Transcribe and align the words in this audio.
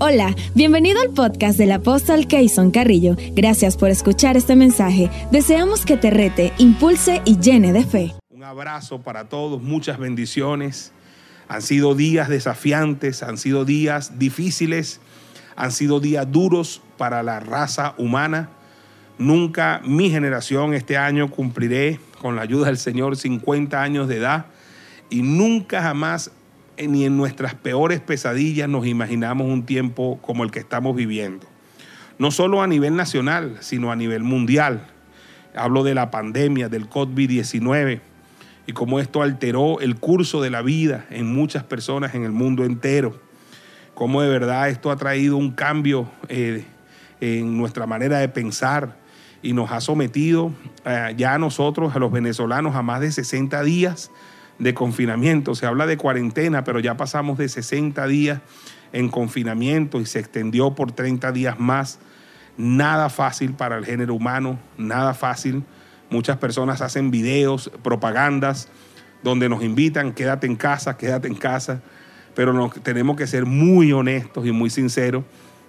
Hola, 0.00 0.34
bienvenido 0.54 1.00
al 1.00 1.10
podcast 1.10 1.56
del 1.56 1.70
apóstol 1.70 2.26
Keyson 2.26 2.72
Carrillo. 2.72 3.14
Gracias 3.32 3.76
por 3.76 3.90
escuchar 3.90 4.36
este 4.36 4.56
mensaje. 4.56 5.08
Deseamos 5.30 5.86
que 5.86 5.96
te 5.96 6.10
rete, 6.10 6.52
impulse 6.58 7.22
y 7.24 7.38
llene 7.38 7.72
de 7.72 7.84
fe. 7.84 8.12
Un 8.28 8.42
abrazo 8.42 9.02
para 9.02 9.28
todos, 9.28 9.62
muchas 9.62 9.98
bendiciones. 9.98 10.92
Han 11.46 11.62
sido 11.62 11.94
días 11.94 12.28
desafiantes, 12.28 13.22
han 13.22 13.38
sido 13.38 13.64
días 13.64 14.18
difíciles, 14.18 15.00
han 15.54 15.70
sido 15.70 16.00
días 16.00 16.30
duros 16.30 16.82
para 16.98 17.22
la 17.22 17.38
raza 17.38 17.94
humana. 17.96 18.50
Nunca 19.16 19.80
mi 19.84 20.10
generación 20.10 20.74
este 20.74 20.96
año 20.96 21.30
cumpliré, 21.30 22.00
con 22.20 22.34
la 22.34 22.42
ayuda 22.42 22.66
del 22.66 22.78
Señor, 22.78 23.16
50 23.16 23.80
años 23.80 24.08
de 24.08 24.16
edad 24.16 24.46
y 25.08 25.22
nunca 25.22 25.82
jamás 25.82 26.32
ni 26.78 27.04
en 27.04 27.16
nuestras 27.16 27.54
peores 27.54 28.00
pesadillas 28.00 28.68
nos 28.68 28.86
imaginamos 28.86 29.46
un 29.46 29.64
tiempo 29.64 30.18
como 30.22 30.44
el 30.44 30.50
que 30.50 30.58
estamos 30.58 30.96
viviendo. 30.96 31.46
No 32.18 32.30
solo 32.30 32.62
a 32.62 32.66
nivel 32.66 32.96
nacional, 32.96 33.56
sino 33.60 33.90
a 33.90 33.96
nivel 33.96 34.22
mundial. 34.22 34.86
Hablo 35.54 35.84
de 35.84 35.94
la 35.94 36.10
pandemia, 36.10 36.68
del 36.68 36.88
COVID-19 36.88 38.00
y 38.66 38.72
cómo 38.72 38.98
esto 38.98 39.22
alteró 39.22 39.80
el 39.80 39.96
curso 39.96 40.40
de 40.40 40.50
la 40.50 40.62
vida 40.62 41.06
en 41.10 41.32
muchas 41.32 41.64
personas 41.64 42.14
en 42.14 42.24
el 42.24 42.32
mundo 42.32 42.64
entero. 42.64 43.20
Cómo 43.94 44.22
de 44.22 44.28
verdad 44.28 44.68
esto 44.68 44.90
ha 44.90 44.96
traído 44.96 45.36
un 45.36 45.52
cambio 45.52 46.10
eh, 46.28 46.64
en 47.20 47.56
nuestra 47.56 47.86
manera 47.86 48.18
de 48.18 48.28
pensar 48.28 48.96
y 49.42 49.52
nos 49.52 49.70
ha 49.70 49.80
sometido 49.80 50.52
eh, 50.84 51.14
ya 51.16 51.34
a 51.34 51.38
nosotros, 51.38 51.94
a 51.94 51.98
los 51.98 52.10
venezolanos, 52.10 52.74
a 52.74 52.82
más 52.82 53.00
de 53.00 53.12
60 53.12 53.62
días 53.62 54.10
de 54.58 54.74
confinamiento. 54.74 55.54
Se 55.54 55.66
habla 55.66 55.86
de 55.86 55.96
cuarentena, 55.96 56.64
pero 56.64 56.80
ya 56.80 56.96
pasamos 56.96 57.38
de 57.38 57.48
60 57.48 58.06
días 58.06 58.40
en 58.92 59.08
confinamiento 59.08 60.00
y 60.00 60.06
se 60.06 60.20
extendió 60.20 60.74
por 60.74 60.92
30 60.92 61.32
días 61.32 61.58
más. 61.58 61.98
Nada 62.56 63.08
fácil 63.08 63.54
para 63.54 63.76
el 63.76 63.84
género 63.84 64.14
humano, 64.14 64.58
nada 64.78 65.14
fácil. 65.14 65.64
Muchas 66.10 66.36
personas 66.36 66.80
hacen 66.80 67.10
videos, 67.10 67.70
propagandas, 67.82 68.68
donde 69.22 69.48
nos 69.48 69.64
invitan, 69.64 70.12
quédate 70.12 70.46
en 70.46 70.54
casa, 70.54 70.96
quédate 70.96 71.26
en 71.26 71.34
casa. 71.34 71.82
Pero 72.36 72.70
tenemos 72.82 73.16
que 73.16 73.26
ser 73.26 73.46
muy 73.46 73.92
honestos 73.92 74.46
y 74.46 74.52
muy 74.52 74.70
sinceros 74.70 75.24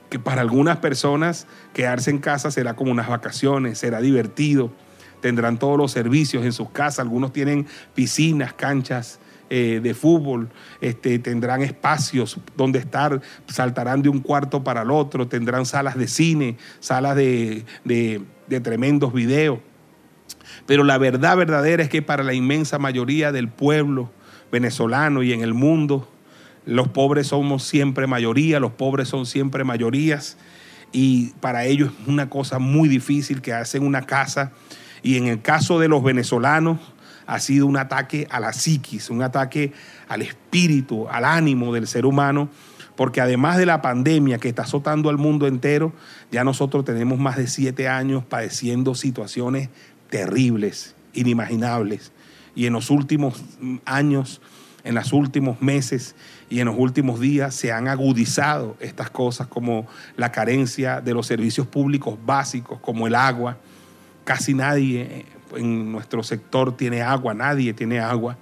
que 0.10 0.20
para 0.20 0.42
algunas 0.42 0.78
personas 0.78 1.48
quedarse 1.74 2.12
en 2.12 2.20
casa 2.20 2.52
será 2.52 2.76
como 2.76 2.92
unas 2.92 3.08
vacaciones, 3.08 3.80
será 3.80 4.02
divertido, 4.02 4.72
tendrán 5.22 5.58
todos 5.58 5.78
los 5.78 5.92
servicios 5.92 6.46
en 6.46 6.54
sus 6.54 6.70
casas, 6.70 7.00
algunos 7.00 7.34
tienen 7.34 7.68
piscinas, 7.94 8.54
canchas 8.54 9.20
eh, 9.50 9.80
de 9.82 9.94
fútbol, 9.94 10.50
este, 10.82 11.20
tendrán 11.20 11.62
espacios 11.62 12.40
donde 12.58 12.80
estar, 12.80 13.22
saltarán 13.48 14.02
de 14.02 14.10
un 14.10 14.20
cuarto 14.20 14.64
para 14.64 14.82
el 14.82 14.92
otro, 14.92 15.28
tendrán 15.28 15.66
salas 15.66 15.98
de 15.98 16.08
cine, 16.08 16.58
salas 16.80 17.16
de, 17.16 17.64
de 17.84 18.60
tremendos 18.62 19.14
videos. 19.14 19.60
Pero 20.66 20.84
la 20.84 20.98
verdad 20.98 21.38
verdadera 21.38 21.84
es 21.84 21.90
que 21.90 22.02
para 22.02 22.24
la 22.24 22.34
inmensa 22.34 22.80
mayoría 22.80 23.32
del 23.32 23.50
pueblo 23.50 24.12
venezolano 24.52 25.22
y 25.24 25.34
en 25.34 25.42
el 25.42 25.54
mundo, 25.54 26.10
los 26.66 26.88
pobres 26.88 27.28
somos 27.28 27.64
siempre 27.64 28.08
mayoría, 28.08 28.60
los 28.60 28.72
pobres 28.72 29.08
son 29.08 29.26
siempre 29.26 29.64
mayorías. 29.64 30.38
Y 30.92 31.32
para 31.40 31.66
ellos 31.66 31.92
es 32.02 32.08
una 32.08 32.30
cosa 32.30 32.58
muy 32.58 32.90
difícil 32.90 33.42
que 33.42 33.54
hacen 33.54 33.84
una 33.84 34.04
casa 34.04 34.54
y 35.06 35.18
en 35.18 35.28
el 35.28 35.40
caso 35.44 35.78
de 35.78 35.88
los 35.88 36.04
venezolanos, 36.04 36.80
ha 37.28 37.40
sido 37.40 37.68
un 37.68 37.78
ataque 37.78 38.28
a 38.32 38.40
la 38.40 38.54
psiquis, 38.54 39.12
un 39.12 39.22
ataque 39.22 39.72
al 40.10 40.24
espíritu, 40.24 41.08
al 41.08 41.26
ánimo 41.26 41.76
del 41.76 41.86
ser 41.86 42.08
humano, 42.08 42.50
porque 42.96 43.22
además 43.22 43.58
de 43.60 43.68
la 43.68 43.84
pandemia 43.84 44.40
que 44.40 44.50
está 44.50 44.64
azotando 44.64 45.12
al 45.12 45.20
mundo 45.20 45.46
entero, 45.46 45.94
ya 46.32 46.44
nosotros 46.44 46.86
tenemos 46.86 47.20
más 47.20 47.38
de 47.38 47.46
siete 47.46 47.88
años 47.88 48.26
padeciendo 48.26 48.96
situaciones 48.96 49.70
terribles, 50.10 50.96
inimaginables. 51.14 52.12
Y 52.56 52.66
en 52.66 52.74
los 52.74 52.90
últimos 52.90 53.44
años, 53.86 54.42
en 54.84 54.96
los 54.96 55.14
últimos 55.14 55.62
meses 55.62 56.16
y 56.50 56.62
en 56.62 56.66
los 56.66 56.76
últimos 56.80 57.20
días 57.20 57.54
se 57.54 57.72
han 57.72 57.88
agudizado 57.88 58.76
estas 58.80 59.12
cosas 59.12 59.46
como 59.46 59.86
la 60.18 60.32
carencia 60.32 61.00
de 61.00 61.14
los 61.14 61.28
servicios 61.28 61.68
públicos 61.68 62.18
básicos, 62.26 62.80
como 62.80 63.06
el 63.06 63.14
agua, 63.14 63.60
Casi 64.26 64.54
nadie 64.54 65.26
en 65.56 65.92
nuestro 65.92 66.24
sector 66.24 66.76
tiene 66.76 67.02
agua, 67.02 67.34
nadie 67.34 67.74
tiene 67.74 68.00
agua. 68.00 68.38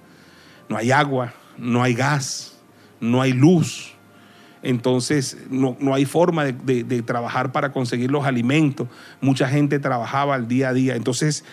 No 0.68 0.76
hay 0.76 0.90
agua, 0.90 1.32
no 1.56 1.82
hay 1.82 1.94
gas, 1.94 2.58
no 3.00 3.22
hay 3.22 3.32
luz. 3.32 3.94
Entonces 4.62 5.36
no, 5.50 5.76
hay 5.94 6.06
forma 6.06 6.46
de, 6.46 6.84
de, 6.84 7.02
trabajar 7.02 7.52
para 7.52 7.70
conseguir 7.70 8.10
los 8.10 8.24
alimentos. 8.24 8.88
Mucha 9.20 9.46
gente 9.46 9.78
trabajaba 9.78 10.34
al 10.34 10.48
día 10.48 10.70
a 10.70 10.72
día. 10.72 10.96
Entonces 10.96 11.44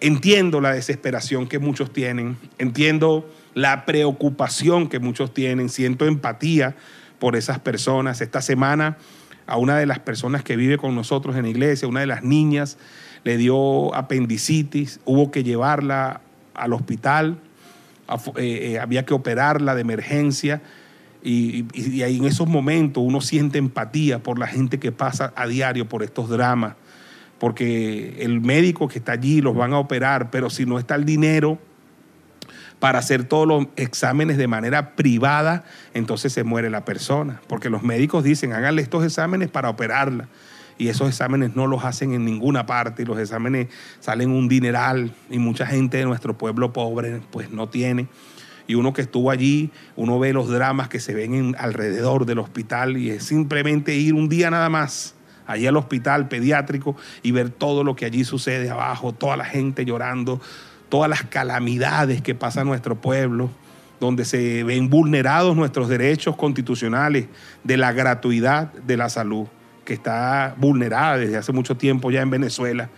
entiendo 0.00 0.60
la 0.60 0.72
desesperación 0.72 1.46
que 1.46 1.58
muchos 1.58 1.92
tienen, 1.92 2.38
entiendo 2.58 3.30
la 3.54 3.84
preocupación 3.84 4.88
que 4.88 4.98
muchos 4.98 5.34
tienen, 5.34 5.68
siento 5.68 6.06
empatía 6.06 6.76
por 7.18 7.36
esas 7.36 7.58
personas. 7.58 8.22
Esta 8.22 8.40
semana 8.40 8.96
a 9.46 9.56
una 9.56 9.76
de 9.76 9.86
las 9.86 9.98
personas 9.98 10.42
que 10.42 10.56
vive 10.56 10.78
con 10.78 10.94
nosotros 10.94 11.36
en 11.36 11.42
la 11.42 11.48
iglesia, 11.48 11.88
una 11.88 12.00
de 12.00 12.06
las 12.06 12.22
niñas, 12.22 12.78
le 13.24 13.36
dio 13.36 13.94
apendicitis, 13.94 15.00
hubo 15.04 15.30
que 15.30 15.44
llevarla 15.44 16.20
al 16.54 16.72
hospital, 16.72 17.38
eh, 18.36 18.72
eh, 18.72 18.78
había 18.78 19.04
que 19.04 19.14
operarla 19.14 19.74
de 19.74 19.80
emergencia. 19.82 20.62
Y, 21.22 21.66
ahí 22.02 22.16
en 22.16 22.24
esos 22.24 22.48
momentos 22.48 23.02
uno 23.06 23.20
siente 23.20 23.58
empatía 23.58 24.20
por 24.20 24.38
la 24.38 24.46
gente 24.46 24.78
que 24.78 24.90
pasa 24.90 25.32
a 25.36 25.46
diario 25.46 25.86
por 25.86 26.02
estos 26.02 26.30
dramas, 26.30 26.76
porque 27.38 28.16
el 28.20 28.40
médico 28.40 28.88
que 28.88 28.98
está 28.98 29.12
allí 29.12 29.42
los 29.42 29.54
van 29.54 29.74
a 29.74 29.78
operar, 29.78 30.30
pero 30.30 30.48
si 30.48 30.64
no 30.64 30.78
está 30.78 30.94
el 30.94 31.04
dinero 31.04 31.58
para 32.78 32.98
hacer 32.98 33.24
todos 33.24 33.46
los 33.46 33.66
exámenes 33.76 34.38
de 34.38 34.46
manera 34.46 34.96
privada, 34.96 35.64
entonces 35.92 36.32
se 36.32 36.42
muere 36.42 36.70
la 36.70 36.86
persona, 36.86 37.42
porque 37.46 37.68
los 37.68 37.82
médicos 37.82 38.24
dicen, 38.24 38.54
háganle 38.54 38.80
estos 38.80 39.04
exámenes 39.04 39.50
para 39.50 39.68
operarla 39.68 40.28
y 40.80 40.88
esos 40.88 41.10
exámenes 41.10 41.54
no 41.54 41.66
los 41.66 41.84
hacen 41.84 42.14
en 42.14 42.24
ninguna 42.24 42.64
parte 42.64 43.02
y 43.02 43.04
los 43.04 43.18
exámenes 43.18 43.68
salen 44.00 44.30
un 44.30 44.48
dineral 44.48 45.12
y 45.28 45.38
mucha 45.38 45.66
gente 45.66 45.98
de 45.98 46.06
nuestro 46.06 46.38
pueblo 46.38 46.72
pobre 46.72 47.20
pues 47.30 47.50
no 47.50 47.68
tiene. 47.68 48.08
Y 48.66 48.76
uno 48.76 48.94
que 48.94 49.02
estuvo 49.02 49.30
allí, 49.30 49.72
uno 49.94 50.18
ve 50.18 50.32
los 50.32 50.48
dramas 50.48 50.88
que 50.88 50.98
se 50.98 51.12
ven 51.12 51.34
en, 51.34 51.56
alrededor 51.58 52.24
del 52.24 52.38
hospital 52.38 52.96
y 52.96 53.10
es 53.10 53.24
simplemente 53.24 53.94
ir 53.94 54.14
un 54.14 54.30
día 54.30 54.50
nada 54.50 54.70
más 54.70 55.16
allí 55.46 55.66
al 55.66 55.76
hospital 55.76 56.28
pediátrico 56.28 56.96
y 57.22 57.32
ver 57.32 57.50
todo 57.50 57.84
lo 57.84 57.94
que 57.94 58.06
allí 58.06 58.24
sucede 58.24 58.70
abajo, 58.70 59.12
toda 59.12 59.36
la 59.36 59.44
gente 59.44 59.84
llorando, 59.84 60.40
todas 60.88 61.10
las 61.10 61.24
calamidades 61.24 62.22
que 62.22 62.34
pasa 62.34 62.62
en 62.62 62.68
nuestro 62.68 62.98
pueblo 63.02 63.50
donde 64.00 64.24
se 64.24 64.64
ven 64.64 64.88
vulnerados 64.88 65.54
nuestros 65.54 65.90
derechos 65.90 66.36
constitucionales 66.36 67.26
de 67.64 67.76
la 67.76 67.92
gratuidad 67.92 68.72
de 68.72 68.96
la 68.96 69.10
salud 69.10 69.46
que 69.90 69.94
está 69.94 70.54
vulnerada 70.56 71.18
desde 71.18 71.36
hace 71.36 71.50
mucho 71.50 71.76
tiempo 71.76 72.12
ya 72.12 72.22
en 72.22 72.30
Venezuela. 72.30 72.90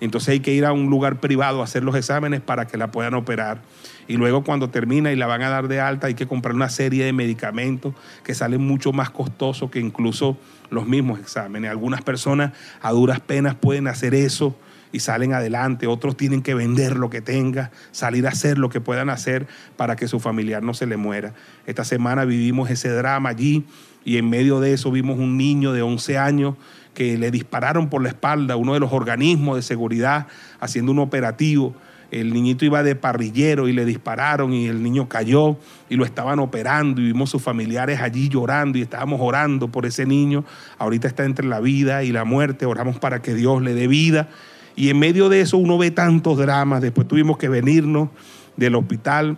Entonces 0.00 0.28
hay 0.28 0.38
que 0.38 0.52
ir 0.52 0.64
a 0.64 0.72
un 0.72 0.88
lugar 0.88 1.18
privado 1.18 1.60
a 1.60 1.64
hacer 1.64 1.82
los 1.82 1.96
exámenes 1.96 2.40
para 2.40 2.68
que 2.68 2.76
la 2.76 2.92
puedan 2.92 3.14
operar. 3.14 3.62
Y 4.06 4.16
luego 4.16 4.44
cuando 4.44 4.70
termina 4.70 5.10
y 5.10 5.16
la 5.16 5.26
van 5.26 5.42
a 5.42 5.48
dar 5.48 5.66
de 5.66 5.80
alta 5.80 6.06
hay 6.06 6.14
que 6.14 6.28
comprar 6.28 6.54
una 6.54 6.68
serie 6.68 7.04
de 7.04 7.12
medicamentos 7.12 7.94
que 8.22 8.32
salen 8.32 8.60
mucho 8.60 8.92
más 8.92 9.10
costosos 9.10 9.72
que 9.72 9.80
incluso 9.80 10.38
los 10.70 10.86
mismos 10.86 11.18
exámenes. 11.18 11.68
Algunas 11.68 12.02
personas 12.02 12.52
a 12.80 12.92
duras 12.92 13.18
penas 13.18 13.56
pueden 13.56 13.88
hacer 13.88 14.14
eso 14.14 14.56
y 14.92 15.00
salen 15.00 15.32
adelante. 15.32 15.88
Otros 15.88 16.16
tienen 16.16 16.42
que 16.42 16.54
vender 16.54 16.94
lo 16.94 17.10
que 17.10 17.22
tenga, 17.22 17.72
salir 17.90 18.24
a 18.28 18.30
hacer 18.30 18.56
lo 18.56 18.68
que 18.68 18.80
puedan 18.80 19.10
hacer 19.10 19.48
para 19.76 19.96
que 19.96 20.06
su 20.06 20.20
familiar 20.20 20.62
no 20.62 20.74
se 20.74 20.86
le 20.86 20.96
muera. 20.96 21.34
Esta 21.66 21.82
semana 21.82 22.24
vivimos 22.24 22.70
ese 22.70 22.90
drama 22.90 23.30
allí 23.30 23.66
y 24.06 24.18
en 24.18 24.30
medio 24.30 24.60
de 24.60 24.72
eso 24.72 24.92
vimos 24.92 25.18
un 25.18 25.36
niño 25.36 25.72
de 25.72 25.82
11 25.82 26.16
años 26.16 26.54
que 26.94 27.18
le 27.18 27.32
dispararon 27.32 27.90
por 27.90 28.00
la 28.02 28.08
espalda 28.08 28.54
uno 28.54 28.72
de 28.72 28.78
los 28.78 28.92
organismos 28.92 29.56
de 29.56 29.62
seguridad 29.62 30.28
haciendo 30.60 30.92
un 30.92 31.00
operativo. 31.00 31.74
El 32.12 32.32
niñito 32.32 32.64
iba 32.64 32.84
de 32.84 32.94
parrillero 32.94 33.66
y 33.66 33.72
le 33.72 33.84
dispararon 33.84 34.52
y 34.52 34.68
el 34.68 34.80
niño 34.80 35.08
cayó 35.08 35.56
y 35.90 35.96
lo 35.96 36.04
estaban 36.04 36.38
operando 36.38 37.00
y 37.00 37.06
vimos 37.06 37.30
sus 37.30 37.42
familiares 37.42 38.00
allí 38.00 38.28
llorando 38.28 38.78
y 38.78 38.82
estábamos 38.82 39.20
orando 39.20 39.72
por 39.72 39.86
ese 39.86 40.06
niño. 40.06 40.44
Ahorita 40.78 41.08
está 41.08 41.24
entre 41.24 41.48
la 41.48 41.58
vida 41.58 42.04
y 42.04 42.12
la 42.12 42.24
muerte, 42.24 42.64
oramos 42.64 43.00
para 43.00 43.22
que 43.22 43.34
Dios 43.34 43.60
le 43.60 43.74
dé 43.74 43.88
vida. 43.88 44.28
Y 44.76 44.88
en 44.88 45.00
medio 45.00 45.28
de 45.28 45.40
eso 45.40 45.58
uno 45.58 45.78
ve 45.78 45.90
tantos 45.90 46.38
dramas. 46.38 46.80
Después 46.80 47.08
tuvimos 47.08 47.38
que 47.38 47.48
venirnos 47.48 48.10
del 48.56 48.76
hospital. 48.76 49.36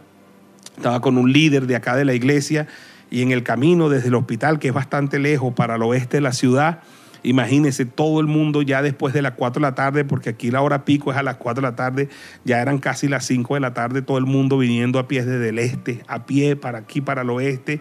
Estaba 0.76 1.00
con 1.00 1.16
un 1.16 1.32
líder 1.32 1.66
de 1.66 1.74
acá 1.74 1.96
de 1.96 2.04
la 2.04 2.12
iglesia 2.12 2.68
y 3.10 3.22
en 3.22 3.32
el 3.32 3.42
camino 3.42 3.88
desde 3.88 4.08
el 4.08 4.14
hospital, 4.14 4.58
que 4.58 4.68
es 4.68 4.74
bastante 4.74 5.18
lejos 5.18 5.54
para 5.54 5.76
el 5.76 5.82
oeste 5.82 6.18
de 6.18 6.20
la 6.20 6.32
ciudad, 6.32 6.80
imagínense 7.22 7.84
todo 7.84 8.20
el 8.20 8.26
mundo 8.26 8.62
ya 8.62 8.82
después 8.82 9.14
de 9.14 9.22
las 9.22 9.32
4 9.32 9.60
de 9.60 9.68
la 9.68 9.74
tarde, 9.74 10.04
porque 10.04 10.30
aquí 10.30 10.50
la 10.50 10.60
hora 10.60 10.84
pico 10.84 11.10
es 11.10 11.16
a 11.16 11.22
las 11.22 11.36
4 11.36 11.62
de 11.62 11.68
la 11.68 11.76
tarde, 11.76 12.08
ya 12.44 12.60
eran 12.60 12.78
casi 12.78 13.08
las 13.08 13.24
5 13.26 13.54
de 13.54 13.60
la 13.60 13.74
tarde, 13.74 14.02
todo 14.02 14.18
el 14.18 14.26
mundo 14.26 14.58
viniendo 14.58 14.98
a 14.98 15.08
pie 15.08 15.24
desde 15.24 15.48
el 15.48 15.58
este, 15.58 16.02
a 16.06 16.26
pie 16.26 16.56
para 16.56 16.78
aquí, 16.78 17.00
para 17.00 17.22
el 17.22 17.30
oeste. 17.30 17.80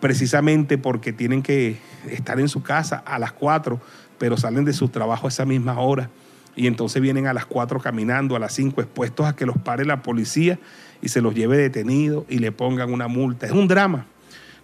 precisamente 0.00 0.78
porque 0.78 1.12
tienen 1.12 1.42
que 1.42 1.76
estar 2.08 2.38
en 2.38 2.48
su 2.48 2.62
casa 2.62 3.02
a 3.04 3.18
las 3.18 3.32
4, 3.32 3.80
pero 4.18 4.36
salen 4.36 4.64
de 4.64 4.72
su 4.72 4.88
trabajo 4.88 5.26
a 5.26 5.30
esa 5.30 5.44
misma 5.44 5.78
hora 5.80 6.08
y 6.56 6.66
entonces 6.66 7.00
vienen 7.00 7.26
a 7.26 7.32
las 7.32 7.46
4 7.46 7.80
caminando, 7.80 8.36
a 8.36 8.38
las 8.38 8.52
5 8.54 8.80
expuestos 8.80 9.26
a 9.26 9.36
que 9.36 9.46
los 9.46 9.58
pare 9.58 9.84
la 9.84 10.02
policía 10.02 10.58
y 11.00 11.08
se 11.08 11.20
los 11.20 11.34
lleve 11.34 11.56
detenidos 11.56 12.24
y 12.28 12.38
le 12.38 12.52
pongan 12.52 12.92
una 12.92 13.08
multa. 13.08 13.46
Es 13.46 13.52
un 13.52 13.68
drama. 13.68 14.06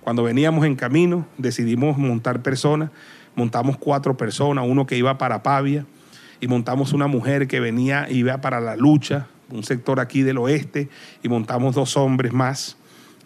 Cuando 0.00 0.22
veníamos 0.22 0.66
en 0.66 0.76
camino 0.76 1.26
decidimos 1.38 1.96
montar 1.96 2.42
personas, 2.42 2.90
montamos 3.34 3.78
cuatro 3.78 4.16
personas, 4.16 4.66
uno 4.68 4.86
que 4.86 4.96
iba 4.96 5.16
para 5.18 5.42
Pavia 5.42 5.86
y 6.40 6.46
montamos 6.46 6.92
una 6.92 7.06
mujer 7.06 7.46
que 7.46 7.60
venía, 7.60 8.06
iba 8.10 8.38
para 8.40 8.60
la 8.60 8.76
lucha, 8.76 9.28
un 9.50 9.64
sector 9.64 10.00
aquí 10.00 10.22
del 10.22 10.38
oeste, 10.38 10.88
y 11.22 11.28
montamos 11.28 11.74
dos 11.74 11.96
hombres 11.96 12.32
más. 12.32 12.76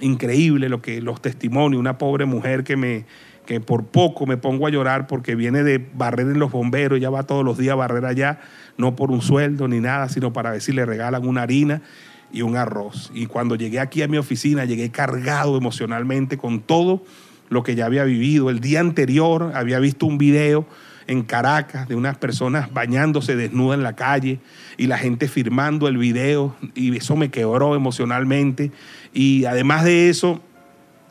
Increíble 0.00 0.69
lo 0.69 0.81
que 0.81 1.00
los 1.00 1.20
testimonios, 1.20 1.81
una 1.81 1.99
pobre 1.99 2.26
mujer 2.26 2.62
que 2.62 2.76
me 2.76 3.06
que 3.49 3.61
por 3.61 3.87
poco 3.87 4.27
me 4.27 4.37
pongo 4.37 4.67
a 4.67 4.71
llorar 4.71 5.06
porque 5.06 5.35
viene 5.35 5.62
de 5.62 5.83
barrer 5.95 6.27
en 6.27 6.39
los 6.39 6.53
bomberos, 6.53 7.00
ya 7.00 7.09
va 7.09 7.23
todos 7.23 7.47
los 7.47 7.56
días 7.56 7.73
a 7.73 7.77
barrer 7.77 8.05
allá, 8.05 8.41
no 8.77 8.95
por 8.95 9.11
un 9.11 9.23
sueldo 9.23 9.69
ni 9.69 9.81
nada, 9.81 10.11
sino 10.11 10.35
para 10.35 10.50
ver 10.50 10.61
si 10.61 10.73
le 10.73 10.85
regalan 10.85 11.27
una 11.27 11.45
harina 11.45 11.81
y 12.31 12.43
un 12.43 12.59
arroz. 12.59 13.11
Y 13.15 13.25
cuando 13.25 13.55
llegué 13.55 13.81
aquí 13.81 14.03
a 14.03 14.06
mi 14.06 14.19
oficina, 14.19 14.67
llegué 14.67 14.91
cargado 14.91 15.56
emocionalmente 15.56 16.37
con 16.37 16.61
todo 16.61 17.03
lo 17.49 17.62
que 17.62 17.75
ya 17.75 17.87
había 17.87 18.05
vivido. 18.05 18.50
El 18.50 18.61
día 18.61 18.81
anterior 18.81 19.53
había 19.55 19.79
visto 19.79 20.05
un 20.05 20.19
video 20.19 20.67
en 21.06 21.23
Caracas 21.23 21.89
de 21.89 21.95
unas 21.95 22.19
personas 22.19 22.71
bañándose 22.75 23.35
desnuda 23.35 23.77
en 23.77 23.83
la 23.83 23.97
calle 23.97 24.41
y 24.77 24.89
la 24.89 24.99
gente 24.99 25.27
firmando 25.27 25.89
el 25.89 25.97
video 25.97 26.55
y 26.75 26.95
eso 26.95 27.17
me 27.17 27.31
quebró 27.31 27.75
emocionalmente. 27.75 28.73
Y 29.15 29.47
además 29.47 29.85
de 29.85 30.11
eso, 30.11 30.43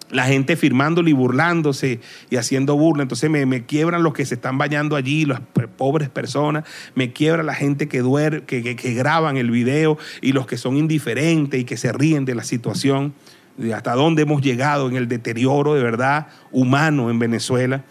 la 0.10 0.26
gente 0.26 0.56
firmándolo 0.56 1.10
y 1.10 1.14
burlándose 1.14 2.00
y 2.30 2.38
haciendo 2.38 2.76
burla. 2.78 3.04
Entonces 3.04 3.30
me, 3.30 3.66
quiebran 3.66 4.04
los 4.04 4.14
que 4.14 4.26
se 4.26 4.36
están 4.36 4.58
bañando 4.58 4.96
allí, 4.96 5.26
las 5.26 5.42
pobres 5.78 6.10
personas, 6.10 6.64
me 6.96 7.12
quiebra 7.12 7.44
la 7.44 7.54
gente 7.54 7.88
que, 7.88 8.00
duer, 8.00 8.44
que, 8.44 8.76
que, 8.76 8.94
graban 8.94 9.38
el 9.38 9.52
video 9.52 9.98
y 10.22 10.32
los 10.32 10.48
que 10.48 10.58
son 10.58 10.78
indiferentes 10.78 11.60
y 11.60 11.66
que 11.66 11.78
se 11.78 11.92
ríen 11.92 12.26
de 12.26 12.36
la 12.36 12.44
situación, 12.44 13.14
de 13.58 13.74
hasta 13.74 13.94
dónde 13.94 14.22
hemos 14.22 14.42
llegado 14.42 14.88
en 14.90 14.96
el 14.96 15.08
deterioro 15.08 15.74
de 15.74 15.84
verdad 15.84 16.28
humano 16.52 17.10
en 17.10 17.20
Venezuela. 17.20 17.84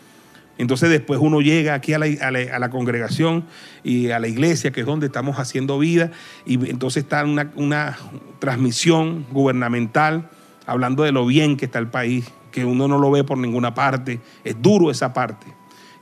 Entonces 0.59 0.89
después 0.89 1.21
uno 1.21 1.43
llega 1.43 1.75
aquí 1.75 1.93
a 1.93 1.99
la, 1.99 2.07
a 2.07 2.59
la, 2.59 2.71
congregación 2.71 3.45
y 3.85 4.09
a 4.11 4.19
la 4.19 4.29
iglesia, 4.29 4.71
que 4.71 4.81
es 4.81 4.87
donde 4.87 5.07
estamos 5.07 5.39
haciendo 5.39 5.79
vida, 5.79 6.13
y 6.47 6.55
entonces 6.71 7.03
está 7.03 7.23
una, 7.25 7.53
una 7.57 7.99
transmisión 8.39 9.27
gubernamental 9.31 10.31
hablando 10.67 11.05
de 11.05 11.13
lo 11.13 11.25
bien 11.25 11.57
que 11.57 11.65
está 11.65 11.79
el 11.79 11.89
país, 11.89 12.31
que 12.51 12.65
uno 12.65 12.89
no 12.89 12.99
lo 12.99 13.11
ve 13.11 13.25
por 13.25 13.39
ninguna 13.39 13.75
parte. 13.75 14.21
Es 14.45 14.61
duro 14.61 14.91
esa 14.91 15.13
parte. 15.13 15.47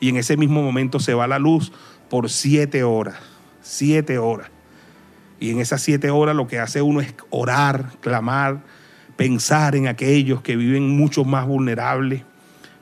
Y 0.01 0.09
en 0.09 0.17
ese 0.17 0.37
mismo 0.37 0.63
momento 0.63 0.99
se 0.99 1.15
va 1.15 1.27
la 1.27 1.39
luz 1.39 1.73
por 2.09 2.31
siete 2.31 2.83
horas. 2.83 3.17
Siete 3.61 4.19
horas. 4.19 4.51
Y 5.39 5.51
en 5.51 5.61
esas 5.61 5.83
siete 5.83 6.11
horas 6.11 6.35
lo 6.35 6.47
que 6.47 6.59
hace 6.59 6.81
uno 6.81 7.01
es 7.01 7.15
orar, 7.31 7.93
clamar, 8.01 8.63
pensar 9.17 9.77
en 9.77 9.89
aquellos 9.89 10.43
que 10.43 10.57
viven 10.57 10.89
mucho 10.89 11.25
más 11.25 11.47
vulnerables, 11.47 12.23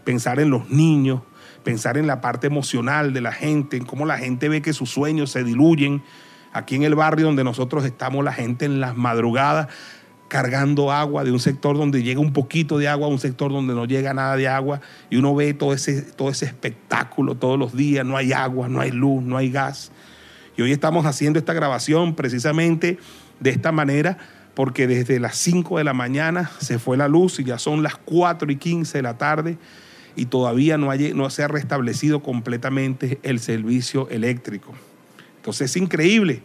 pensar 0.05 0.39
en 0.39 0.51
los 0.51 0.71
niños, 0.71 1.23
pensar 1.65 1.97
en 1.97 2.07
la 2.07 2.21
parte 2.21 2.47
emocional 2.47 3.13
de 3.13 3.21
la 3.21 3.33
gente, 3.33 3.77
en 3.77 3.85
cómo 3.85 4.07
la 4.07 4.19
gente 4.19 4.49
ve 4.49 4.63
que 4.63 4.73
sus 4.73 4.91
sueños 4.91 5.31
se 5.31 5.45
diluyen. 5.45 6.03
Aquí 6.53 6.77
en 6.77 6.83
el 6.83 6.95
barrio 6.95 7.27
donde 7.27 7.45
nosotros 7.45 7.85
estamos, 7.85 8.25
la 8.25 8.33
gente 8.33 8.67
en 8.67 8.81
las 8.81 8.97
madrugadas 8.97 9.69
cargando 10.33 10.91
agua 10.91 11.25
de 11.25 11.31
un 11.31 11.41
sector 11.41 11.77
donde 11.77 12.03
llega 12.03 12.19
un 12.19 12.33
poquito 12.33 12.79
de 12.79 12.89
agua 12.89 13.07
a 13.07 13.11
un 13.11 13.19
sector 13.19 13.53
donde 13.53 13.75
no 13.75 13.85
llega 13.85 14.15
nada 14.15 14.35
de 14.35 14.49
agua 14.49 14.81
y 15.11 15.17
uno 15.17 15.35
ve 15.35 15.53
todo 15.53 15.75
ese, 15.75 16.01
todo 16.01 16.31
ese 16.31 16.47
espectáculo 16.47 17.35
todos 17.35 17.59
los 17.59 17.77
días, 17.77 18.07
no 18.07 18.17
hay 18.17 18.33
agua, 18.33 18.67
no 18.67 18.81
hay 18.81 18.93
luz, 18.93 19.23
no 19.23 19.37
hay 19.37 19.51
gas. 19.51 19.93
Y 20.57 20.63
hoy 20.63 20.73
estamos 20.73 21.05
haciendo 21.05 21.39
esta 21.39 21.53
grabación 21.53 22.15
precisamente 22.15 22.97
de 23.41 23.51
esta 23.51 23.73
manera 23.73 24.17
porque 24.55 24.87
desde 24.87 25.21
las 25.21 25.37
5 25.37 25.77
de 25.77 25.85
la 25.85 25.93
mañana 25.93 26.51
se 26.61 26.79
fue 26.79 26.97
la 26.97 27.09
luz 27.09 27.39
y 27.39 27.45
ya 27.45 27.59
son 27.59 27.83
las 27.83 27.97
4 27.97 28.51
y 28.51 28.57
15 28.57 28.97
de 28.97 29.03
la 29.03 29.19
tarde 29.19 29.59
y 30.17 30.25
todavía 30.25 30.79
no, 30.79 30.91
hay, 30.91 31.13
no 31.13 31.29
se 31.29 31.43
ha 31.43 31.49
restablecido 31.49 32.23
completamente 32.23 33.19
el 33.23 33.39
servicio 33.39 34.09
eléctrico. 34.09 34.73
Entonces 35.37 35.73
es 35.73 35.77
increíble. 35.77 36.41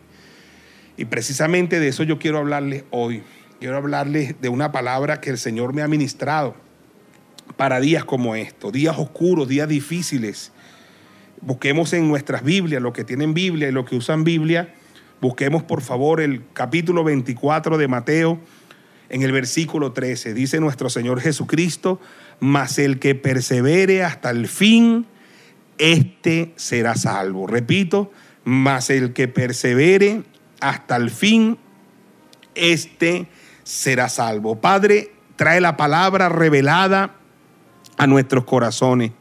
Y 0.97 1.05
precisamente 1.05 1.79
de 1.79 1.87
eso 1.87 2.03
yo 2.03 2.19
quiero 2.19 2.39
hablarles 2.39 2.83
hoy 2.89 3.23
quiero 3.59 3.77
hablarles 3.77 4.39
de 4.39 4.49
una 4.49 4.71
palabra 4.71 5.19
que 5.19 5.29
el 5.29 5.37
Señor 5.37 5.73
me 5.73 5.81
ha 5.81 5.87
ministrado 5.87 6.55
para 7.55 7.79
días 7.79 8.05
como 8.05 8.35
estos, 8.35 8.71
días 8.71 8.97
oscuros, 8.97 9.47
días 9.47 9.67
difíciles. 9.67 10.51
Busquemos 11.41 11.93
en 11.93 12.07
nuestras 12.07 12.43
Biblias, 12.43 12.81
los 12.81 12.93
que 12.93 13.03
tienen 13.03 13.33
Biblia 13.33 13.67
y 13.67 13.71
los 13.71 13.85
que 13.85 13.95
usan 13.95 14.23
Biblia, 14.23 14.73
busquemos 15.21 15.63
por 15.63 15.81
favor 15.81 16.21
el 16.21 16.43
capítulo 16.53 17.03
24 17.03 17.77
de 17.77 17.87
Mateo 17.87 18.39
en 19.09 19.23
el 19.23 19.31
versículo 19.31 19.91
13. 19.91 20.33
Dice 20.33 20.59
nuestro 20.59 20.89
Señor 20.89 21.21
Jesucristo, 21.21 21.99
mas 22.39 22.77
el 22.77 22.99
que 22.99 23.15
persevere 23.15 24.03
hasta 24.03 24.29
el 24.29 24.47
fin, 24.47 25.07
este 25.79 26.53
será 26.57 26.95
salvo. 26.95 27.47
Repito, 27.47 28.11
mas 28.43 28.89
el 28.89 29.13
que 29.13 29.27
persevere 29.27 30.23
hasta 30.59 30.95
el 30.95 31.09
fin, 31.09 31.57
este 32.53 33.27
será 33.67 34.07
salvo. 34.07 34.61
Padre, 34.61 35.11
trae 35.35 35.59
la 35.59 35.75
palabra 35.75 36.29
revelada 36.29 37.15
a 37.97 38.07
nuestros 38.07 38.45
corazones. 38.45 39.11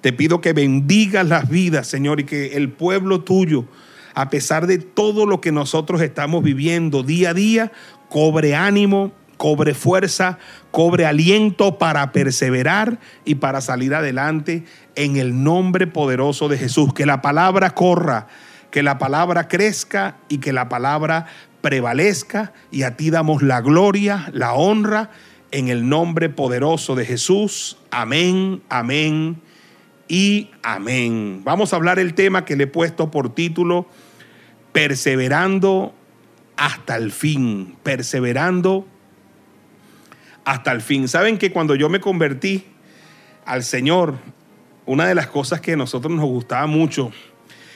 Te 0.00 0.14
pido 0.14 0.40
que 0.40 0.54
bendigas 0.54 1.28
las 1.28 1.50
vidas, 1.50 1.86
Señor, 1.86 2.18
y 2.18 2.24
que 2.24 2.56
el 2.56 2.70
pueblo 2.70 3.20
tuyo, 3.20 3.66
a 4.14 4.30
pesar 4.30 4.66
de 4.66 4.78
todo 4.78 5.26
lo 5.26 5.42
que 5.42 5.52
nosotros 5.52 6.00
estamos 6.00 6.42
viviendo 6.42 7.02
día 7.02 7.30
a 7.30 7.34
día, 7.34 7.72
cobre 8.08 8.54
ánimo, 8.54 9.12
cobre 9.36 9.74
fuerza, 9.74 10.38
cobre 10.70 11.04
aliento 11.04 11.76
para 11.76 12.10
perseverar 12.10 13.00
y 13.26 13.34
para 13.34 13.60
salir 13.60 13.94
adelante 13.94 14.64
en 14.94 15.18
el 15.18 15.44
nombre 15.44 15.86
poderoso 15.86 16.48
de 16.48 16.56
Jesús. 16.56 16.94
Que 16.94 17.04
la 17.04 17.20
palabra 17.20 17.74
corra, 17.74 18.28
que 18.70 18.82
la 18.82 18.96
palabra 18.96 19.46
crezca 19.46 20.16
y 20.30 20.38
que 20.38 20.54
la 20.54 20.70
palabra 20.70 21.26
prevalezca 21.60 22.52
y 22.70 22.82
a 22.82 22.96
ti 22.96 23.10
damos 23.10 23.42
la 23.42 23.60
gloria, 23.60 24.30
la 24.32 24.54
honra, 24.54 25.10
en 25.50 25.68
el 25.68 25.88
nombre 25.88 26.28
poderoso 26.28 26.94
de 26.94 27.04
Jesús. 27.04 27.76
Amén, 27.90 28.62
amén 28.68 29.40
y 30.08 30.50
amén. 30.62 31.42
Vamos 31.44 31.72
a 31.72 31.76
hablar 31.76 31.98
el 31.98 32.14
tema 32.14 32.44
que 32.44 32.56
le 32.56 32.64
he 32.64 32.68
puesto 32.68 33.10
por 33.10 33.34
título, 33.34 33.86
Perseverando 34.72 35.94
hasta 36.56 36.96
el 36.96 37.10
fin, 37.10 37.76
perseverando 37.82 38.86
hasta 40.44 40.72
el 40.72 40.80
fin. 40.80 41.08
Saben 41.08 41.38
que 41.38 41.50
cuando 41.52 41.74
yo 41.74 41.88
me 41.88 42.00
convertí 42.00 42.66
al 43.44 43.64
Señor, 43.64 44.18
una 44.86 45.06
de 45.06 45.14
las 45.14 45.26
cosas 45.26 45.60
que 45.60 45.72
a 45.72 45.76
nosotros 45.76 46.12
nos 46.12 46.26
gustaba 46.26 46.66
mucho 46.66 47.10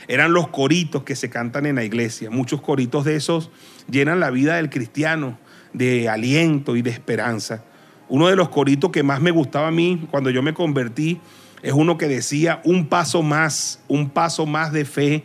eran 0.08 0.32
los 0.32 0.48
coritos 0.48 1.02
que 1.04 1.16
se 1.16 1.30
cantan 1.30 1.66
en 1.66 1.76
la 1.76 1.84
iglesia. 1.84 2.30
Muchos 2.30 2.60
coritos 2.60 3.04
de 3.04 3.16
esos 3.16 3.50
llenan 3.90 4.20
la 4.20 4.30
vida 4.30 4.56
del 4.56 4.70
cristiano 4.70 5.38
de 5.72 6.08
aliento 6.08 6.76
y 6.76 6.82
de 6.82 6.90
esperanza. 6.90 7.64
Uno 8.08 8.28
de 8.28 8.36
los 8.36 8.48
coritos 8.48 8.90
que 8.90 9.02
más 9.02 9.20
me 9.20 9.30
gustaba 9.30 9.68
a 9.68 9.72
mí 9.72 10.06
cuando 10.10 10.30
yo 10.30 10.42
me 10.42 10.54
convertí 10.54 11.20
es 11.62 11.72
uno 11.72 11.96
que 11.96 12.08
decía 12.08 12.60
un 12.64 12.86
paso 12.88 13.22
más, 13.22 13.82
un 13.88 14.10
paso 14.10 14.44
más 14.46 14.72
de 14.72 14.84
fe, 14.84 15.24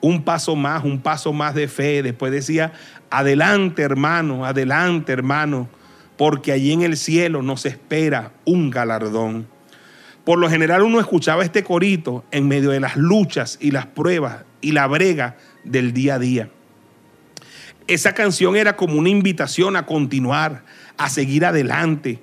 un 0.00 0.24
paso 0.24 0.56
más, 0.56 0.84
un 0.84 1.00
paso 1.00 1.32
más 1.32 1.54
de 1.54 1.68
fe. 1.68 2.02
Después 2.02 2.32
decía, 2.32 2.72
adelante 3.10 3.82
hermano, 3.82 4.44
adelante 4.44 5.12
hermano, 5.12 5.68
porque 6.18 6.52
allí 6.52 6.72
en 6.72 6.82
el 6.82 6.96
cielo 6.96 7.42
nos 7.42 7.64
espera 7.64 8.32
un 8.44 8.70
galardón. 8.70 9.46
Por 10.24 10.38
lo 10.38 10.48
general 10.48 10.82
uno 10.82 11.00
escuchaba 11.00 11.42
este 11.42 11.64
corito 11.64 12.24
en 12.30 12.46
medio 12.46 12.70
de 12.70 12.80
las 12.80 12.96
luchas 12.96 13.58
y 13.60 13.72
las 13.72 13.86
pruebas 13.86 14.44
y 14.60 14.72
la 14.72 14.86
brega 14.86 15.36
del 15.64 15.92
día 15.92 16.14
a 16.14 16.18
día. 16.18 16.50
Esa 17.88 18.14
canción 18.14 18.56
era 18.56 18.76
como 18.76 18.98
una 18.98 19.08
invitación 19.08 19.76
a 19.76 19.86
continuar, 19.86 20.64
a 20.96 21.08
seguir 21.08 21.44
adelante 21.44 22.20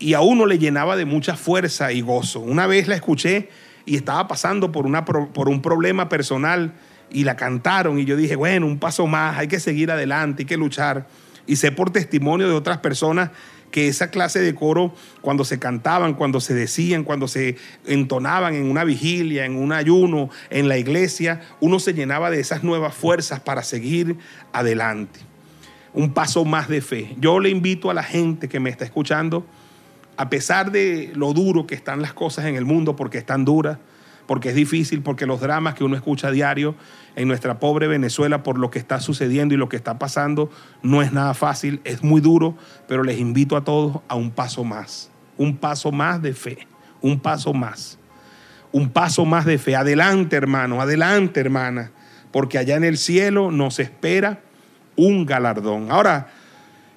y 0.00 0.14
a 0.14 0.20
uno 0.20 0.46
le 0.46 0.58
llenaba 0.58 0.96
de 0.96 1.04
mucha 1.04 1.36
fuerza 1.36 1.92
y 1.92 2.00
gozo. 2.00 2.40
Una 2.40 2.66
vez 2.66 2.88
la 2.88 2.96
escuché 2.96 3.48
y 3.86 3.96
estaba 3.96 4.26
pasando 4.26 4.72
por, 4.72 4.86
una, 4.86 5.04
por 5.04 5.48
un 5.48 5.62
problema 5.62 6.08
personal 6.08 6.72
y 7.10 7.24
la 7.24 7.36
cantaron 7.36 7.98
y 7.98 8.04
yo 8.04 8.16
dije, 8.16 8.36
bueno, 8.36 8.66
un 8.66 8.78
paso 8.78 9.06
más, 9.06 9.38
hay 9.38 9.48
que 9.48 9.60
seguir 9.60 9.90
adelante, 9.90 10.42
hay 10.42 10.46
que 10.46 10.56
luchar. 10.56 11.06
Y 11.46 11.56
sé 11.56 11.72
por 11.72 11.90
testimonio 11.90 12.48
de 12.48 12.54
otras 12.54 12.78
personas 12.78 13.30
que 13.70 13.88
esa 13.88 14.10
clase 14.10 14.40
de 14.40 14.54
coro, 14.54 14.94
cuando 15.20 15.44
se 15.44 15.58
cantaban, 15.58 16.14
cuando 16.14 16.40
se 16.40 16.54
decían, 16.54 17.04
cuando 17.04 17.28
se 17.28 17.56
entonaban 17.86 18.54
en 18.54 18.70
una 18.70 18.84
vigilia, 18.84 19.44
en 19.44 19.56
un 19.56 19.72
ayuno, 19.72 20.30
en 20.50 20.68
la 20.68 20.78
iglesia, 20.78 21.40
uno 21.60 21.78
se 21.78 21.94
llenaba 21.94 22.30
de 22.30 22.40
esas 22.40 22.64
nuevas 22.64 22.94
fuerzas 22.94 23.40
para 23.40 23.62
seguir 23.62 24.16
adelante. 24.52 25.20
Un 25.92 26.12
paso 26.14 26.44
más 26.44 26.68
de 26.68 26.80
fe. 26.80 27.16
Yo 27.18 27.40
le 27.40 27.50
invito 27.50 27.90
a 27.90 27.94
la 27.94 28.02
gente 28.02 28.48
que 28.48 28.60
me 28.60 28.70
está 28.70 28.84
escuchando 28.84 29.44
a 30.18 30.28
pesar 30.28 30.72
de 30.72 31.12
lo 31.14 31.32
duro 31.32 31.68
que 31.68 31.76
están 31.76 32.02
las 32.02 32.12
cosas 32.12 32.46
en 32.46 32.56
el 32.56 32.64
mundo, 32.64 32.96
porque 32.96 33.18
están 33.18 33.44
duras, 33.44 33.78
porque 34.28 34.50
es 34.50 34.54
difícil, 34.54 35.00
porque 35.00 35.24
los 35.24 35.40
dramas 35.40 35.74
que 35.74 35.84
uno 35.84 35.96
escucha 35.96 36.28
a 36.28 36.30
diario 36.30 36.74
en 37.16 37.28
nuestra 37.28 37.58
pobre 37.58 37.88
Venezuela 37.88 38.42
por 38.42 38.58
lo 38.58 38.70
que 38.70 38.78
está 38.78 39.00
sucediendo 39.00 39.54
y 39.54 39.56
lo 39.56 39.70
que 39.70 39.76
está 39.76 39.98
pasando, 39.98 40.50
no 40.82 41.00
es 41.00 41.14
nada 41.14 41.32
fácil, 41.32 41.80
es 41.84 42.02
muy 42.02 42.20
duro, 42.20 42.54
pero 42.86 43.02
les 43.04 43.18
invito 43.18 43.56
a 43.56 43.64
todos 43.64 44.02
a 44.06 44.16
un 44.16 44.30
paso 44.30 44.64
más, 44.64 45.10
un 45.38 45.56
paso 45.56 45.92
más 45.92 46.20
de 46.20 46.34
fe, 46.34 46.68
un 47.00 47.20
paso 47.20 47.54
más, 47.54 47.98
un 48.70 48.90
paso 48.90 49.24
más 49.24 49.46
de 49.46 49.56
fe. 49.56 49.74
Adelante, 49.74 50.36
hermano, 50.36 50.82
adelante, 50.82 51.40
hermana, 51.40 51.90
porque 52.30 52.58
allá 52.58 52.76
en 52.76 52.84
el 52.84 52.98
cielo 52.98 53.50
nos 53.50 53.78
espera 53.78 54.42
un 54.94 55.24
galardón. 55.24 55.90
Ahora, 55.90 56.28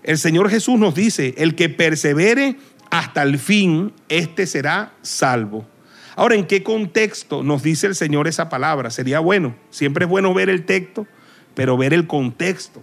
el 0.03 0.17
Señor 0.17 0.49
Jesús 0.49 0.77
nos 0.77 0.95
dice, 0.95 1.33
el 1.37 1.55
que 1.55 1.69
persevere 1.69 2.57
hasta 2.89 3.23
el 3.23 3.39
fin, 3.39 3.93
este 4.09 4.45
será 4.47 4.91
salvo. 5.01 5.65
Ahora, 6.15 6.35
¿en 6.35 6.45
qué 6.45 6.63
contexto 6.63 7.43
nos 7.43 7.63
dice 7.63 7.87
el 7.87 7.95
Señor 7.95 8.27
esa 8.27 8.49
palabra? 8.49 8.89
Sería 8.89 9.19
bueno, 9.19 9.55
siempre 9.69 10.05
es 10.05 10.09
bueno 10.09 10.33
ver 10.33 10.49
el 10.49 10.65
texto, 10.65 11.07
pero 11.55 11.77
ver 11.77 11.93
el 11.93 12.07
contexto. 12.07 12.81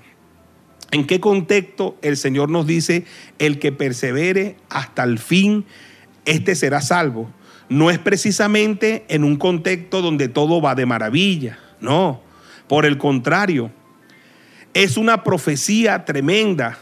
¿En 0.90 1.06
qué 1.06 1.20
contexto 1.20 1.98
el 2.00 2.16
Señor 2.16 2.48
nos 2.48 2.66
dice, 2.66 3.04
el 3.38 3.58
que 3.58 3.72
persevere 3.72 4.56
hasta 4.70 5.04
el 5.04 5.18
fin, 5.18 5.66
este 6.24 6.54
será 6.54 6.80
salvo? 6.80 7.30
No 7.68 7.90
es 7.90 7.98
precisamente 7.98 9.04
en 9.08 9.24
un 9.24 9.36
contexto 9.36 10.00
donde 10.00 10.28
todo 10.28 10.62
va 10.62 10.74
de 10.74 10.86
maravilla, 10.86 11.58
no. 11.80 12.22
Por 12.66 12.86
el 12.86 12.96
contrario, 12.96 13.70
es 14.72 14.96
una 14.96 15.22
profecía 15.22 16.06
tremenda 16.06 16.78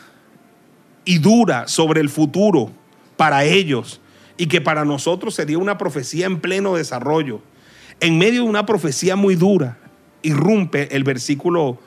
y 1.05 1.19
dura 1.19 1.67
sobre 1.67 2.01
el 2.01 2.09
futuro 2.09 2.71
para 3.17 3.45
ellos 3.45 4.01
y 4.37 4.47
que 4.47 4.61
para 4.61 4.85
nosotros 4.85 5.35
sería 5.35 5.59
una 5.59 5.79
profecía 5.79 6.27
en 6.27 6.41
pleno 6.41 6.77
desarrollo. 6.77 7.41
En 8.01 8.19
medio 8.19 8.43
de 8.43 8.49
una 8.49 8.67
profecía 8.67 9.17
muy 9.17 9.35
dura, 9.35 9.79
irrumpe 10.23 10.95
el 10.95 11.05
versículo 11.05 11.79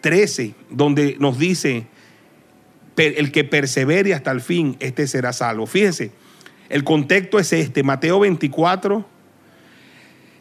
13, 0.00 0.54
donde 0.70 1.16
nos 1.18 1.38
dice, 1.38 1.86
el 2.96 3.32
que 3.32 3.44
persevere 3.44 4.14
hasta 4.14 4.30
el 4.30 4.40
fin, 4.40 4.76
este 4.80 5.06
será 5.06 5.32
salvo. 5.32 5.66
Fíjense, 5.66 6.10
el 6.68 6.84
contexto 6.84 7.38
es 7.38 7.52
este, 7.52 7.82
Mateo 7.82 8.20
24, 8.20 9.06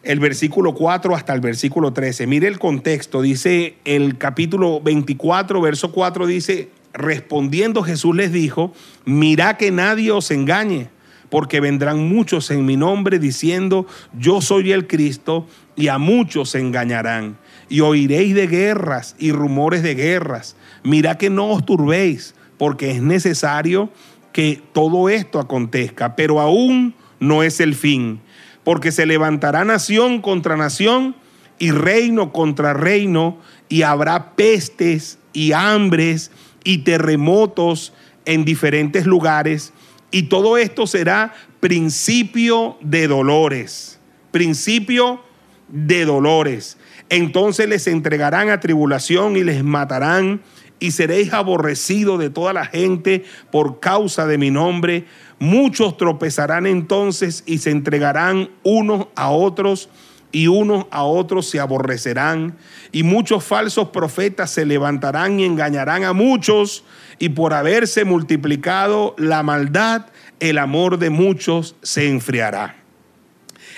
el 0.04 0.20
versículo 0.20 0.74
4 0.74 1.16
hasta 1.16 1.34
el 1.34 1.42
versículo 1.42 1.94
13. 1.94 2.28
Mire 2.28 2.48
el 2.48 2.60
contexto, 2.60 3.22
dice 3.22 3.76
el 3.86 4.18
capítulo 4.18 4.82
24, 4.82 5.62
verso 5.62 5.92
4, 5.92 6.28
dice, 6.28 6.70
respondiendo 6.94 7.84
Jesús 7.84 8.16
les 8.16 8.32
dijo, 8.32 8.74
mira 9.06 9.58
que 9.58 9.72
nadie 9.72 10.12
os 10.12 10.32
engañe, 10.32 10.90
porque 11.30 11.60
vendrán 11.60 12.08
muchos 12.08 12.52
en 12.52 12.66
mi 12.66 12.78
nombre 12.78 13.20
diciendo, 13.20 13.86
yo 14.18 14.42
soy 14.42 14.72
el 14.72 14.88
Cristo, 14.88 15.48
y 15.76 15.90
a 15.90 16.00
muchos 16.00 16.50
se 16.50 16.60
engañarán. 16.60 17.38
Y 17.70 17.82
oiréis 17.82 18.34
de 18.34 18.48
guerras 18.48 19.16
y 19.20 19.32
rumores 19.32 19.84
de 19.84 19.94
guerras. 19.94 20.56
Mira 20.84 21.18
que 21.18 21.30
no 21.30 21.52
os 21.52 21.66
turbéis, 21.66 22.34
porque 22.58 22.92
es 22.92 23.02
necesario 23.02 23.92
que 24.34 24.62
todo 24.74 25.08
esto 25.10 25.40
acontezca, 25.40 26.16
pero 26.16 26.40
aún 26.42 26.96
no 27.20 27.44
es 27.44 27.60
el 27.60 27.76
fin, 27.76 28.20
porque 28.64 28.92
se 28.92 29.06
levantará 29.06 29.64
nación 29.66 30.22
contra 30.22 30.58
nación 30.58 31.16
y 31.60 31.72
reino 31.72 32.34
contra 32.34 32.74
reino, 32.74 33.38
y 33.70 33.82
habrá 33.82 34.36
pestes 34.36 35.20
y 35.34 35.52
hambres 35.52 36.32
y 36.64 36.80
terremotos 36.80 37.94
en 38.26 38.46
diferentes 38.46 39.06
lugares. 39.06 39.74
Y 40.12 40.24
todo 40.24 40.58
esto 40.58 40.88
será 40.88 41.34
principio 41.60 42.78
de 42.82 43.08
dolores, 43.08 44.00
principio 44.32 45.22
de 45.68 46.06
dolores. 46.06 46.78
Entonces 47.10 47.68
les 47.68 47.88
entregarán 47.88 48.50
a 48.50 48.60
tribulación 48.60 49.36
y 49.36 49.44
les 49.44 49.64
matarán 49.64 50.42
y 50.80 50.92
seréis 50.92 51.34
aborrecidos 51.34 52.20
de 52.20 52.30
toda 52.30 52.54
la 52.54 52.66
gente 52.66 53.26
por 53.52 53.80
causa 53.80 54.28
de 54.28 54.38
mi 54.38 54.52
nombre. 54.52 55.06
Muchos 55.40 55.98
tropezarán 55.98 56.66
entonces 56.68 57.44
y 57.46 57.58
se 57.58 57.72
entregarán 57.72 58.50
unos 58.64 59.08
a 59.16 59.30
otros 59.30 59.90
y 60.32 60.48
unos 60.48 60.86
a 60.92 61.04
otros 61.04 61.50
se 61.50 61.60
aborrecerán, 61.60 62.58
y 62.92 63.04
muchos 63.04 63.44
falsos 63.44 63.90
profetas 63.90 64.52
se 64.52 64.66
levantarán 64.66 65.40
y 65.40 65.46
engañarán 65.46 66.04
a 66.04 66.14
muchos, 66.14 66.84
y 67.20 67.30
por 67.30 67.54
haberse 67.54 68.06
multiplicado 68.06 69.16
la 69.18 69.44
maldad, 69.44 70.08
el 70.40 70.58
amor 70.58 71.00
de 71.00 71.10
muchos 71.10 71.76
se 71.82 72.10
enfriará. 72.10 72.76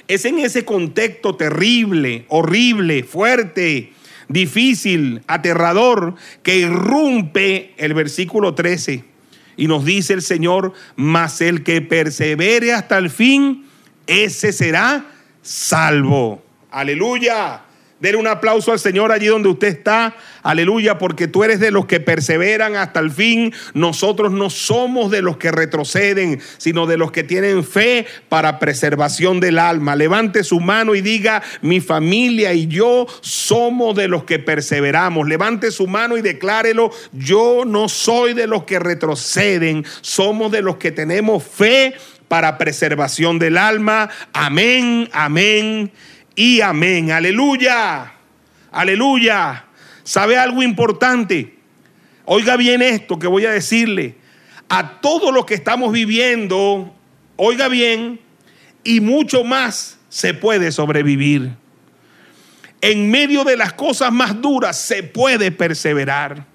Es 0.08 0.25
en 0.25 0.39
ese 0.39 0.65
contexto 0.65 1.36
terrible, 1.36 2.25
horrible, 2.29 3.03
fuerte, 3.03 3.93
difícil, 4.27 5.22
aterrador, 5.27 6.15
que 6.43 6.58
irrumpe 6.58 7.74
el 7.77 7.93
versículo 7.93 8.55
13 8.55 9.03
y 9.55 9.67
nos 9.67 9.86
dice 9.86 10.13
el 10.13 10.22
Señor, 10.22 10.74
mas 10.96 11.41
el 11.41 11.63
que 11.63 11.81
persevere 11.81 12.74
hasta 12.74 12.98
el 12.98 13.10
fin, 13.10 13.65
ese 14.08 14.53
será 14.53 15.05
salvo. 15.41 16.41
Aleluya. 16.72 17.63
Denle 18.00 18.18
un 18.18 18.27
aplauso 18.27 18.72
al 18.72 18.79
Señor 18.79 19.12
allí 19.12 19.27
donde 19.27 19.50
usted 19.50 19.68
está. 19.68 20.15
Aleluya, 20.41 20.98
porque 20.98 21.27
tú 21.27 21.44
eres 21.44 21.60
de 21.60 21.70
los 21.70 21.86
que 21.86 22.00
perseveran 22.00 22.77
hasta 22.77 23.01
el 23.01 23.12
fin. 23.12 23.53
Nosotros 23.74 24.32
no 24.32 24.50
somos 24.50 25.12
de 25.12 25.22
los 25.22 25.36
que 25.36 25.51
retroceden, 25.51 26.39
sino 26.58 26.88
de 26.88 26.98
los 26.98 27.12
que 27.12 27.24
tienen 27.24 27.63
fe 27.65 28.06
para 28.29 28.58
preservación 28.58 29.41
del 29.41 29.60
alma. 29.60 29.98
Levante 29.98 30.46
su 30.46 30.62
mano 30.62 30.96
y 30.96 31.01
diga, 31.01 31.44
mi 31.62 31.82
familia 31.82 32.53
y 32.53 32.68
yo 32.68 33.06
somos 33.20 33.96
de 33.98 34.08
los 34.08 34.24
que 34.24 34.39
perseveramos. 34.39 35.27
Levante 35.27 35.70
su 35.70 35.86
mano 35.86 36.15
y 36.15 36.22
declárelo, 36.22 36.91
yo 37.12 37.63
no 37.65 37.89
soy 37.89 38.34
de 38.34 38.48
los 38.48 38.63
que 38.63 38.79
retroceden, 38.79 39.86
somos 40.00 40.53
de 40.53 40.62
los 40.62 40.77
que 40.77 40.91
tenemos 40.91 41.44
fe 41.44 41.96
para 42.29 42.58
preservación 42.58 43.39
del 43.39 43.58
alma. 43.58 44.10
Amén, 44.32 45.10
amén 45.12 45.91
y 46.39 46.62
amén. 46.62 47.12
Aleluya, 47.12 48.13
aleluya. 48.72 49.65
¿Sabe 50.03 50.38
algo 50.38 50.63
importante? 50.63 51.58
Oiga 52.24 52.55
bien 52.55 52.81
esto 52.81 53.19
que 53.19 53.27
voy 53.27 53.46
a 53.46 53.51
decirle. 53.51 54.15
A 54.69 55.01
todo 55.01 55.34
lo 55.34 55.46
que 55.46 55.55
estamos 55.55 55.91
viviendo, 55.91 56.96
oiga 57.36 57.67
bien, 57.67 58.22
y 58.86 59.01
mucho 59.01 59.43
más 59.43 60.00
se 60.08 60.34
puede 60.34 60.72
sobrevivir. 60.72 61.58
En 62.79 63.12
medio 63.12 63.43
de 63.43 63.58
las 63.58 63.74
cosas 63.74 64.13
más 64.13 64.41
duras 64.41 64.79
se 64.79 65.03
puede 65.03 65.51
perseverar. 65.51 66.46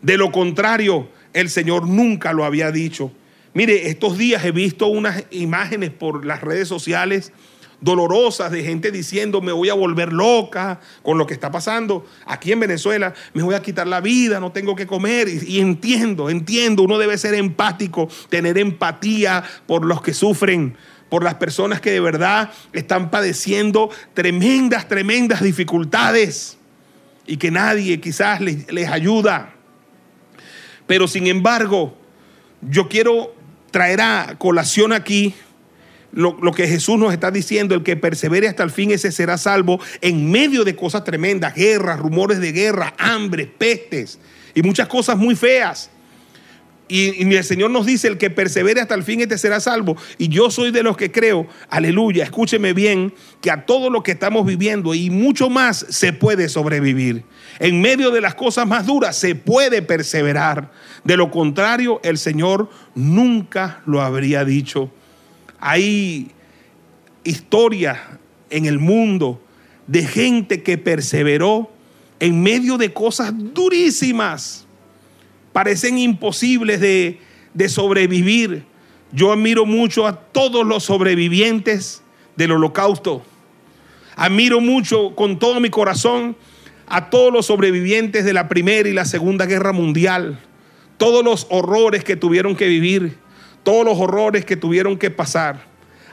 De 0.00 0.16
lo 0.16 0.32
contrario, 0.32 1.08
el 1.32 1.48
Señor 1.48 1.86
nunca 1.86 2.32
lo 2.32 2.44
había 2.44 2.72
dicho. 2.72 3.12
Mire, 3.54 3.88
estos 3.88 4.18
días 4.18 4.44
he 4.44 4.50
visto 4.50 4.88
unas 4.88 5.22
imágenes 5.30 5.90
por 5.90 6.26
las 6.26 6.40
redes 6.40 6.66
sociales 6.66 7.32
dolorosas 7.82 8.50
de 8.50 8.62
gente 8.62 8.90
diciendo 8.90 9.42
me 9.42 9.52
voy 9.52 9.68
a 9.68 9.74
volver 9.74 10.12
loca 10.12 10.80
con 11.02 11.18
lo 11.18 11.26
que 11.26 11.34
está 11.34 11.50
pasando 11.50 12.06
aquí 12.24 12.52
en 12.52 12.60
Venezuela, 12.60 13.12
me 13.34 13.42
voy 13.42 13.54
a 13.54 13.60
quitar 13.60 13.86
la 13.86 14.00
vida, 14.00 14.40
no 14.40 14.52
tengo 14.52 14.74
que 14.74 14.86
comer. 14.86 15.28
Y, 15.28 15.60
entiendo, 15.60 16.30
entiendo, 16.30 16.82
uno 16.84 16.96
debe 16.96 17.18
ser 17.18 17.34
empático, 17.34 18.08
tener 18.30 18.56
empatía 18.56 19.44
por 19.66 19.84
los 19.84 20.00
que 20.00 20.14
sufren, 20.14 20.76
por 21.10 21.22
las 21.22 21.34
personas 21.34 21.80
que 21.80 21.90
de 21.90 22.00
verdad 22.00 22.50
están 22.72 23.10
padeciendo 23.10 23.90
tremendas, 24.14 24.88
tremendas 24.88 25.42
dificultades 25.42 26.56
y 27.26 27.36
que 27.36 27.50
nadie 27.50 28.00
quizás 28.00 28.40
les, 28.40 28.72
les 28.72 28.88
ayuda. 28.88 29.54
Pero 30.86 31.08
sin 31.08 31.26
embargo, 31.26 31.96
yo 32.62 32.88
quiero 32.88 33.34
traer 33.72 34.00
a 34.00 34.36
colación 34.38 34.92
aquí 34.92 35.34
lo, 36.12 36.38
lo, 36.40 36.52
que 36.52 36.68
Jesús 36.68 36.98
nos 36.98 37.12
está 37.12 37.30
diciendo, 37.30 37.74
el 37.74 37.82
que 37.82 37.96
persevere 37.96 38.48
hasta 38.48 38.62
el 38.62 38.70
fin, 38.70 38.90
ese 38.90 39.12
será 39.12 39.38
salvo 39.38 39.80
en 40.00 40.30
medio 40.30 40.64
de 40.64 40.76
cosas 40.76 41.04
tremendas, 41.04 41.54
guerras, 41.54 41.98
rumores 41.98 42.38
de 42.40 42.52
guerra, 42.52 42.94
hambre, 42.98 43.46
pestes 43.46 44.18
y 44.54 44.62
muchas 44.62 44.88
cosas 44.88 45.16
muy 45.16 45.34
feas. 45.34 45.90
Y, 46.88 47.24
y, 47.24 47.34
el 47.34 47.44
Señor 47.44 47.70
nos 47.70 47.86
dice, 47.86 48.08
el 48.08 48.18
que 48.18 48.28
persevere 48.28 48.80
hasta 48.80 48.94
el 48.94 49.02
fin, 49.02 49.22
este 49.22 49.38
será 49.38 49.60
salvo. 49.60 49.96
Y 50.18 50.28
yo 50.28 50.50
soy 50.50 50.70
de 50.70 50.82
los 50.82 50.96
que 50.96 51.10
creo, 51.10 51.46
aleluya, 51.70 52.24
escúcheme 52.24 52.74
bien, 52.74 53.14
que 53.40 53.50
a 53.50 53.64
todo 53.64 53.88
lo 53.88 54.02
que 54.02 54.12
estamos 54.12 54.44
viviendo 54.44 54.92
y 54.92 55.08
mucho 55.08 55.48
más 55.48 55.86
se 55.88 56.12
puede 56.12 56.50
sobrevivir. 56.50 57.24
En 57.60 57.80
medio 57.80 58.10
de 58.10 58.20
las 58.20 58.34
cosas 58.34 58.66
más 58.66 58.84
duras 58.84 59.16
se 59.16 59.34
puede 59.34 59.80
perseverar. 59.80 60.70
De 61.04 61.16
lo 61.16 61.30
contrario, 61.30 61.98
el 62.04 62.18
Señor 62.18 62.68
nunca 62.94 63.80
lo 63.86 64.02
habría 64.02 64.44
dicho. 64.44 64.92
Hay 65.64 66.32
historias 67.22 67.96
en 68.50 68.66
el 68.66 68.80
mundo 68.80 69.40
de 69.86 70.04
gente 70.04 70.64
que 70.64 70.76
perseveró 70.76 71.70
en 72.18 72.42
medio 72.42 72.78
de 72.78 72.92
cosas 72.92 73.32
durísimas. 73.36 74.66
Parecen 75.52 75.98
imposibles 75.98 76.80
de, 76.80 77.20
de 77.54 77.68
sobrevivir, 77.68 78.64
Yo 79.12 79.32
admiro 79.32 79.64
mucho 79.64 80.08
a 80.08 80.16
todos 80.16 80.66
los 80.66 80.82
sobrevivientes 80.82 82.02
del 82.34 82.50
holocausto. 82.52 83.22
Admiro 84.16 84.60
mucho 84.60 85.14
con 85.14 85.38
todo 85.38 85.60
mi 85.60 85.70
corazón 85.70 86.34
a 86.88 87.08
todos 87.08 87.32
los 87.32 87.46
sobrevivientes 87.46 88.24
de 88.24 88.32
la 88.32 88.48
Primera 88.48 88.88
y 88.88 88.92
la 88.92 89.04
Segunda 89.04 89.46
Guerra 89.46 89.72
Mundial. 89.72 90.40
Todos 90.96 91.24
los 91.24 91.46
horrores 91.50 92.02
que 92.02 92.16
tuvieron 92.16 92.56
que 92.56 92.66
vivir, 92.66 93.16
todos 93.62 93.84
los 93.84 93.98
horrores 93.98 94.44
que 94.44 94.56
tuvieron 94.56 94.98
que 94.98 95.10
pasar. 95.10 95.64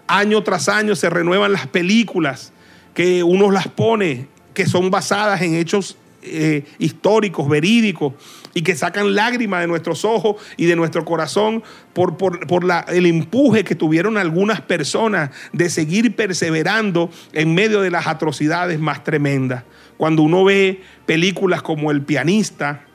Año 0.08 0.44
tras 0.44 0.70
año 0.70 0.96
se 0.96 1.10
renuevan 1.10 1.52
las 1.52 1.68
películas 1.68 2.52
que 2.94 3.24
uno 3.24 3.52
las 3.52 3.68
pone, 3.68 4.28
que 4.54 4.66
son 4.66 4.90
basadas 4.92 5.42
en 5.42 5.56
hechos 5.56 5.98
eh, 6.22 6.66
históricos, 6.80 7.48
verídicos, 7.48 8.14
y 8.54 8.62
que 8.62 8.76
sacan 8.76 9.16
lágrimas 9.16 9.62
de 9.62 9.68
nuestros 9.68 10.04
ojos 10.04 10.36
y 10.58 10.66
de 10.66 10.76
nuestro 10.76 11.06
corazón 11.06 11.64
por, 11.94 12.18
por, 12.18 12.64
la, 12.64 12.82
el 12.90 13.06
empuje 13.06 13.64
que 13.64 13.76
tuvieron 13.76 14.18
algunas 14.18 14.60
personas 14.60 15.30
de 15.54 15.70
seguir 15.70 16.16
perseverando 16.16 17.10
en 17.32 17.54
medio 17.54 17.82
de 17.82 17.92
las 17.92 18.08
atrocidades 18.08 18.80
más 18.80 19.04
tremendas. 19.04 19.64
Cuando 19.98 20.24
uno 20.24 20.44
ve 20.44 20.82
películas 21.06 21.62
como 21.62 21.92
El 21.92 22.02
pianista, 22.02 22.86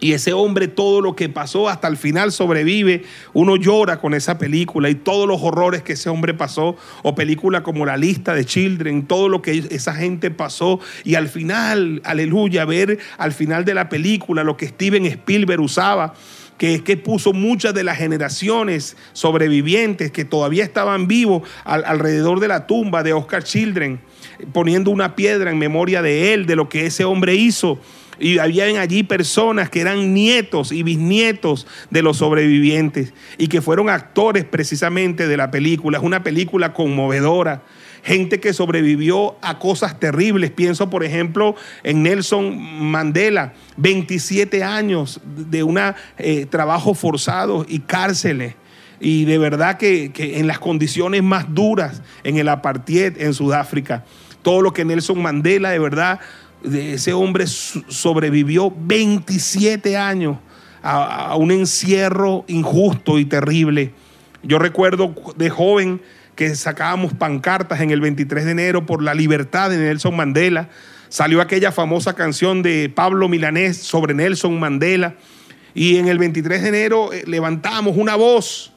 y 0.00 0.12
ese 0.12 0.32
hombre 0.32 0.68
todo 0.68 1.00
lo 1.00 1.16
que 1.16 1.28
pasó 1.28 1.68
hasta 1.68 1.88
el 1.88 1.96
final 1.96 2.32
sobrevive. 2.32 3.04
Uno 3.32 3.56
llora 3.56 4.00
con 4.00 4.12
esa 4.14 4.38
película 4.38 4.90
y 4.90 4.94
todos 4.94 5.26
los 5.26 5.42
horrores 5.42 5.82
que 5.82 5.94
ese 5.94 6.10
hombre 6.10 6.34
pasó. 6.34 6.76
O 7.02 7.14
película 7.14 7.62
como 7.62 7.86
La 7.86 7.96
lista 7.96 8.34
de 8.34 8.44
Children, 8.44 9.06
todo 9.06 9.28
lo 9.28 9.40
que 9.40 9.66
esa 9.70 9.94
gente 9.94 10.30
pasó. 10.30 10.80
Y 11.04 11.14
al 11.14 11.28
final, 11.28 12.02
aleluya, 12.04 12.64
ver 12.64 12.98
al 13.18 13.32
final 13.32 13.64
de 13.64 13.74
la 13.74 13.88
película 13.88 14.44
lo 14.44 14.56
que 14.56 14.68
Steven 14.68 15.06
Spielberg 15.06 15.60
usaba 15.60 16.14
que 16.58 16.74
es 16.74 16.82
que 16.82 16.96
puso 16.96 17.32
muchas 17.32 17.74
de 17.74 17.82
las 17.82 17.98
generaciones 17.98 18.96
sobrevivientes 19.12 20.12
que 20.12 20.24
todavía 20.24 20.62
estaban 20.62 21.08
vivos 21.08 21.42
alrededor 21.64 22.38
de 22.38 22.46
la 22.48 22.66
tumba 22.68 23.02
de 23.02 23.12
Oscar 23.12 23.42
Children, 23.42 23.98
poniendo 24.52 24.92
una 24.92 25.16
piedra 25.16 25.50
en 25.50 25.58
memoria 25.58 26.00
de 26.00 26.32
él, 26.32 26.46
de 26.46 26.54
lo 26.54 26.68
que 26.68 26.86
ese 26.86 27.04
hombre 27.04 27.34
hizo. 27.34 27.80
Y 28.18 28.38
habían 28.38 28.76
allí 28.76 29.02
personas 29.02 29.70
que 29.70 29.80
eran 29.80 30.14
nietos 30.14 30.72
y 30.72 30.82
bisnietos 30.82 31.66
de 31.90 32.02
los 32.02 32.18
sobrevivientes 32.18 33.12
y 33.38 33.48
que 33.48 33.60
fueron 33.60 33.88
actores 33.88 34.44
precisamente 34.44 35.26
de 35.26 35.36
la 35.36 35.50
película. 35.50 35.98
Es 35.98 36.04
una 36.04 36.22
película 36.22 36.72
conmovedora. 36.72 37.62
Gente 38.02 38.38
que 38.38 38.52
sobrevivió 38.52 39.36
a 39.40 39.58
cosas 39.58 39.98
terribles. 39.98 40.50
Pienso, 40.50 40.90
por 40.90 41.04
ejemplo, 41.04 41.56
en 41.82 42.02
Nelson 42.02 42.58
Mandela, 42.82 43.54
27 43.78 44.62
años 44.62 45.20
de 45.24 45.62
un 45.62 45.80
eh, 46.18 46.46
trabajo 46.46 46.92
forzado 46.94 47.64
y 47.66 47.80
cárceles 47.80 48.54
y 49.00 49.24
de 49.24 49.38
verdad 49.38 49.76
que, 49.76 50.12
que, 50.12 50.38
en 50.38 50.46
las 50.46 50.58
condiciones 50.58 51.22
más 51.22 51.52
duras 51.54 52.02
en 52.22 52.38
el 52.38 52.48
apartheid 52.48 53.20
en 53.20 53.34
Sudáfrica. 53.34 54.04
Todo 54.42 54.60
lo 54.60 54.72
que 54.72 54.84
Nelson 54.84 55.20
Mandela 55.20 55.70
de 55.70 55.78
verdad 55.78 56.20
ese 56.64 57.12
hombre 57.12 57.46
sobrevivió 57.46 58.72
27 58.76 59.96
años 59.96 60.38
a, 60.82 61.36
un 61.36 61.50
encierro 61.50 62.44
injusto 62.46 63.18
y 63.18 63.24
terrible. 63.24 63.92
Yo 64.42 64.58
recuerdo 64.58 65.14
de 65.36 65.50
joven 65.50 66.00
que 66.34 66.54
sacábamos 66.54 67.14
pancartas 67.14 67.80
en 67.80 67.90
el 67.90 68.00
23 68.00 68.44
de 68.44 68.50
enero 68.50 68.86
por 68.86 69.02
la 69.02 69.14
libertad 69.14 69.70
de 69.70 69.78
Nelson 69.78 70.16
Mandela. 70.16 70.68
Salió 71.08 71.40
aquella 71.40 71.72
famosa 71.72 72.14
canción 72.14 72.62
de 72.62 72.90
Pablo 72.94 73.28
Milanés 73.28 73.78
sobre 73.78 74.14
Nelson 74.14 74.58
Mandela. 74.58 75.14
Y 75.74 75.96
en 75.96 76.08
el 76.08 76.18
23 76.18 76.62
de 76.62 76.68
enero 76.68 77.12
eh, 77.12 77.24
levantamos 77.26 77.96
una 77.96 78.16
voz, 78.16 78.72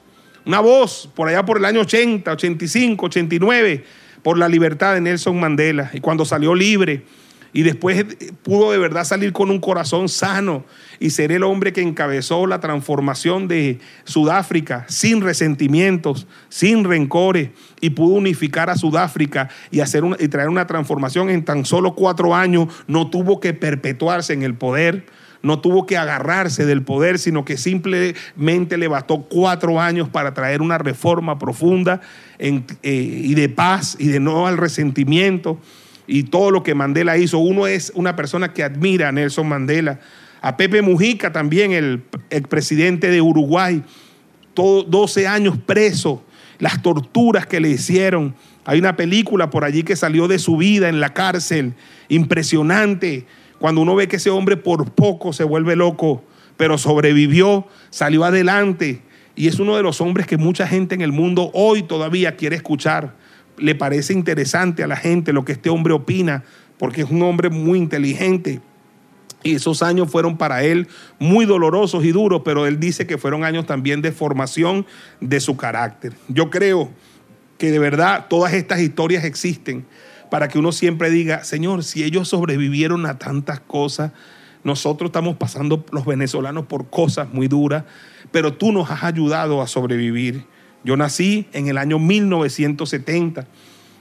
una 0.45 0.59
voz 0.59 1.09
por 1.13 1.27
allá 1.27 1.45
por 1.45 1.57
el 1.57 1.65
año 1.65 1.81
80, 1.81 2.31
85, 2.31 3.05
89, 3.05 3.83
por 4.23 4.37
la 4.37 4.47
libertad 4.47 4.93
de 4.93 5.01
Nelson 5.01 5.39
Mandela. 5.39 5.91
Y 5.93 5.99
cuando 5.99 6.25
salió 6.25 6.55
libre, 6.55 7.03
y 7.53 7.63
después 7.63 8.05
pudo 8.43 8.71
de 8.71 8.77
verdad 8.77 9.03
salir 9.03 9.33
con 9.33 9.49
un 9.49 9.59
corazón 9.59 10.09
sano 10.09 10.65
y 10.99 11.11
ser 11.11 11.31
el 11.31 11.43
hombre 11.43 11.73
que 11.73 11.81
encabezó 11.81 12.47
la 12.47 12.59
transformación 12.59 13.47
de 13.47 13.79
Sudáfrica 14.03 14.85
sin 14.89 15.21
resentimientos, 15.21 16.27
sin 16.49 16.83
rencores 16.83 17.49
y 17.81 17.91
pudo 17.91 18.15
unificar 18.15 18.69
a 18.69 18.75
Sudáfrica 18.75 19.49
y, 19.71 19.79
hacer 19.79 20.03
y 20.19 20.27
traer 20.27 20.49
una 20.49 20.67
transformación 20.67 21.29
en 21.29 21.45
tan 21.45 21.65
solo 21.65 21.95
cuatro 21.95 22.35
años. 22.35 22.67
No 22.87 23.09
tuvo 23.09 23.39
que 23.39 23.53
perpetuarse 23.53 24.33
en 24.33 24.43
el 24.43 24.55
poder 24.55 25.05
no 25.43 25.59
tuvo 25.59 25.85
que 25.85 25.97
agarrarse 25.97 26.65
del 26.65 26.81
poder, 26.81 27.19
sino 27.19 27.45
que 27.45 27.57
simplemente 27.57 28.77
le 28.77 28.87
bastó 28.87 29.21
cuatro 29.21 29.79
años 29.79 30.09
para 30.09 30.33
traer 30.33 30.61
una 30.61 30.77
reforma 30.77 31.37
profunda 31.39 32.01
eh, 32.39 32.63
y 32.83 33.33
de 33.35 33.49
paz 33.49 33.95
y 33.99 34.07
de 34.07 34.19
no 34.19 34.47
al 34.47 34.57
resentimiento 34.57 35.59
y 36.07 36.23
todo 36.23 36.49
lo 36.49 36.63
que 36.63 36.73
Mandela 36.73 37.17
hizo. 37.17 37.37
Uno 37.37 37.67
es 37.67 37.91
una 37.93 38.15
persona 38.15 38.53
que 38.53 38.63
admira 38.63 39.09
a 39.09 39.11
Nelson 39.11 39.47
Mandela. 39.47 39.99
A 40.41 40.55
Pepe 40.55 40.81
Mujica 40.81 41.31
también, 41.31 41.73
el, 41.73 42.01
presidente 42.47 43.11
de 43.11 43.21
Uruguay, 43.21 43.83
todo, 44.53 44.83
12 44.83 45.27
años 45.27 45.57
preso, 45.57 46.23
las 46.59 46.81
torturas 46.81 47.45
que 47.45 47.59
le 47.59 47.69
hicieron. 47.69 48.33
Hay 48.65 48.79
una 48.79 48.95
película 48.95 49.49
por 49.49 49.65
allí 49.65 49.83
que 49.83 49.95
salió 49.95 50.27
de 50.27 50.39
su 50.39 50.57
vida 50.57 50.89
en 50.89 50.99
la 50.99 51.13
cárcel, 51.13 51.73
impresionante, 52.07 53.25
cuando 53.59 53.81
uno 53.81 53.95
ve 53.95 54.07
que 54.07 54.17
ese 54.17 54.29
hombre 54.29 54.55
por 54.55 54.91
poco 54.91 55.33
se 55.33 55.43
vuelve 55.43 55.75
loco, 55.75 56.23
pero 56.55 56.77
sobrevivió, 56.77 57.67
salió 57.89 58.23
adelante. 58.23 59.01
Y 59.35 59.47
es 59.47 59.59
uno 59.59 59.75
de 59.75 59.83
los 59.83 59.99
hombres 59.99 60.27
que 60.27 60.37
mucha 60.37 60.67
gente 60.67 60.95
en 60.95 61.01
el 61.01 61.11
mundo 61.11 61.51
hoy 61.53 61.83
todavía 61.83 62.35
quiere 62.35 62.55
escuchar 62.55 63.15
le 63.57 63.75
parece 63.75 64.13
interesante 64.13 64.83
a 64.83 64.87
la 64.87 64.95
gente 64.95 65.33
lo 65.33 65.45
que 65.45 65.53
este 65.53 65.69
hombre 65.69 65.93
opina, 65.93 66.43
porque 66.77 67.01
es 67.01 67.09
un 67.09 67.21
hombre 67.23 67.49
muy 67.49 67.79
inteligente. 67.79 68.61
Y 69.43 69.55
esos 69.55 69.83
años 69.83 70.11
fueron 70.11 70.37
para 70.37 70.63
él 70.63 70.87
muy 71.19 71.45
dolorosos 71.45 72.03
y 72.03 72.11
duros, 72.11 72.41
pero 72.43 72.65
él 72.65 72.79
dice 72.79 73.05
que 73.05 73.17
fueron 73.17 73.43
años 73.43 73.65
también 73.65 74.01
de 74.01 74.11
formación 74.11 74.85
de 75.21 75.39
su 75.39 75.57
carácter. 75.57 76.13
Yo 76.27 76.49
creo 76.49 76.89
que 77.57 77.71
de 77.71 77.79
verdad 77.79 78.25
todas 78.29 78.53
estas 78.53 78.79
historias 78.81 79.23
existen 79.23 79.85
para 80.29 80.47
que 80.47 80.59
uno 80.59 80.71
siempre 80.71 81.09
diga, 81.09 81.43
Señor, 81.43 81.83
si 81.83 82.03
ellos 82.03 82.27
sobrevivieron 82.27 83.05
a 83.05 83.17
tantas 83.17 83.59
cosas, 83.59 84.11
nosotros 84.63 85.09
estamos 85.09 85.37
pasando 85.37 85.85
los 85.91 86.05
venezolanos 86.05 86.65
por 86.65 86.89
cosas 86.89 87.31
muy 87.31 87.47
duras, 87.47 87.85
pero 88.31 88.53
tú 88.53 88.71
nos 88.71 88.91
has 88.91 89.03
ayudado 89.03 89.61
a 89.61 89.67
sobrevivir. 89.67 90.45
Yo 90.83 90.97
nací 90.97 91.47
en 91.53 91.67
el 91.67 91.77
año 91.77 91.99
1970 91.99 93.47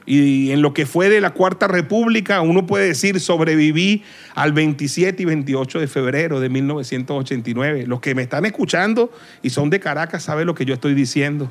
y 0.06 0.52
en 0.52 0.62
lo 0.62 0.72
que 0.72 0.86
fue 0.86 1.08
de 1.08 1.20
la 1.20 1.30
Cuarta 1.30 1.66
República, 1.66 2.40
uno 2.40 2.64
puede 2.64 2.86
decir, 2.86 3.18
sobreviví 3.18 4.04
al 4.36 4.52
27 4.52 5.20
y 5.20 5.26
28 5.26 5.80
de 5.80 5.88
febrero 5.88 6.38
de 6.38 6.48
1989. 6.48 7.86
Los 7.88 8.00
que 8.00 8.14
me 8.14 8.22
están 8.22 8.46
escuchando 8.46 9.12
y 9.42 9.50
son 9.50 9.68
de 9.68 9.80
Caracas 9.80 10.22
saben 10.22 10.46
lo 10.46 10.54
que 10.54 10.64
yo 10.64 10.74
estoy 10.74 10.94
diciendo. 10.94 11.50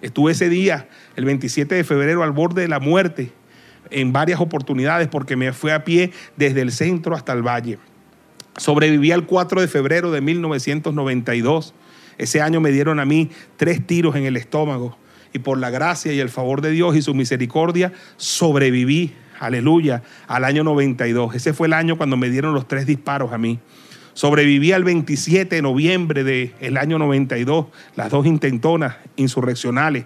Estuve 0.00 0.32
ese 0.32 0.48
día, 0.48 0.88
el 1.14 1.24
27 1.24 1.76
de 1.76 1.84
febrero, 1.84 2.24
al 2.24 2.32
borde 2.32 2.62
de 2.62 2.68
la 2.68 2.80
muerte 2.80 3.30
en 3.90 4.12
varias 4.12 4.40
oportunidades 4.40 5.06
porque 5.06 5.36
me 5.36 5.52
fui 5.52 5.70
a 5.70 5.84
pie 5.84 6.10
desde 6.36 6.60
el 6.60 6.72
centro 6.72 7.14
hasta 7.14 7.32
el 7.32 7.46
valle. 7.46 7.78
Sobreviví 8.56 9.12
al 9.12 9.26
4 9.26 9.60
de 9.60 9.68
febrero 9.68 10.10
de 10.10 10.20
1992 10.20 11.72
ese 12.18 12.40
año 12.40 12.60
me 12.60 12.70
dieron 12.70 13.00
a 13.00 13.04
mí 13.04 13.30
tres 13.56 13.86
tiros 13.86 14.16
en 14.16 14.24
el 14.24 14.36
estómago 14.36 14.96
y 15.32 15.38
por 15.38 15.58
la 15.58 15.70
gracia 15.70 16.12
y 16.12 16.20
el 16.20 16.28
favor 16.28 16.60
de 16.60 16.70
Dios 16.70 16.96
y 16.96 17.02
su 17.02 17.14
misericordia 17.14 17.92
sobreviví, 18.16 19.12
aleluya, 19.40 20.02
al 20.26 20.44
año 20.44 20.64
92. 20.64 21.34
Ese 21.34 21.52
fue 21.52 21.66
el 21.66 21.72
año 21.72 21.96
cuando 21.96 22.16
me 22.16 22.30
dieron 22.30 22.54
los 22.54 22.68
tres 22.68 22.86
disparos 22.86 23.32
a 23.32 23.38
mí. 23.38 23.58
Sobreviví 24.14 24.72
al 24.72 24.84
27 24.84 25.56
de 25.56 25.62
noviembre 25.62 26.22
del 26.22 26.76
año 26.76 26.98
92, 26.98 27.66
las 27.96 28.10
dos 28.10 28.26
intentonas 28.26 28.96
insurreccionales. 29.16 30.04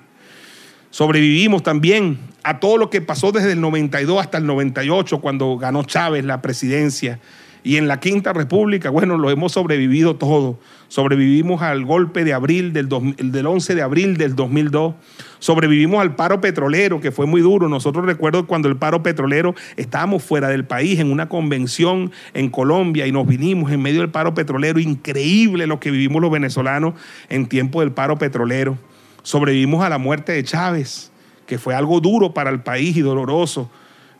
Sobrevivimos 0.90 1.64
también 1.64 2.18
a 2.44 2.60
todo 2.60 2.78
lo 2.78 2.88
que 2.88 3.00
pasó 3.00 3.32
desde 3.32 3.52
el 3.52 3.60
92 3.60 4.20
hasta 4.20 4.38
el 4.38 4.46
98, 4.46 5.20
cuando 5.20 5.58
ganó 5.58 5.82
Chávez 5.82 6.24
la 6.24 6.40
presidencia 6.40 7.18
y 7.66 7.78
en 7.78 7.88
la 7.88 7.98
Quinta 7.98 8.32
República, 8.32 8.90
bueno, 8.90 9.18
lo 9.18 9.28
hemos 9.28 9.50
sobrevivido 9.50 10.14
todo. 10.14 10.60
Sobrevivimos 10.86 11.62
al 11.62 11.84
golpe 11.84 12.22
de 12.22 12.32
abril 12.32 12.72
del, 12.72 12.88
del 12.88 13.44
11 13.44 13.74
de 13.74 13.82
abril 13.82 14.16
del 14.16 14.36
2002. 14.36 14.94
Sobrevivimos 15.40 16.00
al 16.00 16.14
paro 16.14 16.40
petrolero, 16.40 17.00
que 17.00 17.10
fue 17.10 17.26
muy 17.26 17.40
duro. 17.40 17.68
Nosotros 17.68 18.06
recuerdo 18.06 18.46
cuando 18.46 18.68
el 18.68 18.76
paro 18.76 19.02
petrolero 19.02 19.56
estábamos 19.76 20.22
fuera 20.22 20.46
del 20.46 20.64
país 20.64 21.00
en 21.00 21.10
una 21.10 21.28
convención 21.28 22.12
en 22.34 22.50
Colombia 22.50 23.04
y 23.08 23.10
nos 23.10 23.26
vinimos 23.26 23.72
en 23.72 23.82
medio 23.82 24.02
del 24.02 24.10
paro 24.10 24.32
petrolero. 24.32 24.78
Increíble 24.78 25.66
lo 25.66 25.80
que 25.80 25.90
vivimos 25.90 26.22
los 26.22 26.30
venezolanos 26.30 26.94
en 27.28 27.48
tiempo 27.48 27.80
del 27.80 27.90
paro 27.90 28.16
petrolero. 28.16 28.78
Sobrevivimos 29.24 29.82
a 29.82 29.88
la 29.88 29.98
muerte 29.98 30.30
de 30.30 30.44
Chávez, 30.44 31.10
que 31.46 31.58
fue 31.58 31.74
algo 31.74 31.98
duro 31.98 32.32
para 32.32 32.50
el 32.50 32.60
país 32.60 32.96
y 32.96 33.00
doloroso 33.00 33.68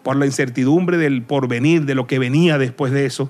por 0.07 0.15
la 0.15 0.25
incertidumbre 0.25 0.99
del 0.99 1.23
porvenir, 1.23 1.85
de 1.85 1.97
lo 1.97 2.07
que 2.07 2.21
venía 2.21 2.59
después 2.59 2.93
de 2.93 3.07
eso. 3.07 3.29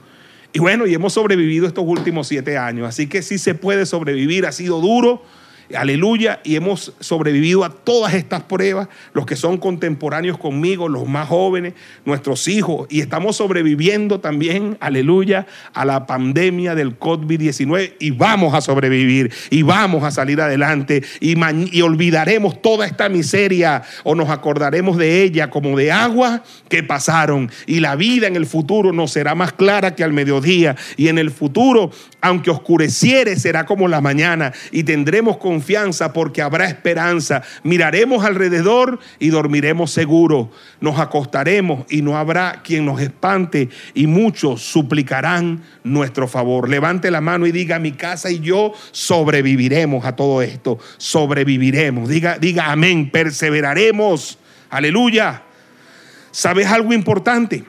Y 0.52 0.58
bueno, 0.58 0.86
y 0.86 0.92
hemos 0.92 1.14
sobrevivido 1.14 1.66
estos 1.66 1.86
últimos 1.86 2.28
siete 2.28 2.58
años, 2.58 2.86
así 2.86 3.06
que 3.06 3.22
sí 3.22 3.38
se 3.38 3.54
puede 3.54 3.86
sobrevivir, 3.86 4.44
ha 4.44 4.52
sido 4.52 4.82
duro 4.82 5.22
aleluya, 5.74 6.40
y 6.44 6.56
hemos 6.56 6.92
sobrevivido 7.00 7.64
a 7.64 7.70
todas 7.70 8.14
estas 8.14 8.42
pruebas, 8.42 8.88
los 9.12 9.26
que 9.26 9.36
son 9.36 9.58
contemporáneos 9.58 10.38
conmigo, 10.38 10.88
los 10.88 11.08
más 11.08 11.28
jóvenes, 11.28 11.74
nuestros 12.04 12.46
hijos, 12.48 12.86
y 12.90 13.00
estamos 13.00 13.36
sobreviviendo 13.36 14.20
también, 14.20 14.76
aleluya, 14.80 15.46
a 15.72 15.84
la 15.84 16.06
pandemia 16.06 16.74
del 16.74 16.98
COVID-19 16.98 17.94
y 17.98 18.10
vamos 18.10 18.54
a 18.54 18.60
sobrevivir 18.60 19.32
y 19.50 19.62
vamos 19.62 20.04
a 20.04 20.10
salir 20.10 20.40
adelante 20.40 21.02
y, 21.20 21.34
y 21.72 21.82
olvidaremos 21.82 22.60
toda 22.62 22.86
esta 22.86 23.08
miseria 23.08 23.82
o 24.04 24.14
nos 24.14 24.30
acordaremos 24.30 24.96
de 24.96 25.22
ella 25.22 25.50
como 25.50 25.76
de 25.76 25.92
agua 25.92 26.42
que 26.68 26.82
pasaron 26.82 27.50
y 27.66 27.80
la 27.80 27.96
vida 27.96 28.26
en 28.26 28.36
el 28.36 28.46
futuro 28.46 28.92
nos 28.92 29.12
será 29.12 29.34
más 29.34 29.52
clara 29.52 29.94
que 29.94 30.04
al 30.04 30.12
mediodía 30.12 30.76
y 30.96 31.08
en 31.08 31.18
el 31.18 31.30
futuro, 31.30 31.90
aunque 32.20 32.50
oscureciere, 32.50 33.36
será 33.36 33.66
como 33.66 33.88
la 33.88 34.00
mañana 34.00 34.52
y 34.72 34.84
tendremos 34.84 35.36
confianza 35.56 36.12
porque 36.12 36.42
habrá 36.42 36.66
esperanza. 36.66 37.42
Miraremos 37.62 38.26
alrededor 38.26 38.98
y 39.18 39.30
dormiremos 39.30 39.90
seguro. 39.90 40.50
Nos 40.82 40.98
acostaremos 40.98 41.86
y 41.88 42.02
no 42.02 42.18
habrá 42.18 42.60
quien 42.62 42.84
nos 42.84 43.00
espante 43.00 43.70
y 43.94 44.06
muchos 44.06 44.60
suplicarán 44.60 45.62
nuestro 45.82 46.28
favor. 46.28 46.68
Levante 46.68 47.10
la 47.10 47.22
mano 47.22 47.46
y 47.46 47.52
diga, 47.52 47.78
mi 47.78 47.92
casa 47.92 48.30
y 48.30 48.40
yo 48.40 48.74
sobreviviremos 48.92 50.04
a 50.04 50.14
todo 50.14 50.42
esto. 50.42 50.78
Sobreviviremos. 50.98 52.10
Diga, 52.10 52.36
diga 52.38 52.70
amén, 52.70 53.10
perseveraremos. 53.10 54.38
Aleluya. 54.68 55.42
¿Sabes 56.32 56.66
algo 56.66 56.92
importante? 56.92 57.64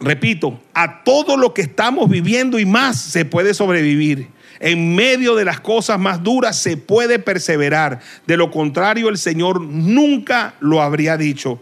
Repito, 0.00 0.58
a 0.72 1.04
todo 1.04 1.36
lo 1.36 1.52
que 1.52 1.60
estamos 1.60 2.08
viviendo 2.08 2.58
y 2.58 2.64
más 2.64 2.98
se 2.98 3.26
puede 3.26 3.52
sobrevivir. 3.52 4.28
En 4.64 4.94
medio 4.94 5.34
de 5.34 5.44
las 5.44 5.60
cosas 5.60 6.00
más 6.00 6.22
duras 6.22 6.56
se 6.56 6.78
puede 6.78 7.18
perseverar. 7.18 8.00
De 8.26 8.38
lo 8.38 8.50
contrario, 8.50 9.10
el 9.10 9.18
Señor 9.18 9.60
nunca 9.60 10.54
lo 10.58 10.80
habría 10.80 11.18
dicho. 11.18 11.60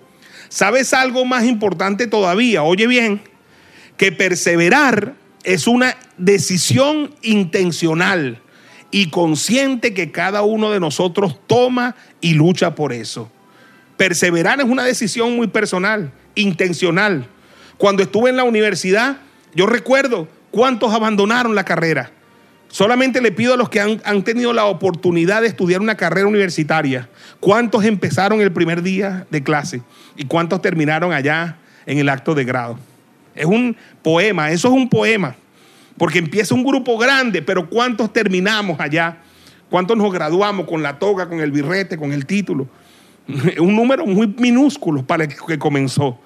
¿Sabes 0.48 0.94
algo 0.94 1.24
más 1.24 1.42
importante 1.42 2.06
todavía? 2.06 2.62
Oye 2.62 2.86
bien, 2.86 3.20
que 3.96 4.12
perseverar 4.12 5.14
es 5.42 5.66
una 5.66 5.96
decisión 6.16 7.12
intencional 7.22 8.40
y 8.92 9.10
consciente 9.10 9.94
que 9.94 10.12
cada 10.12 10.42
uno 10.42 10.70
de 10.70 10.78
nosotros 10.78 11.40
toma 11.48 11.96
y 12.20 12.34
lucha 12.34 12.76
por 12.76 12.92
eso. 12.92 13.32
Perseverar 13.96 14.60
es 14.60 14.66
una 14.66 14.84
decisión 14.84 15.34
muy 15.34 15.48
personal, 15.48 16.12
intencional. 16.36 17.26
Cuando 17.78 18.04
estuve 18.04 18.30
en 18.30 18.36
la 18.36 18.44
universidad, 18.44 19.16
yo 19.56 19.66
recuerdo 19.66 20.28
cuántos 20.52 20.94
abandonaron 20.94 21.56
la 21.56 21.64
carrera. 21.64 22.12
Solamente 22.72 23.20
le 23.20 23.32
pido 23.32 23.52
a 23.52 23.58
los 23.58 23.68
que 23.68 23.80
han, 23.80 24.22
tenido 24.22 24.54
la 24.54 24.64
oportunidad 24.64 25.42
de 25.42 25.46
estudiar 25.46 25.82
una 25.82 25.94
carrera 25.94 26.26
universitaria, 26.26 27.06
cuántos 27.38 27.84
empezaron 27.84 28.40
el 28.40 28.50
primer 28.50 28.82
día 28.82 29.26
de 29.30 29.42
clase 29.42 29.82
y 30.16 30.24
cuántos 30.24 30.62
terminaron 30.62 31.12
allá 31.12 31.58
en 31.84 31.98
el 31.98 32.08
acto 32.08 32.34
de 32.34 32.46
grado. 32.46 32.78
Es 33.34 33.44
un 33.44 33.76
poema, 34.00 34.52
eso 34.52 34.68
es 34.68 34.74
un 34.74 34.88
poema, 34.88 35.36
porque 35.98 36.18
empieza 36.18 36.54
un 36.54 36.64
grupo 36.64 36.96
grande, 36.96 37.42
pero 37.42 37.68
cuántos 37.68 38.10
terminamos 38.10 38.80
allá, 38.80 39.18
cuántos 39.68 39.94
nos 39.98 40.10
graduamos 40.10 40.66
con 40.66 40.82
la 40.82 40.98
toga, 40.98 41.28
con 41.28 41.40
el 41.40 41.52
birrete, 41.52 41.98
con 41.98 42.10
el 42.10 42.24
título. 42.24 42.68
Un 43.60 43.76
número 43.76 44.06
muy 44.06 44.28
minúsculo 44.38 45.04
para 45.04 45.24
el 45.24 45.36
que 45.36 45.58
comenzó. 45.58 46.18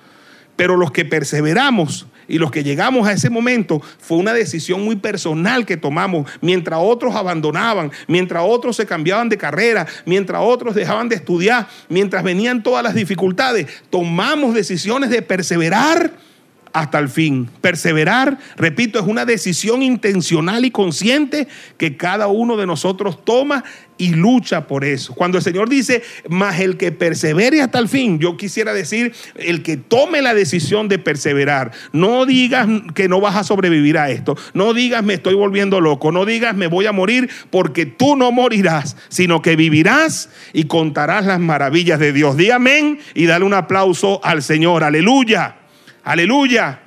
Pero 0.54 0.76
los 0.76 0.92
que 0.92 1.04
perseveramos 1.04 2.06
y 2.28 2.38
los 2.38 2.50
que 2.50 2.64
llegamos 2.64 3.06
a 3.06 3.12
ese 3.12 3.30
momento 3.30 3.80
fue 3.98 4.18
una 4.18 4.32
decisión 4.32 4.84
muy 4.84 4.96
personal 4.96 5.66
que 5.66 5.76
tomamos, 5.76 6.30
mientras 6.40 6.80
otros 6.82 7.14
abandonaban, 7.14 7.90
mientras 8.08 8.42
otros 8.46 8.76
se 8.76 8.86
cambiaban 8.86 9.28
de 9.28 9.38
carrera, 9.38 9.86
mientras 10.04 10.40
otros 10.42 10.74
dejaban 10.74 11.08
de 11.08 11.16
estudiar, 11.16 11.68
mientras 11.88 12.22
venían 12.22 12.62
todas 12.62 12.82
las 12.82 12.94
dificultades, 12.94 13.66
tomamos 13.90 14.54
decisiones 14.54 15.10
de 15.10 15.22
perseverar 15.22 16.12
hasta 16.76 16.98
el 16.98 17.08
fin. 17.08 17.48
Perseverar, 17.62 18.38
repito, 18.56 18.98
es 18.98 19.06
una 19.06 19.24
decisión 19.24 19.82
intencional 19.82 20.66
y 20.66 20.70
consciente 20.70 21.48
que 21.78 21.96
cada 21.96 22.26
uno 22.26 22.58
de 22.58 22.66
nosotros 22.66 23.24
toma 23.24 23.64
y 23.96 24.10
lucha 24.10 24.66
por 24.66 24.84
eso. 24.84 25.14
Cuando 25.14 25.38
el 25.38 25.44
Señor 25.44 25.70
dice, 25.70 26.02
más 26.28 26.60
el 26.60 26.76
que 26.76 26.92
persevere 26.92 27.62
hasta 27.62 27.78
el 27.78 27.88
fin, 27.88 28.18
yo 28.18 28.36
quisiera 28.36 28.74
decir, 28.74 29.14
el 29.36 29.62
que 29.62 29.78
tome 29.78 30.20
la 30.20 30.34
decisión 30.34 30.88
de 30.88 30.98
perseverar. 30.98 31.72
No 31.92 32.26
digas 32.26 32.68
que 32.94 33.08
no 33.08 33.22
vas 33.22 33.36
a 33.36 33.44
sobrevivir 33.44 33.96
a 33.96 34.10
esto. 34.10 34.36
No 34.52 34.74
digas 34.74 35.02
me 35.02 35.14
estoy 35.14 35.34
volviendo 35.34 35.80
loco. 35.80 36.12
No 36.12 36.26
digas 36.26 36.54
me 36.54 36.66
voy 36.66 36.84
a 36.84 36.92
morir 36.92 37.30
porque 37.48 37.86
tú 37.86 38.16
no 38.16 38.32
morirás, 38.32 38.98
sino 39.08 39.40
que 39.40 39.56
vivirás 39.56 40.28
y 40.52 40.64
contarás 40.64 41.24
las 41.24 41.40
maravillas 41.40 41.98
de 41.98 42.12
Dios. 42.12 42.36
Di 42.36 42.50
amén 42.50 42.98
y 43.14 43.24
dale 43.24 43.46
un 43.46 43.54
aplauso 43.54 44.20
al 44.22 44.42
Señor. 44.42 44.84
Aleluya. 44.84 45.56
Aleluya. 46.06 46.78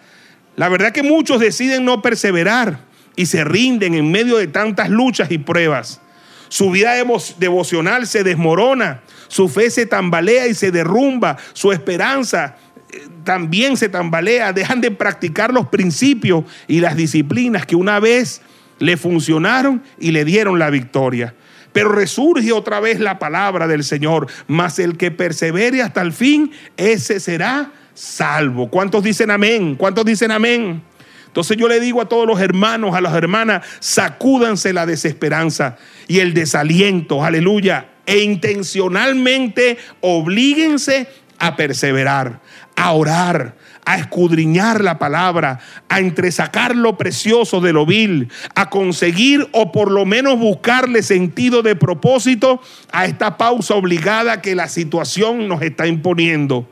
La 0.56 0.70
verdad 0.70 0.94
que 0.94 1.04
muchos 1.04 1.42
deciden 1.42 1.84
no 1.84 2.02
perseverar 2.02 2.80
y 3.18 3.26
se 3.26 3.44
rinden 3.44 3.94
en 3.94 4.10
medio 4.10 4.38
de 4.38 4.48
tantas 4.48 4.90
luchas 4.90 5.30
y 5.30 5.38
pruebas. 5.38 6.00
Su 6.48 6.72
vida 6.72 6.94
devocional 7.38 8.08
se 8.08 8.24
desmorona, 8.24 9.02
su 9.28 9.50
fe 9.50 9.72
se 9.72 9.86
tambalea 9.86 10.48
y 10.48 10.54
se 10.54 10.72
derrumba, 10.72 11.36
su 11.52 11.74
esperanza 11.74 12.56
eh, 12.94 13.10
también 13.26 13.76
se 13.76 13.90
tambalea, 13.90 14.54
dejan 14.54 14.80
de 14.80 14.90
practicar 14.90 15.54
los 15.54 15.68
principios 15.68 16.46
y 16.66 16.80
las 16.80 16.96
disciplinas 16.96 17.66
que 17.66 17.76
una 17.76 18.00
vez 18.00 18.42
le 18.80 18.96
funcionaron 18.96 19.84
y 20.00 20.12
le 20.12 20.24
dieron 20.24 20.60
la 20.60 20.70
victoria. 20.70 21.36
Pero 21.74 21.92
resurge 21.92 22.54
otra 22.54 22.80
vez 22.80 23.02
la 23.02 23.20
palabra 23.20 23.68
del 23.68 23.84
Señor, 23.84 24.28
mas 24.48 24.80
el 24.80 24.96
que 24.96 25.12
persevere 25.12 25.82
hasta 25.82 26.02
el 26.02 26.14
fin, 26.14 26.54
ese 26.78 27.20
será 27.20 27.74
salvo. 28.00 28.70
¿Cuántos 28.70 29.04
dicen 29.04 29.30
amén? 29.30 29.76
¿Cuántos 29.76 30.06
dicen 30.06 30.32
amén? 30.32 30.82
Entonces 31.28 31.58
yo 31.58 31.68
le 31.68 31.82
digo 31.82 32.02
a 32.02 32.08
todos 32.08 32.26
los 32.26 32.40
hermanos, 32.40 32.96
a 32.96 33.02
las 33.02 33.14
hermanas, 33.14 33.66
sacúdanse 33.80 34.72
la 34.72 34.86
desesperanza 34.86 35.76
y 36.08 36.20
el 36.20 36.34
desaliento, 36.34 37.24
aleluya, 37.24 37.90
e 38.06 38.20
intencionalmente 38.20 39.78
oblíguense 40.00 41.08
a 41.40 41.58
perseverar, 41.58 42.40
a 42.78 42.94
orar, 42.94 43.58
a 43.86 43.98
escudriñar 43.98 44.82
la 44.82 44.98
palabra, 44.98 45.60
a 45.90 46.00
entresacar 46.00 46.78
lo 46.78 46.98
precioso 46.98 47.60
de 47.60 47.74
lo 47.74 47.86
vil, 47.86 48.30
a 48.56 48.70
conseguir 48.70 49.48
o 49.52 49.74
por 49.74 49.92
lo 49.92 50.06
menos 50.06 50.40
buscarle 50.40 51.04
sentido 51.04 51.62
de 51.64 51.76
propósito 51.76 52.62
a 52.94 53.06
esta 53.06 53.38
pausa 53.38 53.76
obligada 53.76 54.42
que 54.42 54.56
la 54.56 54.70
situación 54.70 55.50
nos 55.50 55.62
está 55.62 55.86
imponiendo. 55.86 56.66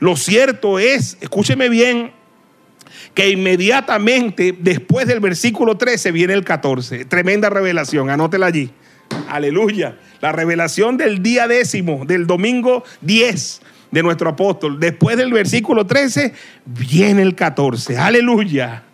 Lo 0.00 0.16
cierto 0.16 0.78
es, 0.78 1.16
escúcheme 1.20 1.68
bien, 1.68 2.12
que 3.14 3.30
inmediatamente 3.30 4.54
después 4.58 5.06
del 5.06 5.20
versículo 5.20 5.76
13 5.76 6.10
viene 6.12 6.32
el 6.32 6.44
14. 6.44 7.04
Tremenda 7.04 7.50
revelación, 7.50 8.10
anótela 8.10 8.46
allí. 8.46 8.70
Aleluya. 9.28 9.98
La 10.20 10.32
revelación 10.32 10.96
del 10.96 11.22
día 11.22 11.48
décimo, 11.48 12.04
del 12.06 12.26
domingo 12.26 12.84
10 13.02 13.60
de 13.90 14.02
nuestro 14.02 14.30
apóstol. 14.30 14.78
Después 14.80 15.16
del 15.16 15.32
versículo 15.32 15.86
13 15.86 16.32
viene 16.64 17.22
el 17.22 17.34
14. 17.34 17.98
Aleluya. 17.98 18.84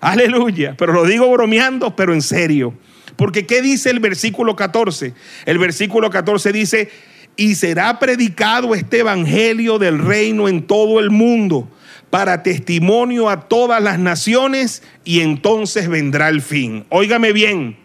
Aleluya. 0.00 0.74
Pero 0.76 0.92
lo 0.92 1.04
digo 1.06 1.30
bromeando, 1.30 1.96
pero 1.96 2.12
en 2.12 2.22
serio. 2.22 2.74
Porque 3.16 3.46
¿qué 3.46 3.62
dice 3.62 3.90
el 3.90 4.00
versículo 4.00 4.56
14? 4.56 5.14
El 5.46 5.58
versículo 5.58 6.10
14 6.10 6.52
dice, 6.52 6.90
y 7.36 7.54
será 7.54 7.98
predicado 7.98 8.74
este 8.74 9.00
evangelio 9.00 9.78
del 9.78 9.98
reino 9.98 10.48
en 10.48 10.66
todo 10.66 11.00
el 11.00 11.10
mundo 11.10 11.68
para 12.10 12.42
testimonio 12.42 13.28
a 13.28 13.48
todas 13.48 13.82
las 13.82 13.98
naciones 13.98 14.82
y 15.04 15.20
entonces 15.20 15.88
vendrá 15.88 16.28
el 16.28 16.42
fin. 16.42 16.84
Óigame 16.90 17.32
bien, 17.32 17.76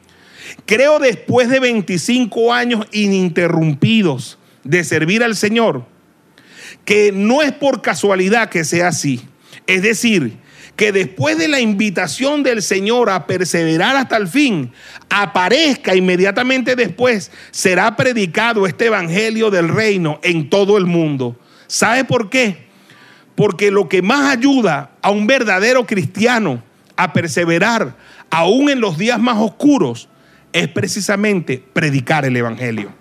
creo 0.66 1.00
después 1.00 1.50
de 1.50 1.60
25 1.60 2.54
años 2.54 2.86
ininterrumpidos 2.92 4.38
de 4.64 4.84
servir 4.84 5.24
al 5.24 5.36
Señor, 5.36 5.86
que 6.86 7.12
no 7.12 7.42
es 7.42 7.52
por 7.52 7.82
casualidad 7.82 8.50
que 8.50 8.64
sea 8.64 8.90
así. 8.90 9.22
Es 9.66 9.82
decir, 9.82 10.38
que 10.80 10.94
después 10.94 11.38
de 11.38 11.50
la 11.50 11.60
invitación 11.60 12.42
del 12.42 12.62
Señor 12.62 13.10
a 13.10 13.28
perseverar 13.28 13.98
hasta 13.98 14.16
el 14.16 14.30
fin, 14.30 14.72
aparezca 15.10 15.94
inmediatamente 15.94 16.78
después, 16.78 17.34
será 17.52 17.98
predicado 17.98 18.66
este 18.66 18.86
Evangelio 18.86 19.52
del 19.52 19.68
reino 19.68 20.22
en 20.24 20.50
todo 20.50 20.78
el 20.78 20.86
mundo. 20.86 21.38
¿Sabe 21.68 22.06
por 22.06 22.30
qué? 22.30 22.68
Porque 23.36 23.72
lo 23.72 23.90
que 23.90 24.02
más 24.02 24.32
ayuda 24.32 24.92
a 25.02 25.12
un 25.12 25.28
verdadero 25.28 25.86
cristiano 25.86 26.64
a 26.96 27.12
perseverar, 27.12 27.98
aún 28.30 28.70
en 28.70 28.80
los 28.80 28.98
días 28.98 29.20
más 29.20 29.36
oscuros, 29.36 30.08
es 30.54 30.70
precisamente 30.70 31.62
predicar 31.74 32.24
el 32.24 32.38
Evangelio. 32.38 32.94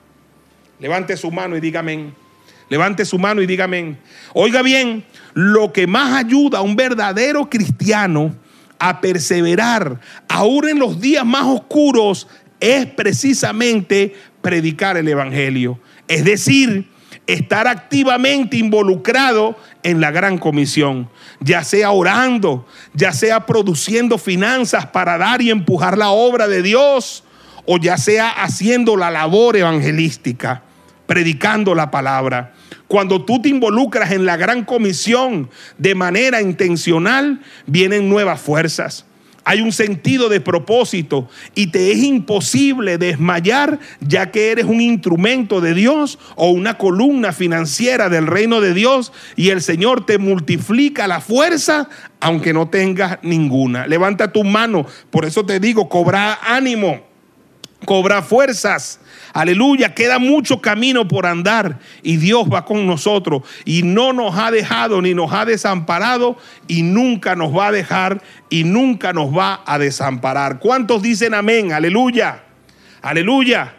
Levante 0.81 1.17
su 1.17 1.31
mano 1.31 1.57
y 1.57 1.61
dígame. 1.61 2.11
Levante 2.71 3.05
su 3.05 3.21
mano 3.21 3.41
y 3.41 3.47
dígame. 3.47 3.99
Oiga 4.35 4.63
bien, 4.63 5.05
lo 5.35 5.73
que 5.73 5.87
más 5.87 6.15
ayuda 6.15 6.59
a 6.59 6.63
un 6.63 6.77
verdadero 6.77 7.49
cristiano 7.49 8.35
a 8.79 9.01
perseverar, 9.01 10.01
aún 10.29 10.69
en 10.69 10.79
los 10.79 11.01
días 11.01 11.27
más 11.27 11.45
oscuros, 11.45 12.29
es 12.61 12.87
precisamente 12.87 14.15
predicar 14.41 14.97
el 14.97 15.09
Evangelio. 15.09 15.79
Es 16.07 16.25
decir, 16.25 16.89
estar 17.27 17.69
activamente 17.69 18.57
involucrado 18.57 19.57
en 19.83 20.01
la 20.01 20.11
gran 20.11 20.39
comisión, 20.39 21.11
ya 21.41 21.63
sea 21.63 21.91
orando, 21.91 22.67
ya 22.95 23.13
sea 23.13 23.47
produciendo 23.47 24.17
finanzas 24.17 24.87
para 24.87 25.19
dar 25.19 25.43
y 25.43 25.51
empujar 25.51 25.99
la 25.99 26.09
obra 26.09 26.49
de 26.49 26.63
Dios, 26.63 27.25
o 27.67 27.79
ya 27.79 27.99
sea 27.99 28.31
haciendo 28.31 28.97
la 28.97 29.11
labor 29.11 29.57
evangelística, 29.57 30.63
predicando 31.07 31.75
la 31.75 31.91
palabra. 31.91 32.55
Cuando 32.87 33.25
tú 33.25 33.43
te 33.43 33.49
involucras 33.49 34.13
en 34.13 34.27
la 34.27 34.37
gran 34.37 34.65
comisión 34.65 35.51
de 35.77 35.95
manera 35.95 36.41
intencional, 36.41 37.41
vienen 37.67 38.09
nuevas 38.09 38.41
fuerzas. 38.41 39.05
Hay 39.49 39.63
un 39.63 39.73
sentido 39.73 40.29
de 40.29 40.43
propósito 40.43 41.27
y 41.55 41.69
te 41.69 41.91
es 41.91 42.03
imposible 42.03 42.99
desmayar 42.99 43.79
ya 43.99 44.31
que 44.31 44.51
eres 44.51 44.67
un 44.67 44.83
instrumento 44.83 45.63
de 45.63 45.73
Dios 45.73 46.19
o 46.37 46.51
una 46.51 46.77
columna 46.77 47.33
financiera 47.33 48.11
del 48.11 48.27
reino 48.27 48.61
de 48.61 48.75
Dios 48.75 49.11
y 49.37 49.49
el 49.49 49.63
Señor 49.63 50.05
te 50.05 50.19
multiplica 50.19 51.07
la 51.07 51.23
fuerza 51.23 51.89
aunque 52.21 52.53
no 52.53 52.69
tengas 52.69 53.21
ninguna. 53.23 53.87
Levanta 53.87 54.33
tu 54.33 54.45
mano, 54.45 54.85
por 55.09 55.25
eso 55.25 55.47
te 55.47 55.61
digo, 55.61 55.89
cobra 55.89 56.39
ánimo, 56.43 57.08
cobra 57.85 58.23
fuerzas 58.23 59.01
Aleluya, 59.33 59.95
queda 59.95 60.19
mucho 60.19 60.61
camino 60.61 61.07
por 61.07 61.27
andar 61.27 61.79
y 62.03 62.17
Dios 62.17 62.49
va 62.53 62.65
con 62.65 62.87
nosotros 62.87 63.43
y 63.65 63.83
no 63.83 64.13
nos 64.13 64.37
ha 64.39 64.51
dejado 64.51 65.03
ni 65.03 65.15
nos 65.15 65.33
ha 65.33 65.45
desamparado 65.45 66.39
y 66.67 66.83
nunca 66.83 67.37
nos 67.37 67.57
va 67.57 67.69
a 67.69 67.73
dejar 67.73 68.23
y 68.49 68.65
nunca 68.65 69.13
nos 69.13 69.37
va 69.37 69.63
a 69.67 69.79
desamparar. 69.79 70.59
¿Cuántos 70.59 71.03
dicen 71.03 71.35
amén? 71.35 71.73
Aleluya, 71.73 72.43
aleluya. 73.03 73.75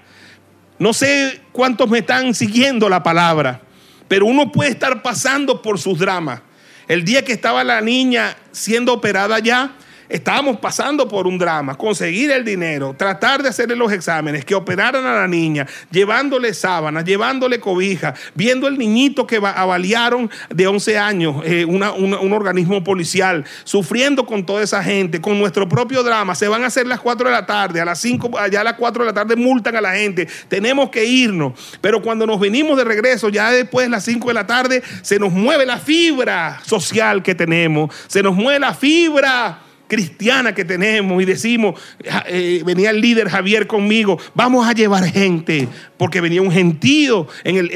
No 0.78 0.94
sé 0.94 1.42
cuántos 1.52 1.90
me 1.90 2.00
están 2.00 2.34
siguiendo 2.34 2.88
la 2.88 3.02
palabra, 3.02 3.62
pero 4.08 4.28
uno 4.28 4.52
puede 4.52 4.70
estar 4.70 5.02
pasando 5.02 5.62
por 5.62 5.80
sus 5.80 6.00
dramas. 6.00 6.42
El 6.88 7.04
día 7.04 7.26
que 7.26 7.34
estaba 7.34 7.64
la 7.64 7.82
niña 7.82 8.36
siendo 8.52 8.94
operada 8.94 9.40
ya, 9.40 9.76
Estábamos 10.10 10.58
pasando 10.58 11.08
por 11.08 11.28
un 11.28 11.38
drama, 11.38 11.76
conseguir 11.76 12.32
el 12.32 12.44
dinero, 12.44 12.96
tratar 12.98 13.44
de 13.44 13.50
hacerle 13.50 13.76
los 13.76 13.92
exámenes, 13.92 14.44
que 14.44 14.56
operaran 14.56 15.06
a 15.06 15.14
la 15.14 15.28
niña, 15.28 15.68
llevándole 15.92 16.56
sábanas, 16.56 17.06
llevándole 17.06 17.60
cobija, 17.60 18.16
viendo 18.34 18.68
el 18.68 18.80
niñito 18.80 19.28
que 19.28 19.38
avaliaron 19.38 20.32
de 20.50 20.66
11 20.66 20.98
años, 20.98 21.36
eh, 21.46 21.64
un 21.64 22.34
organismo 22.34 22.84
policial, 22.84 23.46
sufriendo 23.64 24.26
con 24.26 24.46
toda 24.46 24.64
esa 24.64 24.84
gente, 24.84 25.22
con 25.22 25.38
nuestro 25.38 25.70
propio 25.70 26.02
drama. 26.02 26.34
Se 26.34 26.48
van 26.48 26.64
a 26.64 26.68
hacer 26.68 26.88
las 26.88 27.00
4 27.00 27.30
de 27.30 27.36
la 27.36 27.46
tarde, 27.46 27.80
a 27.80 27.86
las 27.86 28.00
5, 28.00 28.40
allá 28.40 28.62
a 28.62 28.64
las 28.64 28.74
4 28.74 29.04
de 29.04 29.08
la 29.08 29.14
tarde 29.14 29.36
multan 29.36 29.76
a 29.76 29.82
la 29.82 29.94
gente. 29.94 30.28
Tenemos 30.48 30.90
que 30.90 31.06
irnos. 31.06 31.54
Pero 31.82 32.02
cuando 32.02 32.26
nos 32.26 32.40
venimos 32.40 32.78
de 32.78 32.84
regreso, 32.84 33.30
ya 33.30 33.52
después 33.52 33.86
de 33.86 33.92
las 33.92 34.06
5 34.06 34.28
de 34.28 34.34
la 34.34 34.48
tarde, 34.48 34.82
se 35.04 35.20
nos 35.20 35.32
mueve 35.32 35.68
la 35.68 35.78
fibra 35.78 36.60
social 36.66 37.22
que 37.22 37.36
tenemos, 37.36 37.94
se 38.08 38.24
nos 38.24 38.36
mueve 38.36 38.60
la 38.60 38.74
fibra 38.74 39.69
cristiana 39.90 40.54
que 40.54 40.64
tenemos 40.64 41.22
y 41.22 41.26
decimos, 41.26 41.82
eh, 42.28 42.62
venía 42.64 42.92
el 42.92 43.02
líder 43.02 43.28
Javier 43.28 43.68
conmigo, 43.68 44.18
vamos 44.36 44.66
a 44.66 44.72
llevar 44.72 45.04
gente, 45.04 45.68
porque 45.98 46.22
venía 46.22 46.42
un 46.42 46.52
gentío 46.52 47.28
en, 47.44 47.58
el, 47.58 47.72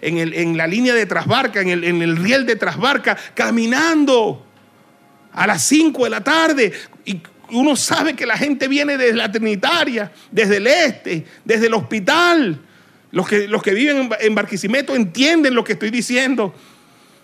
en, 0.00 0.56
la 0.56 0.66
línea 0.66 0.94
de 0.94 1.04
trasbarca, 1.04 1.60
en 1.60 1.68
el, 1.68 1.84
en 1.84 2.00
el 2.00 2.16
riel 2.16 2.46
de 2.46 2.56
trasbarca, 2.56 3.18
caminando 3.34 4.46
a 5.32 5.46
las 5.46 5.62
5 5.64 6.04
de 6.04 6.10
la 6.10 6.22
tarde. 6.22 6.72
Y 7.04 7.20
uno 7.50 7.74
sabe 7.74 8.14
que 8.14 8.26
la 8.26 8.38
gente 8.38 8.68
viene 8.68 8.96
desde 8.96 9.16
la 9.16 9.30
Trinitaria, 9.30 10.12
desde 10.30 10.58
el 10.58 10.66
este, 10.68 11.26
desde 11.44 11.66
el 11.66 11.74
hospital. 11.74 12.60
Los 13.10 13.28
que, 13.28 13.48
los 13.48 13.62
que 13.62 13.74
viven 13.74 14.08
en 14.20 14.34
Barquisimeto 14.34 14.94
entienden 14.94 15.54
lo 15.54 15.64
que 15.64 15.74
estoy 15.74 15.90
diciendo. 15.90 16.54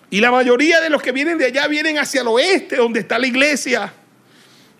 Y 0.09 0.19
la 0.19 0.31
mayoría 0.31 0.81
de 0.81 0.89
los 0.89 1.01
que 1.01 1.13
vienen 1.13 1.37
de 1.37 1.45
allá 1.45 1.67
vienen 1.67 1.97
hacia 1.97 2.21
el 2.21 2.27
oeste, 2.27 2.75
donde 2.75 2.99
está 2.99 3.17
la 3.17 3.27
iglesia. 3.27 3.93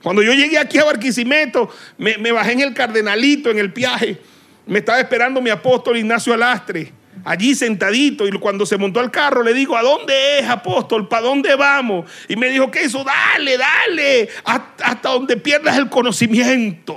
Cuando 0.01 0.23
yo 0.23 0.33
llegué 0.33 0.57
aquí 0.57 0.77
a 0.79 0.83
Barquisimeto, 0.83 1.69
me, 1.97 2.31
bajé 2.31 2.53
en 2.53 2.61
el 2.61 2.73
Cardenalito, 2.73 3.51
en 3.51 3.59
el 3.59 3.69
viaje. 3.69 4.17
Me 4.65 4.79
estaba 4.79 4.99
esperando 4.99 5.41
mi 5.41 5.49
apóstol 5.49 5.97
Ignacio 5.97 6.33
Alastre, 6.33 6.91
allí 7.23 7.53
sentadito. 7.53 8.27
Y 8.27 8.31
cuando 8.31 8.65
se 8.65 8.77
montó 8.77 8.99
al 8.99 9.11
carro, 9.11 9.43
le 9.43 9.53
digo, 9.53 9.77
¿a 9.77 9.83
dónde 9.83 10.39
es, 10.39 10.49
apóstol? 10.49 11.07
¿Para 11.07 11.23
dónde 11.23 11.55
vamos? 11.55 12.09
Y 12.27 12.35
me 12.35 12.49
dijo, 12.49 12.71
¿qué 12.71 12.83
eso? 12.83 13.03
Dale, 13.03 13.57
dale, 13.57 14.29
hasta 14.43 15.09
donde 15.09 15.37
pierdas 15.37 15.77
el 15.77 15.89
conocimiento. 15.89 16.95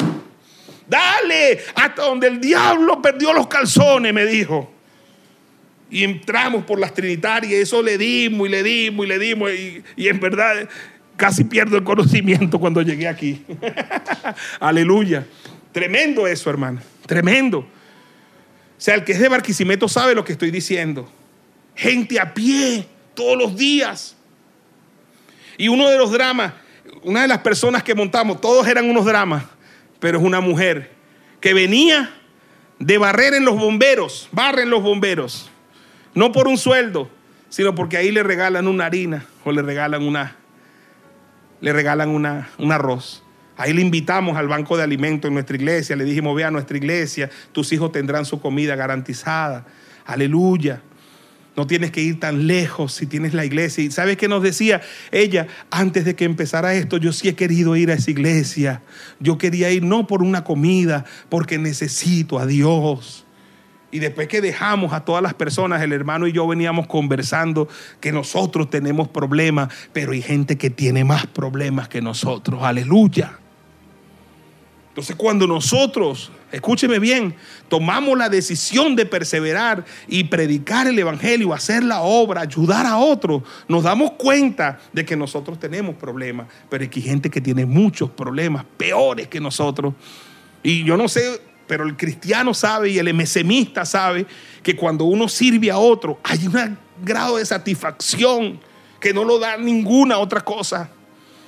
Dale, 0.86 1.60
hasta 1.74 2.02
donde 2.02 2.28
el 2.28 2.40
diablo 2.40 3.02
perdió 3.02 3.32
los 3.32 3.48
calzones, 3.48 4.12
me 4.14 4.24
dijo. 4.24 4.70
Y 5.90 6.04
entramos 6.04 6.64
por 6.64 6.80
las 6.80 6.94
trinitarias, 6.94 7.52
eso 7.52 7.82
le 7.82 7.98
dimos 7.98 8.48
y 8.48 8.50
le 8.50 8.62
dimos 8.62 9.04
y 9.04 9.08
le 9.08 9.18
dimos. 9.18 9.50
Y, 9.52 9.82
y 9.96 10.08
en 10.08 10.20
verdad 10.20 10.68
Casi 11.16 11.44
pierdo 11.44 11.76
el 11.76 11.84
conocimiento 11.84 12.58
cuando 12.58 12.82
llegué 12.82 13.08
aquí. 13.08 13.44
Aleluya. 14.60 15.26
Tremendo 15.72 16.26
eso, 16.26 16.50
hermano. 16.50 16.80
Tremendo. 17.06 17.58
O 17.58 17.66
sea, 18.76 18.94
el 18.94 19.04
que 19.04 19.12
es 19.12 19.20
de 19.20 19.28
Barquisimeto 19.28 19.88
sabe 19.88 20.14
lo 20.14 20.24
que 20.24 20.32
estoy 20.32 20.50
diciendo. 20.50 21.10
Gente 21.74 22.18
a 22.20 22.34
pie 22.34 22.86
todos 23.14 23.38
los 23.38 23.56
días. 23.56 24.16
Y 25.56 25.68
uno 25.68 25.88
de 25.88 25.98
los 25.98 26.10
dramas, 26.10 26.52
una 27.02 27.22
de 27.22 27.28
las 27.28 27.38
personas 27.38 27.82
que 27.82 27.94
montamos, 27.94 28.40
todos 28.40 28.66
eran 28.66 28.88
unos 28.90 29.04
dramas, 29.04 29.44
pero 30.00 30.18
es 30.18 30.24
una 30.24 30.40
mujer 30.40 30.90
que 31.40 31.54
venía 31.54 32.10
de 32.78 32.98
barrer 32.98 33.34
en 33.34 33.44
los 33.44 33.56
bomberos, 33.56 34.28
barren 34.32 34.70
los 34.70 34.82
bomberos, 34.82 35.50
no 36.14 36.32
por 36.32 36.48
un 36.48 36.58
sueldo, 36.58 37.08
sino 37.48 37.74
porque 37.74 37.96
ahí 37.96 38.10
le 38.10 38.22
regalan 38.22 38.66
una 38.66 38.86
harina 38.86 39.26
o 39.44 39.52
le 39.52 39.62
regalan 39.62 40.02
una, 40.02 40.36
le 41.64 41.72
regalan 41.72 42.10
una, 42.10 42.50
un 42.58 42.72
arroz. 42.72 43.22
Ahí 43.56 43.72
le 43.72 43.80
invitamos 43.80 44.36
al 44.36 44.48
banco 44.48 44.76
de 44.76 44.82
alimentos 44.82 45.28
en 45.28 45.34
nuestra 45.34 45.56
iglesia. 45.56 45.96
Le 45.96 46.04
dijimos, 46.04 46.36
ve 46.36 46.44
a 46.44 46.50
nuestra 46.50 46.76
iglesia, 46.76 47.30
tus 47.52 47.72
hijos 47.72 47.90
tendrán 47.90 48.26
su 48.26 48.38
comida 48.38 48.76
garantizada. 48.76 49.64
Aleluya. 50.04 50.82
No 51.56 51.66
tienes 51.66 51.90
que 51.90 52.02
ir 52.02 52.20
tan 52.20 52.46
lejos 52.46 52.92
si 52.92 53.06
tienes 53.06 53.32
la 53.32 53.46
iglesia. 53.46 53.82
¿Y 53.82 53.90
sabes 53.90 54.18
qué 54.18 54.28
nos 54.28 54.42
decía 54.42 54.82
ella? 55.10 55.46
Antes 55.70 56.04
de 56.04 56.14
que 56.14 56.26
empezara 56.26 56.74
esto, 56.74 56.98
yo 56.98 57.14
sí 57.14 57.28
he 57.28 57.34
querido 57.34 57.76
ir 57.76 57.90
a 57.90 57.94
esa 57.94 58.10
iglesia. 58.10 58.82
Yo 59.18 59.38
quería 59.38 59.70
ir 59.70 59.84
no 59.84 60.06
por 60.06 60.22
una 60.22 60.44
comida, 60.44 61.06
porque 61.30 61.56
necesito 61.56 62.38
a 62.38 62.44
Dios. 62.44 63.23
Y 63.94 64.00
después 64.00 64.26
que 64.26 64.40
dejamos 64.40 64.92
a 64.92 65.04
todas 65.04 65.22
las 65.22 65.34
personas, 65.34 65.80
el 65.80 65.92
hermano 65.92 66.26
y 66.26 66.32
yo 66.32 66.48
veníamos 66.48 66.88
conversando 66.88 67.68
que 68.00 68.10
nosotros 68.10 68.68
tenemos 68.68 69.06
problemas, 69.06 69.72
pero 69.92 70.10
hay 70.10 70.20
gente 70.20 70.58
que 70.58 70.68
tiene 70.68 71.04
más 71.04 71.28
problemas 71.28 71.86
que 71.86 72.02
nosotros. 72.02 72.64
Aleluya. 72.64 73.38
Entonces 74.88 75.14
cuando 75.14 75.46
nosotros, 75.46 76.32
escúcheme 76.50 76.98
bien, 76.98 77.36
tomamos 77.68 78.18
la 78.18 78.28
decisión 78.28 78.96
de 78.96 79.06
perseverar 79.06 79.84
y 80.08 80.24
predicar 80.24 80.88
el 80.88 80.98
Evangelio, 80.98 81.54
hacer 81.54 81.84
la 81.84 82.00
obra, 82.00 82.40
ayudar 82.40 82.86
a 82.86 82.96
otros, 82.96 83.44
nos 83.68 83.84
damos 83.84 84.14
cuenta 84.18 84.80
de 84.92 85.04
que 85.04 85.14
nosotros 85.14 85.60
tenemos 85.60 85.94
problemas, 85.94 86.48
pero 86.68 86.82
hay 86.82 87.00
gente 87.00 87.30
que 87.30 87.40
tiene 87.40 87.64
muchos 87.64 88.10
problemas 88.10 88.64
peores 88.76 89.28
que 89.28 89.38
nosotros. 89.38 89.94
Y 90.64 90.82
yo 90.82 90.96
no 90.96 91.06
sé 91.06 91.53
pero 91.66 91.84
el 91.84 91.96
cristiano 91.96 92.54
sabe 92.54 92.90
y 92.90 92.98
el 92.98 93.12
mesemista 93.14 93.84
sabe 93.84 94.26
que 94.62 94.76
cuando 94.76 95.04
uno 95.04 95.28
sirve 95.28 95.70
a 95.70 95.78
otro 95.78 96.18
hay 96.22 96.46
un 96.46 96.78
grado 97.02 97.36
de 97.36 97.46
satisfacción 97.46 98.60
que 99.00 99.12
no 99.12 99.24
lo 99.24 99.38
da 99.38 99.56
ninguna 99.56 100.18
otra 100.18 100.40
cosa. 100.40 100.90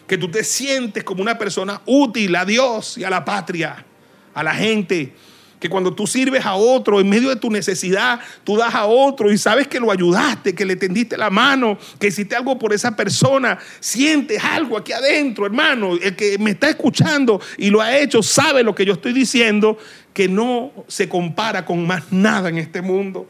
Que 0.06 0.18
tú 0.18 0.30
te 0.30 0.44
sientes 0.44 1.02
como 1.02 1.22
una 1.22 1.36
persona 1.36 1.80
útil 1.86 2.36
a 2.36 2.44
Dios 2.44 2.96
y 2.96 3.04
a 3.04 3.10
la 3.10 3.24
patria, 3.24 3.84
a 4.34 4.42
la 4.42 4.54
gente 4.54 5.14
que 5.58 5.68
cuando 5.68 5.94
tú 5.94 6.06
sirves 6.06 6.44
a 6.44 6.54
otro, 6.54 7.00
en 7.00 7.08
medio 7.08 7.30
de 7.30 7.36
tu 7.36 7.50
necesidad, 7.50 8.20
tú 8.44 8.56
das 8.56 8.74
a 8.74 8.86
otro 8.86 9.32
y 9.32 9.38
sabes 9.38 9.66
que 9.68 9.80
lo 9.80 9.90
ayudaste, 9.90 10.54
que 10.54 10.64
le 10.64 10.76
tendiste 10.76 11.16
la 11.16 11.30
mano, 11.30 11.78
que 11.98 12.08
hiciste 12.08 12.36
algo 12.36 12.58
por 12.58 12.72
esa 12.72 12.94
persona, 12.94 13.58
sientes 13.80 14.42
algo 14.44 14.76
aquí 14.76 14.92
adentro, 14.92 15.46
hermano. 15.46 15.94
El 15.94 16.14
que 16.14 16.36
me 16.38 16.50
está 16.50 16.68
escuchando 16.68 17.40
y 17.56 17.70
lo 17.70 17.80
ha 17.80 17.96
hecho 17.96 18.22
sabe 18.22 18.62
lo 18.62 18.74
que 18.74 18.84
yo 18.84 18.92
estoy 18.92 19.12
diciendo, 19.12 19.78
que 20.16 20.28
no 20.28 20.72
se 20.88 21.10
compara 21.10 21.66
con 21.66 21.86
más 21.86 22.10
nada 22.10 22.48
en 22.48 22.56
este 22.56 22.80
mundo. 22.80 23.26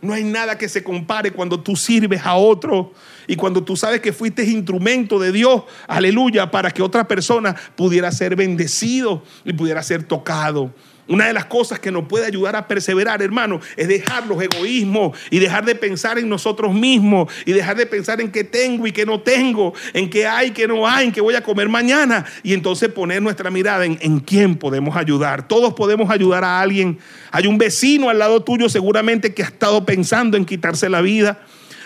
No 0.00 0.12
hay 0.12 0.22
nada 0.22 0.56
que 0.56 0.68
se 0.68 0.84
compare 0.84 1.32
cuando 1.32 1.58
tú 1.58 1.74
sirves 1.74 2.20
a 2.24 2.36
otro 2.36 2.92
y 3.26 3.34
cuando 3.34 3.64
tú 3.64 3.74
sabes 3.74 4.00
que 4.00 4.12
fuiste 4.12 4.44
instrumento 4.44 5.18
de 5.18 5.32
Dios, 5.32 5.64
aleluya, 5.88 6.48
para 6.48 6.70
que 6.70 6.80
otra 6.80 7.08
persona 7.08 7.56
pudiera 7.74 8.12
ser 8.12 8.36
bendecido 8.36 9.24
y 9.44 9.52
pudiera 9.52 9.82
ser 9.82 10.04
tocado. 10.04 10.72
Una 11.08 11.26
de 11.26 11.32
las 11.32 11.46
cosas 11.46 11.80
que 11.80 11.90
nos 11.90 12.06
puede 12.06 12.26
ayudar 12.26 12.54
a 12.54 12.68
perseverar, 12.68 13.22
hermano, 13.22 13.60
es 13.76 13.88
dejar 13.88 14.26
los 14.26 14.40
egoísmos 14.42 15.18
y 15.30 15.38
dejar 15.38 15.64
de 15.64 15.74
pensar 15.74 16.18
en 16.18 16.28
nosotros 16.28 16.74
mismos 16.74 17.32
y 17.46 17.52
dejar 17.52 17.76
de 17.76 17.86
pensar 17.86 18.20
en 18.20 18.30
qué 18.30 18.44
tengo 18.44 18.86
y 18.86 18.92
qué 18.92 19.06
no 19.06 19.20
tengo, 19.20 19.72
en 19.94 20.10
qué 20.10 20.26
hay, 20.26 20.50
qué 20.50 20.68
no 20.68 20.86
hay, 20.86 21.06
en 21.06 21.12
qué 21.12 21.22
voy 21.22 21.34
a 21.34 21.42
comer 21.42 21.68
mañana. 21.68 22.26
Y 22.42 22.52
entonces 22.52 22.90
poner 22.90 23.22
nuestra 23.22 23.50
mirada 23.50 23.86
en, 23.86 23.98
en 24.02 24.20
quién 24.20 24.56
podemos 24.56 24.96
ayudar. 24.96 25.48
Todos 25.48 25.72
podemos 25.72 26.10
ayudar 26.10 26.44
a 26.44 26.60
alguien. 26.60 26.98
Hay 27.30 27.46
un 27.46 27.56
vecino 27.56 28.10
al 28.10 28.18
lado 28.18 28.42
tuyo 28.42 28.68
seguramente 28.68 29.32
que 29.32 29.42
ha 29.42 29.46
estado 29.46 29.86
pensando 29.86 30.36
en 30.36 30.44
quitarse 30.44 30.90
la 30.90 31.00
vida. 31.00 31.40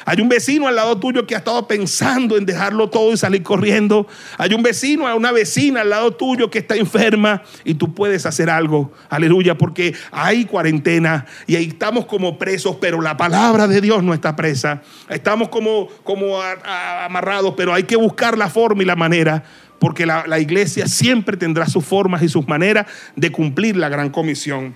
Hay 0.05 0.21
un 0.21 0.29
vecino 0.29 0.67
al 0.67 0.77
lado 0.77 0.99
tuyo 0.99 1.27
que 1.27 1.35
ha 1.35 1.39
estado 1.39 1.67
pensando 1.69 2.37
en 2.37 2.45
dejarlo 2.45 2.91
todo 2.91 3.13
y 3.13 3.17
salir 3.17 3.43
corriendo. 3.43 4.07
Hay 4.39 4.55
un 4.55 4.63
vecino, 4.63 5.15
una 5.15 5.33
vecina 5.33 5.83
al 5.83 5.91
lado 5.91 6.13
tuyo 6.13 6.51
que 6.51 6.59
está 6.59 6.77
enferma 6.77 7.43
y 7.65 7.75
tú 7.75 7.95
puedes 7.95 8.27
hacer 8.27 8.51
algo. 8.51 8.93
Aleluya, 9.09 9.57
porque 9.57 9.95
hay 10.11 10.45
cuarentena 10.45 11.27
y 11.47 11.57
ahí 11.57 11.67
estamos 11.69 12.07
como 12.07 12.39
presos, 12.39 12.77
pero 12.81 13.01
la 13.01 13.17
palabra 13.17 13.69
de 13.69 13.81
Dios 13.81 14.03
no 14.03 14.15
está 14.15 14.35
presa. 14.35 14.83
Estamos 15.09 15.49
como, 15.49 15.89
como 16.03 16.41
amarrados, 16.43 17.55
pero 17.57 17.73
hay 17.73 17.85
que 17.85 17.97
buscar 17.97 18.37
la 18.37 18.49
forma 18.49 18.83
y 18.83 18.87
la 18.87 18.97
manera 18.97 19.45
porque 19.79 20.07
la, 20.07 20.25
la 20.29 20.39
iglesia 20.39 20.87
siempre 20.87 21.37
tendrá 21.37 21.67
sus 21.67 21.85
formas 21.85 22.23
y 22.23 22.29
sus 22.29 22.47
maneras 22.47 22.87
de 23.17 23.33
cumplir 23.33 23.77
la 23.77 23.89
gran 23.89 24.11
comisión. 24.11 24.75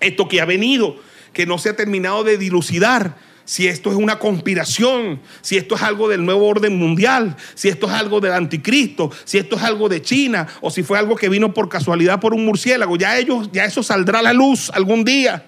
Esto 0.00 0.26
que 0.26 0.40
ha 0.40 0.44
venido, 0.44 0.96
que 1.32 1.46
no 1.46 1.56
se 1.56 1.68
ha 1.68 1.76
terminado 1.76 2.24
de 2.24 2.36
dilucidar 2.36 3.16
si 3.44 3.66
esto 3.68 3.90
es 3.90 3.96
una 3.96 4.18
conspiración, 4.18 5.20
si 5.42 5.56
esto 5.56 5.74
es 5.74 5.82
algo 5.82 6.08
del 6.08 6.24
nuevo 6.24 6.46
orden 6.46 6.78
mundial, 6.78 7.36
si 7.54 7.68
esto 7.68 7.86
es 7.86 7.92
algo 7.92 8.20
del 8.20 8.32
anticristo, 8.32 9.10
si 9.24 9.38
esto 9.38 9.56
es 9.56 9.62
algo 9.62 9.88
de 9.88 10.02
China 10.02 10.46
o 10.60 10.70
si 10.70 10.82
fue 10.82 10.98
algo 10.98 11.16
que 11.16 11.28
vino 11.28 11.52
por 11.52 11.68
casualidad 11.68 12.20
por 12.20 12.34
un 12.34 12.44
murciélago. 12.44 12.96
Ya 12.96 13.18
ellos, 13.18 13.50
ya 13.52 13.64
eso 13.64 13.82
saldrá 13.82 14.20
a 14.20 14.22
la 14.22 14.32
luz 14.32 14.70
algún 14.70 15.04
día. 15.04 15.44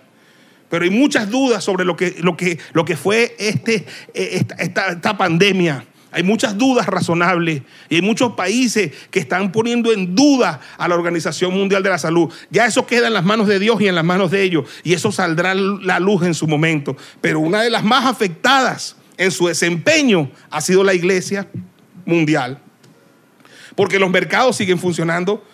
Pero 0.68 0.84
hay 0.84 0.90
muchas 0.90 1.30
dudas 1.30 1.62
sobre 1.62 1.84
lo 1.84 1.96
que, 1.96 2.16
lo 2.18 2.36
que, 2.36 2.58
lo 2.72 2.84
que 2.84 2.96
fue 2.96 3.36
este, 3.38 3.86
eh, 4.14 4.42
esta, 4.58 4.88
esta 4.88 5.16
pandemia. 5.16 5.86
Hay 6.12 6.22
muchas 6.22 6.56
dudas 6.56 6.86
razonables 6.86 7.62
y 7.88 7.96
hay 7.96 8.02
muchos 8.02 8.32
países 8.32 8.92
que 9.10 9.18
están 9.18 9.52
poniendo 9.52 9.92
en 9.92 10.14
duda 10.14 10.60
a 10.78 10.88
la 10.88 10.94
Organización 10.94 11.52
Mundial 11.52 11.82
de 11.82 11.90
la 11.90 11.98
Salud. 11.98 12.32
Ya 12.50 12.64
eso 12.66 12.86
queda 12.86 13.08
en 13.08 13.12
las 13.12 13.24
manos 13.24 13.48
de 13.48 13.58
Dios 13.58 13.80
y 13.80 13.88
en 13.88 13.94
las 13.94 14.04
manos 14.04 14.30
de 14.30 14.42
ellos 14.42 14.68
y 14.82 14.94
eso 14.94 15.12
saldrá 15.12 15.54
la 15.54 16.00
luz 16.00 16.22
en 16.22 16.34
su 16.34 16.46
momento. 16.46 16.96
Pero 17.20 17.40
una 17.40 17.62
de 17.62 17.70
las 17.70 17.84
más 17.84 18.06
afectadas 18.06 18.96
en 19.18 19.30
su 19.30 19.48
desempeño 19.48 20.30
ha 20.50 20.60
sido 20.60 20.84
la 20.84 20.94
Iglesia 20.94 21.48
Mundial. 22.04 22.60
Porque 23.74 23.98
los 23.98 24.10
mercados 24.10 24.56
siguen 24.56 24.78
funcionando 24.78 25.44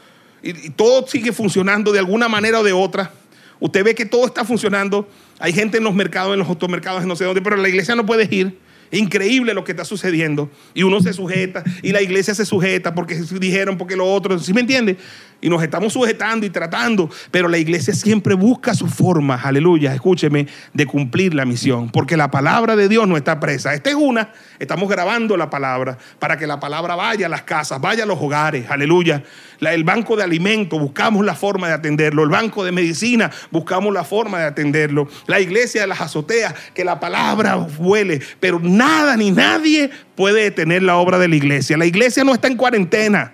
y, 0.43 0.71
todo 0.71 1.07
sigue 1.07 1.33
funcionando 1.33 1.93
de 1.93 1.99
alguna 1.99 2.29
manera 2.29 2.61
o 2.61 2.63
de 2.63 2.73
otra. 2.73 3.11
Usted 3.59 3.85
ve 3.85 3.95
que 3.95 4.05
todo 4.05 4.27
está 4.27 4.45
funcionando. 4.45 5.09
Hay 5.39 5.53
gente 5.53 5.79
en 5.79 5.85
los 5.85 5.95
mercados, 5.95 6.33
en 6.33 6.39
los 6.39 6.49
automercados, 6.49 7.03
en 7.03 7.09
no 7.09 7.17
sé 7.17 7.25
dónde, 7.25 7.43
pero 7.43 7.57
la 7.57 7.69
iglesia 7.69 7.95
no 7.95 8.05
puede 8.07 8.29
ir. 8.35 8.59
Increíble 8.93 9.55
lo 9.55 9.65
que 9.65 9.73
está 9.73 9.85
sucediendo. 9.85 10.51
Y 10.75 10.83
uno 10.83 11.01
se 11.01 11.13
sujeta 11.13 11.65
y 11.83 11.93
la 11.93 12.03
iglesia 12.03 12.35
se 12.35 12.45
sujeta 12.45 12.95
porque 12.95 13.15
dijeron, 13.41 13.79
porque 13.79 13.97
lo 13.97 14.07
otro. 14.07 14.39
¿Sí 14.39 14.53
me 14.53 14.61
entiende? 14.61 14.99
Y 15.43 15.51
nos 15.51 15.61
estamos 15.61 15.93
sujetando 15.93 16.47
y 16.47 16.51
tratando. 16.51 17.11
Pero 17.33 17.49
la 17.49 17.59
iglesia 17.59 17.93
siempre 17.93 18.35
busca 18.35 18.75
su 18.75 18.87
forma, 18.87 19.35
aleluya, 19.35 19.93
escúcheme, 19.93 20.47
de 20.73 20.87
cumplir 20.87 21.35
la 21.35 21.45
misión. 21.45 21.91
Porque 21.91 22.17
la 22.17 22.31
palabra 22.31 22.77
de 22.77 22.89
Dios 22.89 23.09
no 23.09 23.17
está 23.17 23.41
presa. 23.41 23.75
Esta 23.75 23.91
es 23.91 23.97
una. 23.97 24.31
Estamos 24.61 24.89
grabando 24.89 25.37
la 25.37 25.51
palabra 25.51 25.99
para 26.21 26.39
que 26.39 26.47
la 26.47 26.61
palabra 26.61 26.95
vaya 26.95 27.27
a 27.27 27.29
las 27.29 27.43
casas, 27.43 27.81
vaya 27.81 28.05
a 28.05 28.07
los 28.07 28.21
hogares, 28.21 28.71
aleluya. 28.71 29.25
el 29.61 29.83
banco 29.83 30.17
de 30.17 30.23
alimentos, 30.23 30.79
buscamos 30.79 31.25
la 31.25 31.35
forma 31.35 31.67
de 31.67 31.75
atenderlo. 31.75 32.23
El 32.23 32.31
banco 32.31 32.65
de 32.65 32.71
medicina, 32.71 33.29
buscamos 33.51 33.93
la 33.93 34.05
forma 34.05 34.39
de 34.39 34.45
atenderlo. 34.45 35.09
La 35.27 35.41
iglesia 35.41 35.81
de 35.81 35.89
las 35.89 36.01
azoteas, 36.01 36.55
que 36.73 36.85
la 36.85 37.01
palabra 37.01 37.57
vuele. 37.57 38.21
Pero 38.39 38.61
nada 38.63 39.17
ni 39.17 39.33
nadie 39.33 39.91
puede 40.15 40.45
detener 40.45 40.85
la 40.85 40.99
obra 40.99 41.19
de 41.19 41.27
la 41.27 41.35
iglesia. 41.35 41.77
La 41.77 41.87
iglesia 41.87 42.23
no 42.23 42.33
está 42.33 42.47
en 42.47 42.57
cuarentena. 42.57 43.33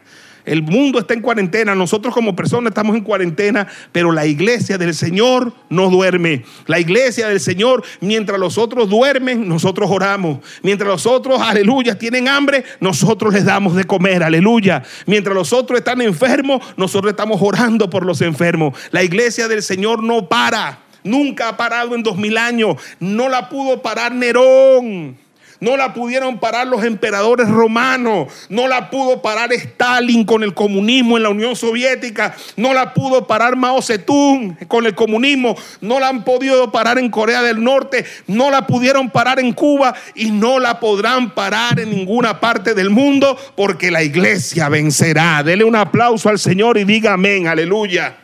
El 0.48 0.62
mundo 0.62 0.98
está 0.98 1.14
en 1.14 1.20
cuarentena, 1.20 1.74
nosotros 1.74 2.14
como 2.14 2.34
personas 2.34 2.70
estamos 2.70 2.96
en 2.96 3.02
cuarentena, 3.02 3.66
pero 3.92 4.12
la 4.12 4.26
iglesia 4.26 4.78
del 4.78 4.94
Señor 4.94 5.52
no 5.68 5.90
duerme. 5.90 6.44
La 6.66 6.80
iglesia 6.80 7.28
del 7.28 7.40
Señor, 7.40 7.84
mientras 8.00 8.38
los 8.38 8.56
otros 8.56 8.88
duermen, 8.88 9.46
nosotros 9.46 9.90
oramos. 9.90 10.38
Mientras 10.62 10.88
los 10.88 11.06
otros, 11.06 11.40
aleluya, 11.40 11.98
tienen 11.98 12.28
hambre, 12.28 12.64
nosotros 12.80 13.34
les 13.34 13.44
damos 13.44 13.76
de 13.76 13.84
comer, 13.84 14.22
aleluya. 14.22 14.82
Mientras 15.06 15.34
los 15.34 15.52
otros 15.52 15.78
están 15.78 16.00
enfermos, 16.00 16.62
nosotros 16.76 17.10
estamos 17.10 17.40
orando 17.42 17.90
por 17.90 18.06
los 18.06 18.20
enfermos. 18.22 18.78
La 18.90 19.02
iglesia 19.02 19.48
del 19.48 19.62
Señor 19.62 20.02
no 20.02 20.28
para. 20.28 20.80
Nunca 21.04 21.48
ha 21.48 21.56
parado 21.56 21.94
en 21.94 22.02
dos 22.02 22.16
mil 22.16 22.36
años. 22.36 22.76
No 23.00 23.28
la 23.28 23.48
pudo 23.48 23.82
parar 23.82 24.12
Nerón. 24.12 25.16
No 25.60 25.76
la 25.76 25.92
pudieron 25.92 26.38
parar 26.38 26.68
los 26.68 26.84
emperadores 26.84 27.48
romanos. 27.48 28.32
No 28.48 28.68
la 28.68 28.90
pudo 28.90 29.20
parar 29.22 29.52
Stalin 29.52 30.24
con 30.24 30.44
el 30.44 30.54
comunismo 30.54 31.16
en 31.16 31.24
la 31.24 31.30
Unión 31.30 31.56
Soviética. 31.56 32.34
No 32.56 32.72
la 32.72 32.94
pudo 32.94 33.26
parar 33.26 33.56
Mao 33.56 33.82
Zedong 33.82 34.56
con 34.68 34.86
el 34.86 34.94
comunismo. 34.94 35.56
No 35.80 35.98
la 35.98 36.08
han 36.08 36.22
podido 36.22 36.70
parar 36.70 36.98
en 36.98 37.10
Corea 37.10 37.42
del 37.42 37.62
Norte. 37.62 38.04
No 38.28 38.50
la 38.50 38.68
pudieron 38.68 39.10
parar 39.10 39.40
en 39.40 39.52
Cuba. 39.52 39.94
Y 40.14 40.30
no 40.30 40.60
la 40.60 40.78
podrán 40.78 41.34
parar 41.34 41.80
en 41.80 41.90
ninguna 41.90 42.38
parte 42.38 42.74
del 42.74 42.90
mundo 42.90 43.36
porque 43.56 43.90
la 43.90 44.04
iglesia 44.04 44.68
vencerá. 44.68 45.42
Dele 45.42 45.64
un 45.64 45.74
aplauso 45.74 46.28
al 46.28 46.38
Señor 46.38 46.78
y 46.78 46.84
diga 46.84 47.14
amén. 47.14 47.48
Aleluya. 47.48 48.16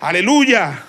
Aleluya. 0.00 0.82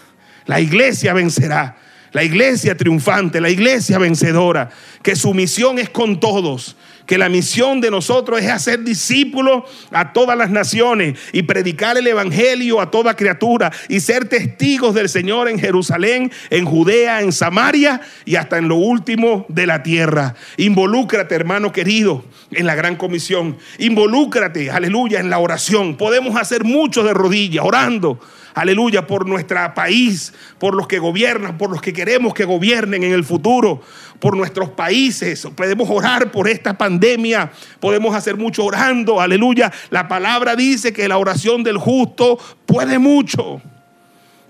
La 0.46 0.62
iglesia 0.62 1.14
vencerá 1.14 1.76
la 2.16 2.24
iglesia 2.24 2.78
triunfante, 2.78 3.42
la 3.42 3.50
iglesia 3.50 3.98
vencedora, 3.98 4.70
que 5.04 5.18
su 5.18 5.34
misión 5.34 5.80
es 5.80 5.90
con 5.90 6.22
todos, 6.22 6.78
que 7.06 7.18
la 7.18 7.28
misión 7.28 7.82
de 7.82 7.92
nosotros 7.92 8.42
es 8.42 8.50
hacer 8.50 8.86
discípulos 8.86 9.64
a 9.92 10.14
todas 10.14 10.38
las 10.38 10.50
naciones 10.50 11.20
y 11.34 11.44
predicar 11.44 11.98
el 11.98 12.08
Evangelio 12.08 12.80
a 12.80 12.90
toda 12.90 13.18
criatura 13.18 13.70
y 13.90 14.00
ser 14.00 14.30
testigos 14.30 14.96
del 14.96 15.10
Señor 15.10 15.50
en 15.50 15.60
Jerusalén, 15.60 16.32
en 16.52 16.64
Judea, 16.64 17.20
en 17.20 17.34
Samaria 17.34 18.00
y 18.24 18.38
hasta 18.38 18.60
en 18.60 18.70
lo 18.70 18.78
último 18.78 19.46
de 19.50 19.68
la 19.68 19.84
tierra. 19.84 20.36
Involúcrate, 20.56 21.36
hermano 21.36 21.74
querido, 21.74 22.24
en 22.52 22.66
la 22.66 22.76
gran 22.76 22.96
comisión. 22.96 23.58
Involúcrate, 23.78 24.72
aleluya, 24.72 25.20
en 25.20 25.30
la 25.30 25.40
oración. 25.40 25.98
Podemos 25.98 26.38
hacer 26.38 26.64
mucho 26.64 27.04
de 27.04 27.14
rodillas, 27.14 27.66
orando 27.66 28.22
aleluya, 28.56 29.06
por 29.06 29.28
nuestro 29.28 29.74
país, 29.76 30.34
por 30.58 30.74
los 30.74 30.88
que 30.88 30.98
gobiernan, 30.98 31.58
por 31.58 31.70
los 31.70 31.82
que 31.82 31.94
queremos 31.94 32.34
que 32.34 32.46
gobiernen 32.46 33.04
en 33.04 33.12
el 33.12 33.24
futuro, 33.24 33.82
por 34.20 34.36
nuestros 34.36 34.70
países. 34.70 35.48
Podemos 35.56 35.88
orar 35.90 36.32
por 36.32 36.48
esta 36.48 36.76
pandemia, 36.76 37.52
podemos 37.80 38.16
hacer 38.16 38.38
mucho 38.38 38.66
orando, 38.66 39.22
aleluya. 39.22 39.72
La 39.92 40.08
palabra 40.08 40.56
dice 40.56 40.92
que 40.92 41.08
la 41.08 41.20
oración 41.20 41.64
del 41.64 41.78
justo 41.78 42.40
puede 42.66 42.98
mucho. 42.98 43.62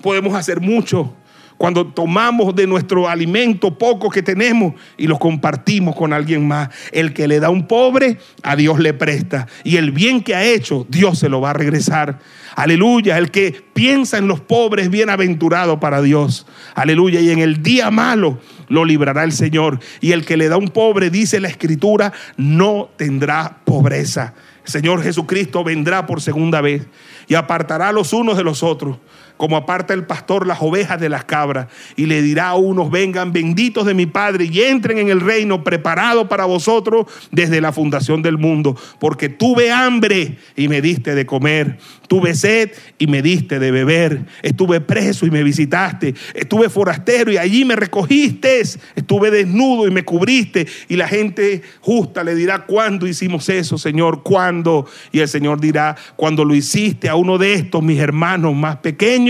Podemos 0.02 0.36
hacer 0.36 0.62
mucho 0.62 1.13
cuando 1.58 1.88
tomamos 1.88 2.56
de 2.56 2.68
nuestro 2.68 3.08
alimento 3.08 3.78
poco 3.78 4.10
que 4.10 4.22
tenemos 4.22 4.74
y 4.98 5.08
lo 5.08 5.18
compartimos 5.18 5.96
con 5.96 6.13
alguien 6.13 6.48
más. 6.48 6.70
El 6.91 7.13
que 7.13 7.28
le 7.28 7.39
da 7.39 7.48
a 7.48 7.52
un 7.52 7.68
pobre, 7.68 8.18
a 8.44 8.56
Dios 8.56 8.80
le 8.80 8.94
presta. 8.94 9.48
Y 9.63 9.78
el 9.78 9.91
bien 9.91 10.22
que 10.22 10.36
ha 10.36 10.44
hecho, 10.44 10.86
Dios 10.89 11.20
se 11.20 11.30
lo 11.30 11.41
va 11.41 11.52
a 11.52 11.54
regresar. 11.54 12.20
Aleluya. 12.56 13.18
El 13.18 13.32
que 13.32 13.63
piensa 13.74 14.18
en 14.18 14.28
los 14.28 14.41
pobres, 14.41 14.89
bienaventurado 14.89 15.80
para 15.80 16.02
Dios. 16.02 16.46
Aleluya. 16.74 17.22
Y 17.22 17.32
en 17.32 17.39
el 17.39 17.63
día 17.63 17.89
malo 17.89 18.39
lo 18.68 18.84
librará 18.84 19.24
el 19.24 19.32
Señor. 19.32 19.80
Y 20.02 20.12
el 20.12 20.26
que 20.26 20.38
le 20.38 20.50
da 20.50 20.56
a 20.56 20.60
un 20.60 20.70
pobre, 20.70 21.10
dice 21.10 21.39
la 21.39 21.48
Escritura, 21.48 22.12
no 22.38 22.89
tendrá 22.98 23.60
pobreza. 23.63 24.34
Señor 24.65 25.04
Jesucristo 25.04 25.63
vendrá 25.63 26.06
por 26.08 26.22
segunda 26.22 26.60
vez 26.60 26.88
y 27.28 27.36
apartará 27.36 27.89
a 27.89 27.91
los 27.91 28.13
unos 28.13 28.36
de 28.36 28.44
los 28.44 28.63
otros 28.63 28.98
como 29.38 29.58
aparta 29.58 29.93
el 29.93 30.06
pastor 30.06 30.48
las 30.48 30.62
ovejas 30.62 31.00
de 31.00 31.10
las 31.10 31.26
cabras, 31.26 31.67
y 31.95 32.06
le 32.06 32.21
dirá 32.21 32.50
a 32.50 32.56
unos, 32.56 32.91
vengan 32.91 33.34
benditos 33.34 33.86
de 33.86 33.93
mi 33.93 34.06
Padre, 34.06 34.50
y 34.52 34.62
entren 34.62 34.98
en 34.98 35.10
el 35.10 35.21
reino 35.21 35.63
preparado 35.63 36.28
para 36.28 36.45
vosotros 36.45 37.06
desde 37.32 37.62
la 37.62 37.71
fundación 37.71 38.21
del 38.21 38.38
mundo, 38.38 38.78
porque 39.00 39.30
tuve 39.30 39.71
hambre 39.71 40.38
y 40.56 40.67
me 40.67 40.82
diste 40.82 41.15
de 41.15 41.26
comer, 41.26 41.78
tuve 42.08 42.36
sed 42.36 42.71
y 42.98 43.08
me 43.08 43.21
diste 43.21 43.60
de 43.60 43.71
beber, 43.71 44.26
estuve 44.43 44.82
preso 44.82 45.26
y 45.26 45.32
me 45.32 45.43
visitaste, 45.43 46.14
estuve 46.34 46.70
forastero 46.70 47.32
y 47.32 47.38
allí 47.38 47.66
me 47.66 47.76
recogiste, 47.76 48.62
estuve 48.95 49.32
desnudo 49.32 49.88
y 49.88 49.91
me 49.91 50.03
cubriste, 50.03 50.68
y 50.88 50.95
la 50.95 51.07
gente 51.07 51.62
justa 51.82 52.24
le 52.24 52.36
dirá, 52.36 52.66
¿cuándo 52.66 53.07
hicimos 53.07 53.49
eso, 53.49 53.78
Señor? 53.78 54.24
¿Cuándo? 54.24 54.88
Y 55.12 55.20
el 55.20 55.28
Señor 55.28 55.59
dirá, 55.59 55.95
cuando 56.16 56.45
lo 56.45 56.55
hiciste 56.55 57.09
a 57.09 57.16
uno 57.16 57.38
de 57.38 57.53
estos, 57.53 57.84
mis 57.84 57.99
hermanos 57.99 58.55
más 58.55 58.78
pequeños, 58.78 59.24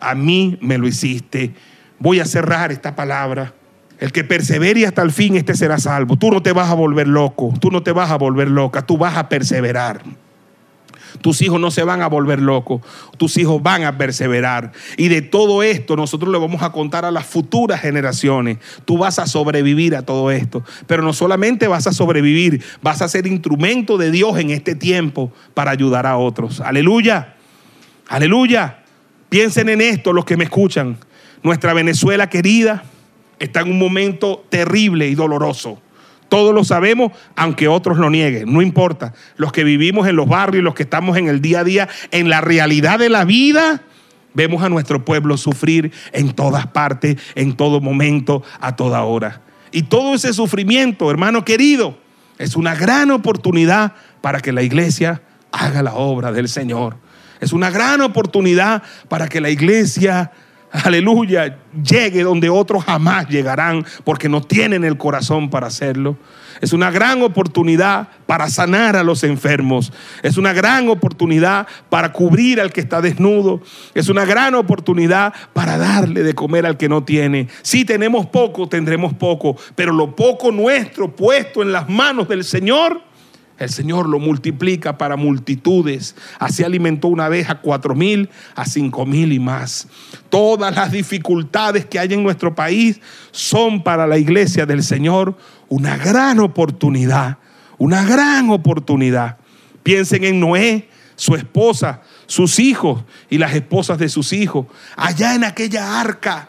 a 0.00 0.14
mí 0.14 0.58
me 0.60 0.78
lo 0.78 0.86
hiciste. 0.86 1.54
Voy 1.98 2.20
a 2.20 2.24
cerrar 2.24 2.72
esta 2.72 2.94
palabra. 2.94 3.54
El 3.98 4.12
que 4.12 4.24
persevere 4.24 4.86
hasta 4.86 5.02
el 5.02 5.10
fin, 5.10 5.36
este 5.36 5.54
será 5.54 5.78
salvo. 5.78 6.16
Tú 6.16 6.30
no 6.30 6.42
te 6.42 6.52
vas 6.52 6.70
a 6.70 6.74
volver 6.74 7.08
loco, 7.08 7.54
tú 7.60 7.70
no 7.70 7.82
te 7.82 7.92
vas 7.92 8.10
a 8.10 8.16
volver 8.16 8.48
loca, 8.48 8.84
tú 8.84 8.98
vas 8.98 9.16
a 9.16 9.28
perseverar. 9.28 10.02
tus 11.22 11.40
hijos 11.40 11.58
no 11.58 11.70
se 11.70 11.82
van 11.82 12.02
a 12.02 12.08
volver 12.08 12.40
locos, 12.40 12.82
tus 13.16 13.38
hijos 13.38 13.62
van 13.62 13.84
a 13.84 13.96
perseverar. 13.96 14.72
Y 14.98 15.08
de 15.08 15.22
todo 15.22 15.62
esto 15.62 15.96
nosotros 15.96 16.30
le 16.30 16.38
vamos 16.38 16.62
a 16.62 16.72
contar 16.72 17.06
a 17.06 17.10
las 17.10 17.24
futuras 17.24 17.80
generaciones. 17.80 18.58
Tú 18.84 18.98
vas 18.98 19.18
a 19.18 19.26
sobrevivir 19.26 19.96
a 19.96 20.02
todo 20.02 20.30
esto, 20.30 20.62
pero 20.86 21.02
no 21.02 21.14
solamente 21.14 21.66
vas 21.68 21.86
a 21.86 21.92
sobrevivir, 21.92 22.62
vas 22.82 23.00
a 23.00 23.08
ser 23.08 23.26
instrumento 23.26 23.96
de 23.96 24.10
Dios 24.10 24.38
en 24.38 24.50
este 24.50 24.74
tiempo 24.74 25.32
para 25.54 25.70
ayudar 25.70 26.06
a 26.06 26.18
otros. 26.18 26.60
Aleluya, 26.60 27.36
aleluya. 28.08 28.82
Piensen 29.28 29.68
en 29.68 29.80
esto 29.80 30.12
los 30.12 30.24
que 30.24 30.36
me 30.36 30.44
escuchan. 30.44 30.98
Nuestra 31.42 31.74
Venezuela 31.74 32.28
querida 32.28 32.84
está 33.38 33.60
en 33.60 33.70
un 33.70 33.78
momento 33.78 34.44
terrible 34.48 35.08
y 35.08 35.14
doloroso. 35.14 35.80
Todos 36.28 36.54
lo 36.54 36.64
sabemos, 36.64 37.12
aunque 37.36 37.68
otros 37.68 37.98
lo 37.98 38.10
nieguen, 38.10 38.52
no 38.52 38.60
importa. 38.60 39.14
Los 39.36 39.52
que 39.52 39.62
vivimos 39.62 40.08
en 40.08 40.16
los 40.16 40.26
barrios, 40.26 40.64
los 40.64 40.74
que 40.74 40.82
estamos 40.82 41.16
en 41.16 41.28
el 41.28 41.40
día 41.40 41.60
a 41.60 41.64
día, 41.64 41.88
en 42.10 42.28
la 42.28 42.40
realidad 42.40 42.98
de 42.98 43.08
la 43.08 43.24
vida, 43.24 43.82
vemos 44.34 44.62
a 44.62 44.68
nuestro 44.68 45.04
pueblo 45.04 45.36
sufrir 45.36 45.92
en 46.12 46.32
todas 46.32 46.66
partes, 46.66 47.16
en 47.36 47.56
todo 47.56 47.80
momento, 47.80 48.42
a 48.60 48.74
toda 48.74 49.02
hora. 49.02 49.42
Y 49.70 49.82
todo 49.82 50.14
ese 50.14 50.32
sufrimiento, 50.32 51.10
hermano 51.10 51.44
querido, 51.44 51.98
es 52.38 52.56
una 52.56 52.74
gran 52.74 53.10
oportunidad 53.10 53.94
para 54.20 54.40
que 54.40 54.52
la 54.52 54.62
iglesia 54.62 55.22
haga 55.52 55.82
la 55.82 55.94
obra 55.94 56.32
del 56.32 56.48
Señor. 56.48 56.96
Es 57.40 57.52
una 57.52 57.70
gran 57.70 58.00
oportunidad 58.00 58.82
para 59.08 59.28
que 59.28 59.40
la 59.40 59.50
iglesia 59.50 60.32
aleluya, 60.84 61.58
llegue 61.82 62.22
donde 62.22 62.48
otros 62.48 62.84
jamás 62.84 63.28
llegarán 63.28 63.84
porque 64.04 64.28
no 64.28 64.40
tienen 64.40 64.84
el 64.84 64.96
corazón 64.96 65.50
para 65.50 65.68
hacerlo. 65.68 66.16
Es 66.60 66.72
una 66.72 66.90
gran 66.90 67.22
oportunidad 67.22 68.08
para 68.26 68.48
sanar 68.48 68.96
a 68.96 69.04
los 69.04 69.24
enfermos. 69.24 69.92
Es 70.22 70.38
una 70.38 70.54
gran 70.54 70.88
oportunidad 70.88 71.66
para 71.90 72.12
cubrir 72.12 72.60
al 72.60 72.72
que 72.72 72.80
está 72.80 73.02
desnudo. 73.02 73.60
Es 73.94 74.08
una 74.08 74.24
gran 74.24 74.54
oportunidad 74.54 75.34
para 75.52 75.76
darle 75.76 76.22
de 76.22 76.34
comer 76.34 76.64
al 76.64 76.78
que 76.78 76.88
no 76.88 77.04
tiene. 77.04 77.48
Si 77.60 77.84
tenemos 77.84 78.26
poco, 78.26 78.68
tendremos 78.68 79.12
poco, 79.14 79.56
pero 79.74 79.92
lo 79.92 80.16
poco 80.16 80.50
nuestro 80.50 81.14
puesto 81.14 81.62
en 81.62 81.72
las 81.72 81.88
manos 81.90 82.26
del 82.26 82.42
Señor 82.42 83.02
el 83.58 83.70
Señor 83.70 84.08
lo 84.08 84.18
multiplica 84.18 84.98
para 84.98 85.16
multitudes. 85.16 86.14
Así 86.38 86.62
alimentó 86.62 87.08
una 87.08 87.28
vez 87.28 87.48
a 87.48 87.60
cuatro 87.60 87.94
mil, 87.94 88.28
a 88.54 88.66
cinco 88.66 89.06
mil 89.06 89.32
y 89.32 89.38
más. 89.38 89.88
Todas 90.28 90.74
las 90.74 90.92
dificultades 90.92 91.86
que 91.86 91.98
hay 91.98 92.12
en 92.12 92.22
nuestro 92.22 92.54
país 92.54 93.00
son 93.30 93.82
para 93.82 94.06
la 94.06 94.18
iglesia 94.18 94.66
del 94.66 94.82
Señor 94.82 95.36
una 95.68 95.96
gran 95.96 96.38
oportunidad. 96.40 97.38
Una 97.78 98.04
gran 98.04 98.50
oportunidad. 98.50 99.38
Piensen 99.82 100.24
en 100.24 100.40
Noé, 100.40 100.88
su 101.14 101.34
esposa, 101.34 102.02
sus 102.26 102.58
hijos 102.58 103.04
y 103.30 103.38
las 103.38 103.54
esposas 103.54 103.98
de 103.98 104.08
sus 104.08 104.32
hijos. 104.32 104.66
Allá 104.96 105.34
en 105.34 105.44
aquella 105.44 106.00
arca. 106.00 106.48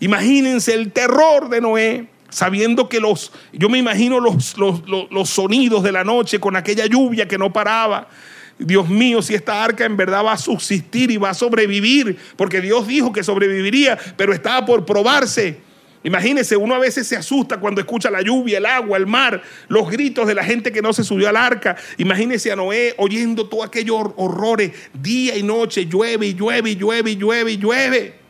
Imagínense 0.00 0.74
el 0.74 0.92
terror 0.92 1.48
de 1.48 1.60
Noé 1.60 2.15
sabiendo 2.28 2.88
que 2.88 3.00
los, 3.00 3.32
yo 3.52 3.68
me 3.68 3.78
imagino 3.78 4.20
los, 4.20 4.56
los, 4.56 5.30
sonidos 5.30 5.82
de 5.82 5.92
la 5.92 6.04
noche 6.04 6.40
con 6.40 6.56
aquella 6.56 6.86
lluvia 6.86 7.28
que 7.28 7.38
no 7.38 7.52
paraba. 7.52 8.08
Dios 8.58 8.88
mío, 8.88 9.20
si 9.20 9.34
esta 9.34 9.62
arca 9.62 9.84
en 9.84 9.96
verdad 9.96 10.24
va 10.24 10.32
a 10.32 10.38
subsistir 10.38 11.10
y 11.10 11.18
va 11.18 11.30
a 11.30 11.34
sobrevivir, 11.34 12.16
porque 12.36 12.60
Dios 12.60 12.86
dijo 12.86 13.12
que 13.12 13.22
sobreviviría, 13.22 13.98
pero 14.16 14.32
estaba 14.32 14.64
por 14.64 14.86
probarse. 14.86 15.58
Imagínense, 16.04 16.56
uno 16.56 16.74
a 16.74 16.78
veces 16.78 17.06
se 17.06 17.16
asusta 17.16 17.58
cuando 17.58 17.80
escucha 17.80 18.10
la 18.10 18.22
lluvia, 18.22 18.58
el 18.58 18.66
agua, 18.66 18.96
el 18.96 19.06
mar, 19.06 19.42
los 19.68 19.90
gritos 19.90 20.26
de 20.26 20.34
la 20.34 20.44
gente 20.44 20.70
que 20.72 20.80
no 20.80 20.92
se 20.92 21.04
subió 21.04 21.28
al 21.28 21.36
arca. 21.36 21.76
Imagínense 21.98 22.50
a 22.52 22.56
Noé 22.56 22.94
oyendo 22.96 23.48
todos 23.48 23.66
aquellos 23.66 24.12
horrores, 24.16 24.72
día 24.94 25.36
y 25.36 25.42
noche, 25.42 25.86
llueve 25.86 26.28
y 26.28 26.34
llueve 26.34 26.70
y 26.70 26.76
llueve 26.76 27.10
y 27.10 27.16
llueve 27.16 27.52
y 27.52 27.56
llueve 27.56 28.25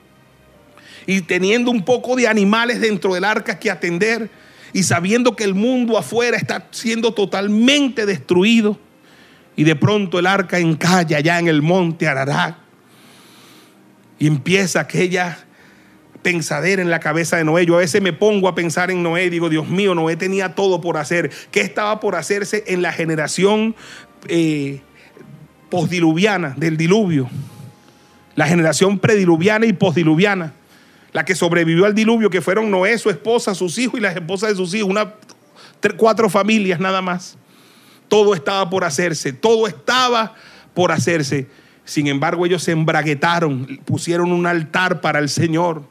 y 1.07 1.21
teniendo 1.23 1.71
un 1.71 1.85
poco 1.85 2.17
de 2.17 2.27
animales 2.27 2.81
dentro 2.81 3.15
del 3.15 3.25
arca 3.25 3.59
que 3.59 3.71
atender 3.71 4.29
y 4.73 4.83
sabiendo 4.83 5.37
que 5.37 5.45
el 5.45 5.55
mundo 5.55 5.97
afuera 5.97 6.37
está 6.37 6.67
siendo 6.73 7.15
totalmente 7.15 8.05
destruido. 8.05 8.79
Y 9.55 9.65
de 9.65 9.77
pronto 9.77 10.19
el 10.19 10.27
arca 10.27 10.59
encalla 10.59 11.17
allá 11.17 11.39
en 11.39 11.49
el 11.49 11.63
monte 11.63 12.09
Ararat 12.09 12.59
y 14.19 14.27
empieza 14.27 14.81
aquella 14.81 15.39
pensadera 16.23 16.83
en 16.83 16.91
la 16.91 17.01
cabeza 17.01 17.37
de 17.37 17.45
Noé. 17.45 17.65
Yo 17.65 17.77
a 17.77 17.79
veces 17.79 18.03
me 18.03 18.13
pongo 18.13 18.49
a 18.49 18.55
pensar 18.55 18.91
en 18.91 19.03
Noé 19.03 19.31
digo, 19.31 19.49
Dios 19.49 19.69
mío, 19.69 19.95
Noé 19.95 20.17
tenía 20.17 20.55
todo 20.55 20.81
por 20.81 20.97
hacer. 20.97 21.31
¿Qué 21.51 21.61
estaba 21.61 22.01
por 22.01 22.17
hacerse 22.17 22.65
en 22.67 22.83
la 22.83 22.93
generación 22.93 23.77
eh, 24.29 24.81
postdiluviana 25.71 26.55
del 26.57 26.77
diluvio? 26.77 27.31
La 28.35 28.47
generación 28.47 28.99
prediluviana 28.99 29.67
y 29.67 29.73
postdiluviana 29.73 30.53
la 31.17 31.25
que 31.25 31.35
sobrevivió 31.35 31.87
al 31.87 31.95
diluvio, 31.95 32.29
que 32.29 32.43
fueron 32.43 32.71
Noé, 32.71 32.99
su 32.99 33.09
esposa, 33.09 33.55
sus 33.55 33.79
hijos 33.79 33.99
y 33.99 34.03
las 34.03 34.15
esposas 34.15 34.51
de 34.51 34.57
sus 34.57 34.75
hijos, 34.75 34.91
una, 34.91 35.15
cuatro 35.97 36.29
familias 36.29 36.79
nada 36.79 37.01
más. 37.01 37.39
Todo 38.07 38.35
estaba 38.35 38.69
por 38.69 38.85
hacerse, 38.85 39.33
todo 39.33 39.67
estaba 39.67 40.35
por 40.75 40.93
hacerse. 40.93 41.47
Sin 41.87 42.07
embargo, 42.09 42.45
ellos 42.45 42.63
se 42.63 42.73
embraguetaron, 42.73 43.81
pusieron 43.87 44.31
un 44.31 44.47
altar 44.47 45.01
para 45.01 45.19
el 45.19 45.31
Señor. 45.31 45.85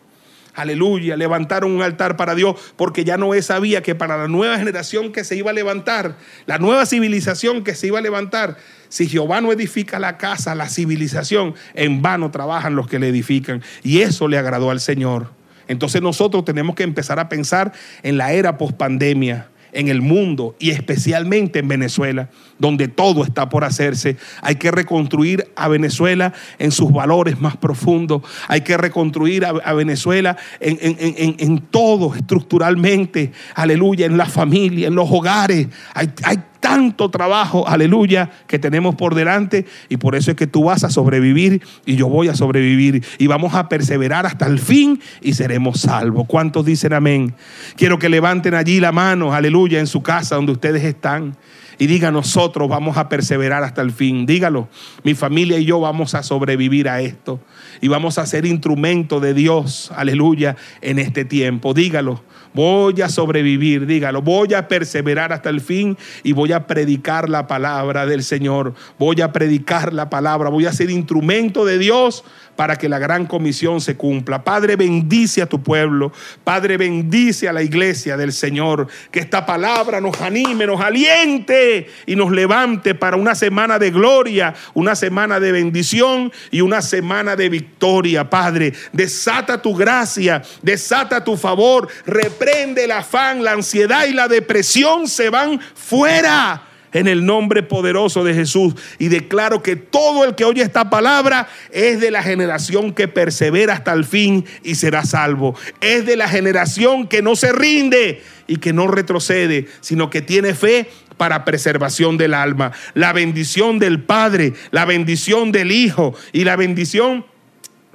Aleluya, 0.55 1.17
levantaron 1.17 1.71
un 1.71 1.81
altar 1.81 2.15
para 2.15 2.33
Dios 2.33 2.55
porque 2.77 3.03
ya 3.03 3.17
Noé 3.17 3.41
sabía 3.41 3.81
que 3.81 3.93
para 3.93 4.17
la 4.17 4.27
nueva 4.27 4.57
generación 4.57 5.11
que 5.11 5.25
se 5.25 5.35
iba 5.35 5.51
a 5.51 5.53
levantar, 5.53 6.15
la 6.45 6.57
nueva 6.57 6.85
civilización 6.85 7.63
que 7.63 7.75
se 7.75 7.87
iba 7.87 7.99
a 7.99 8.01
levantar, 8.01 8.57
si 8.87 9.07
Jehová 9.07 9.41
no 9.41 9.51
edifica 9.51 9.99
la 9.99 10.17
casa, 10.17 10.55
la 10.55 10.69
civilización, 10.69 11.55
en 11.73 12.01
vano 12.01 12.31
trabajan 12.31 12.75
los 12.75 12.87
que 12.87 12.99
le 12.99 13.09
edifican. 13.09 13.61
Y 13.83 13.99
eso 13.99 14.29
le 14.29 14.37
agradó 14.37 14.71
al 14.71 14.79
Señor. 14.79 15.27
Entonces 15.67 16.01
nosotros 16.01 16.45
tenemos 16.45 16.75
que 16.75 16.83
empezar 16.83 17.19
a 17.19 17.27
pensar 17.27 17.73
en 18.03 18.17
la 18.17 18.31
era 18.31 18.57
post-pandemia 18.57 19.49
en 19.75 19.89
el 19.89 20.01
mundo 20.01 20.55
y 20.57 20.71
especialmente 20.71 21.59
en 21.59 21.67
Venezuela, 21.67 22.29
donde 22.57 22.87
todo 22.87 23.23
está 23.23 23.49
por 23.49 23.63
hacerse. 23.63 24.17
Hay 24.41 24.55
que 24.55 24.71
reconstruir 24.71 25.51
a 25.55 25.67
Venezuela 25.67 26.33
en 26.57 26.71
sus 26.71 26.91
valores 26.91 27.39
más 27.39 27.57
profundos. 27.57 28.23
Hay 28.47 28.61
que 28.61 28.77
reconstruir 28.77 29.45
a, 29.45 29.73
Venezuela 29.73 30.37
en, 30.59 31.59
todo 31.69 32.15
estructuralmente. 32.15 33.31
Aleluya, 33.53 34.05
en 34.05 34.17
la 34.17 34.25
familia, 34.25 34.87
en 34.87 34.95
los 34.95 35.09
hogares. 35.11 35.67
Hay, 35.93 36.09
hay 36.23 36.37
tanto 36.65 37.11
trabajo, 37.11 37.67
aleluya, 37.67 38.31
que 38.47 38.57
tenemos 38.57 38.95
por 38.95 39.13
delante 39.13 39.67
y 39.87 39.97
por 39.97 40.15
eso 40.15 40.31
es 40.31 40.37
que 40.37 40.47
tú 40.47 40.63
vas 40.63 40.83
a 40.83 40.89
sobrevivir 40.89 41.61
y 41.85 41.95
yo 41.95 42.09
voy 42.09 42.27
a 42.27 42.33
sobrevivir 42.33 43.05
y 43.19 43.27
vamos 43.27 43.53
a 43.53 43.69
perseverar 43.69 44.25
hasta 44.25 44.47
el 44.47 44.57
fin 44.57 44.99
y 45.21 45.33
seremos 45.33 45.81
salvos. 45.81 46.25
¿Cuántos 46.25 46.65
dicen 46.65 46.93
amén? 46.93 47.35
Quiero 47.75 47.99
que 47.99 48.09
levanten 48.09 48.55
allí 48.55 48.79
la 48.79 48.91
mano, 48.91 49.31
aleluya, 49.31 49.79
en 49.79 49.85
su 49.85 50.01
casa 50.01 50.37
donde 50.37 50.53
ustedes 50.53 50.83
están 50.83 51.37
y 51.77 51.85
diga 51.85 52.09
nosotros 52.09 52.67
vamos 52.67 52.97
a 52.97 53.09
perseverar 53.09 53.63
hasta 53.63 53.83
el 53.83 53.91
fin. 53.91 54.25
Dígalo, 54.25 54.67
mi 55.03 55.13
familia 55.13 55.59
y 55.59 55.65
yo 55.65 55.79
vamos 55.79 56.15
a 56.15 56.23
sobrevivir 56.23 56.89
a 56.89 56.99
esto 56.99 57.39
y 57.79 57.89
vamos 57.89 58.17
a 58.17 58.25
ser 58.25 58.47
instrumento 58.47 59.19
de 59.19 59.35
Dios, 59.35 59.91
aleluya, 59.95 60.55
en 60.81 60.97
este 60.97 61.25
tiempo. 61.25 61.75
Dígalo. 61.75 62.23
Voy 62.55 63.01
a 63.01 63.09
sobrevivir, 63.09 63.85
dígalo. 63.85 64.21
Voy 64.21 64.53
a 64.53 64.69
perseverar 64.69 65.33
hasta 65.33 65.49
el 65.49 65.59
fin 65.59 65.97
y 66.23 66.31
voy 66.31 66.53
a 66.53 66.67
predicar 66.67 67.29
la 67.29 67.47
palabra 67.47 68.05
del 68.05 68.23
Señor. 68.23 68.73
Voy 68.97 69.19
a 69.19 69.33
predicar 69.33 69.91
la 69.91 70.09
palabra. 70.09 70.49
Voy 70.49 70.65
a 70.65 70.71
ser 70.71 70.89
instrumento 70.89 71.65
de 71.65 71.77
Dios 71.77 72.23
para 72.55 72.77
que 72.77 72.89
la 72.89 72.99
gran 72.99 73.25
comisión 73.25 73.81
se 73.81 73.95
cumpla. 73.95 74.43
Padre, 74.43 74.75
bendice 74.75 75.41
a 75.41 75.45
tu 75.45 75.61
pueblo. 75.61 76.11
Padre, 76.43 76.77
bendice 76.77 77.47
a 77.49 77.53
la 77.53 77.63
iglesia 77.63 78.17
del 78.17 78.33
Señor. 78.33 78.87
Que 79.11 79.19
esta 79.19 79.45
palabra 79.45 80.01
nos 80.01 80.19
anime, 80.21 80.65
nos 80.65 80.81
aliente 80.81 81.87
y 82.05 82.15
nos 82.15 82.31
levante 82.31 82.95
para 82.95 83.17
una 83.17 83.35
semana 83.35 83.79
de 83.79 83.91
gloria, 83.91 84.53
una 84.73 84.95
semana 84.95 85.39
de 85.39 85.51
bendición 85.51 86.31
y 86.51 86.61
una 86.61 86.81
semana 86.81 87.35
de 87.35 87.49
victoria. 87.49 88.29
Padre, 88.29 88.73
desata 88.93 89.61
tu 89.61 89.75
gracia, 89.75 90.41
desata 90.61 91.23
tu 91.23 91.37
favor, 91.37 91.87
reprende 92.05 92.85
el 92.85 92.91
afán, 92.91 93.43
la 93.43 93.51
ansiedad 93.51 94.05
y 94.05 94.13
la 94.13 94.27
depresión 94.27 95.07
se 95.07 95.29
van 95.29 95.59
fuera 95.59 96.63
en 96.95 97.09
el 97.09 97.25
nombre 97.25 97.61
poderoso 97.61 98.23
de 98.23 98.33
Jesús. 98.33 98.73
Y 98.97 99.09
declaro 99.09 99.61
que 99.61 99.75
todo 99.75 100.23
el 100.23 100.33
que 100.33 100.45
oye 100.45 100.61
esta 100.61 100.89
palabra 100.89 101.47
es 101.71 101.99
de 101.99 102.09
la 102.09 102.23
generación 102.23 102.93
que 102.93 103.09
persevera 103.09 103.73
hasta 103.73 103.91
el 103.91 104.05
fin 104.05 104.45
y 104.63 104.75
será 104.75 105.03
salvo. 105.03 105.55
Es 105.81 106.05
de 106.05 106.15
la 106.15 106.29
generación 106.29 107.07
que 107.07 107.21
no 107.21 107.35
se 107.35 107.51
rinde 107.51 108.23
y 108.47 108.57
que 108.57 108.71
no 108.71 108.87
retrocede, 108.87 109.67
sino 109.81 110.09
que 110.09 110.21
tiene 110.21 110.53
fe 110.53 110.89
para 111.17 111.43
preservación 111.43 112.17
del 112.17 112.33
alma. 112.33 112.71
La 112.93 113.11
bendición 113.11 113.77
del 113.77 114.01
Padre, 114.01 114.53
la 114.71 114.85
bendición 114.85 115.51
del 115.51 115.73
Hijo 115.73 116.15
y 116.31 116.45
la 116.45 116.55
bendición 116.55 117.25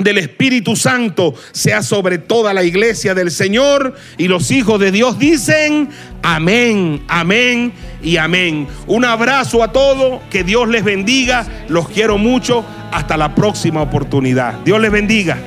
del 0.02 0.18
Espíritu 0.18 0.76
Santo 0.76 1.34
sea 1.52 1.82
sobre 1.82 2.18
toda 2.18 2.52
la 2.54 2.64
iglesia 2.64 3.14
del 3.14 3.30
Señor 3.30 3.94
y 4.18 4.28
los 4.28 4.50
hijos 4.50 4.80
de 4.80 4.90
Dios 4.90 5.18
dicen 5.18 5.88
amén, 6.22 7.02
amén 7.08 7.72
y 8.02 8.16
amén. 8.16 8.66
Un 8.86 9.04
abrazo 9.04 9.62
a 9.62 9.72
todos, 9.72 10.20
que 10.30 10.44
Dios 10.44 10.68
les 10.68 10.84
bendiga, 10.84 11.46
los 11.68 11.88
quiero 11.88 12.18
mucho, 12.18 12.64
hasta 12.92 13.16
la 13.16 13.34
próxima 13.34 13.82
oportunidad. 13.82 14.54
Dios 14.64 14.80
les 14.80 14.90
bendiga. 14.90 15.38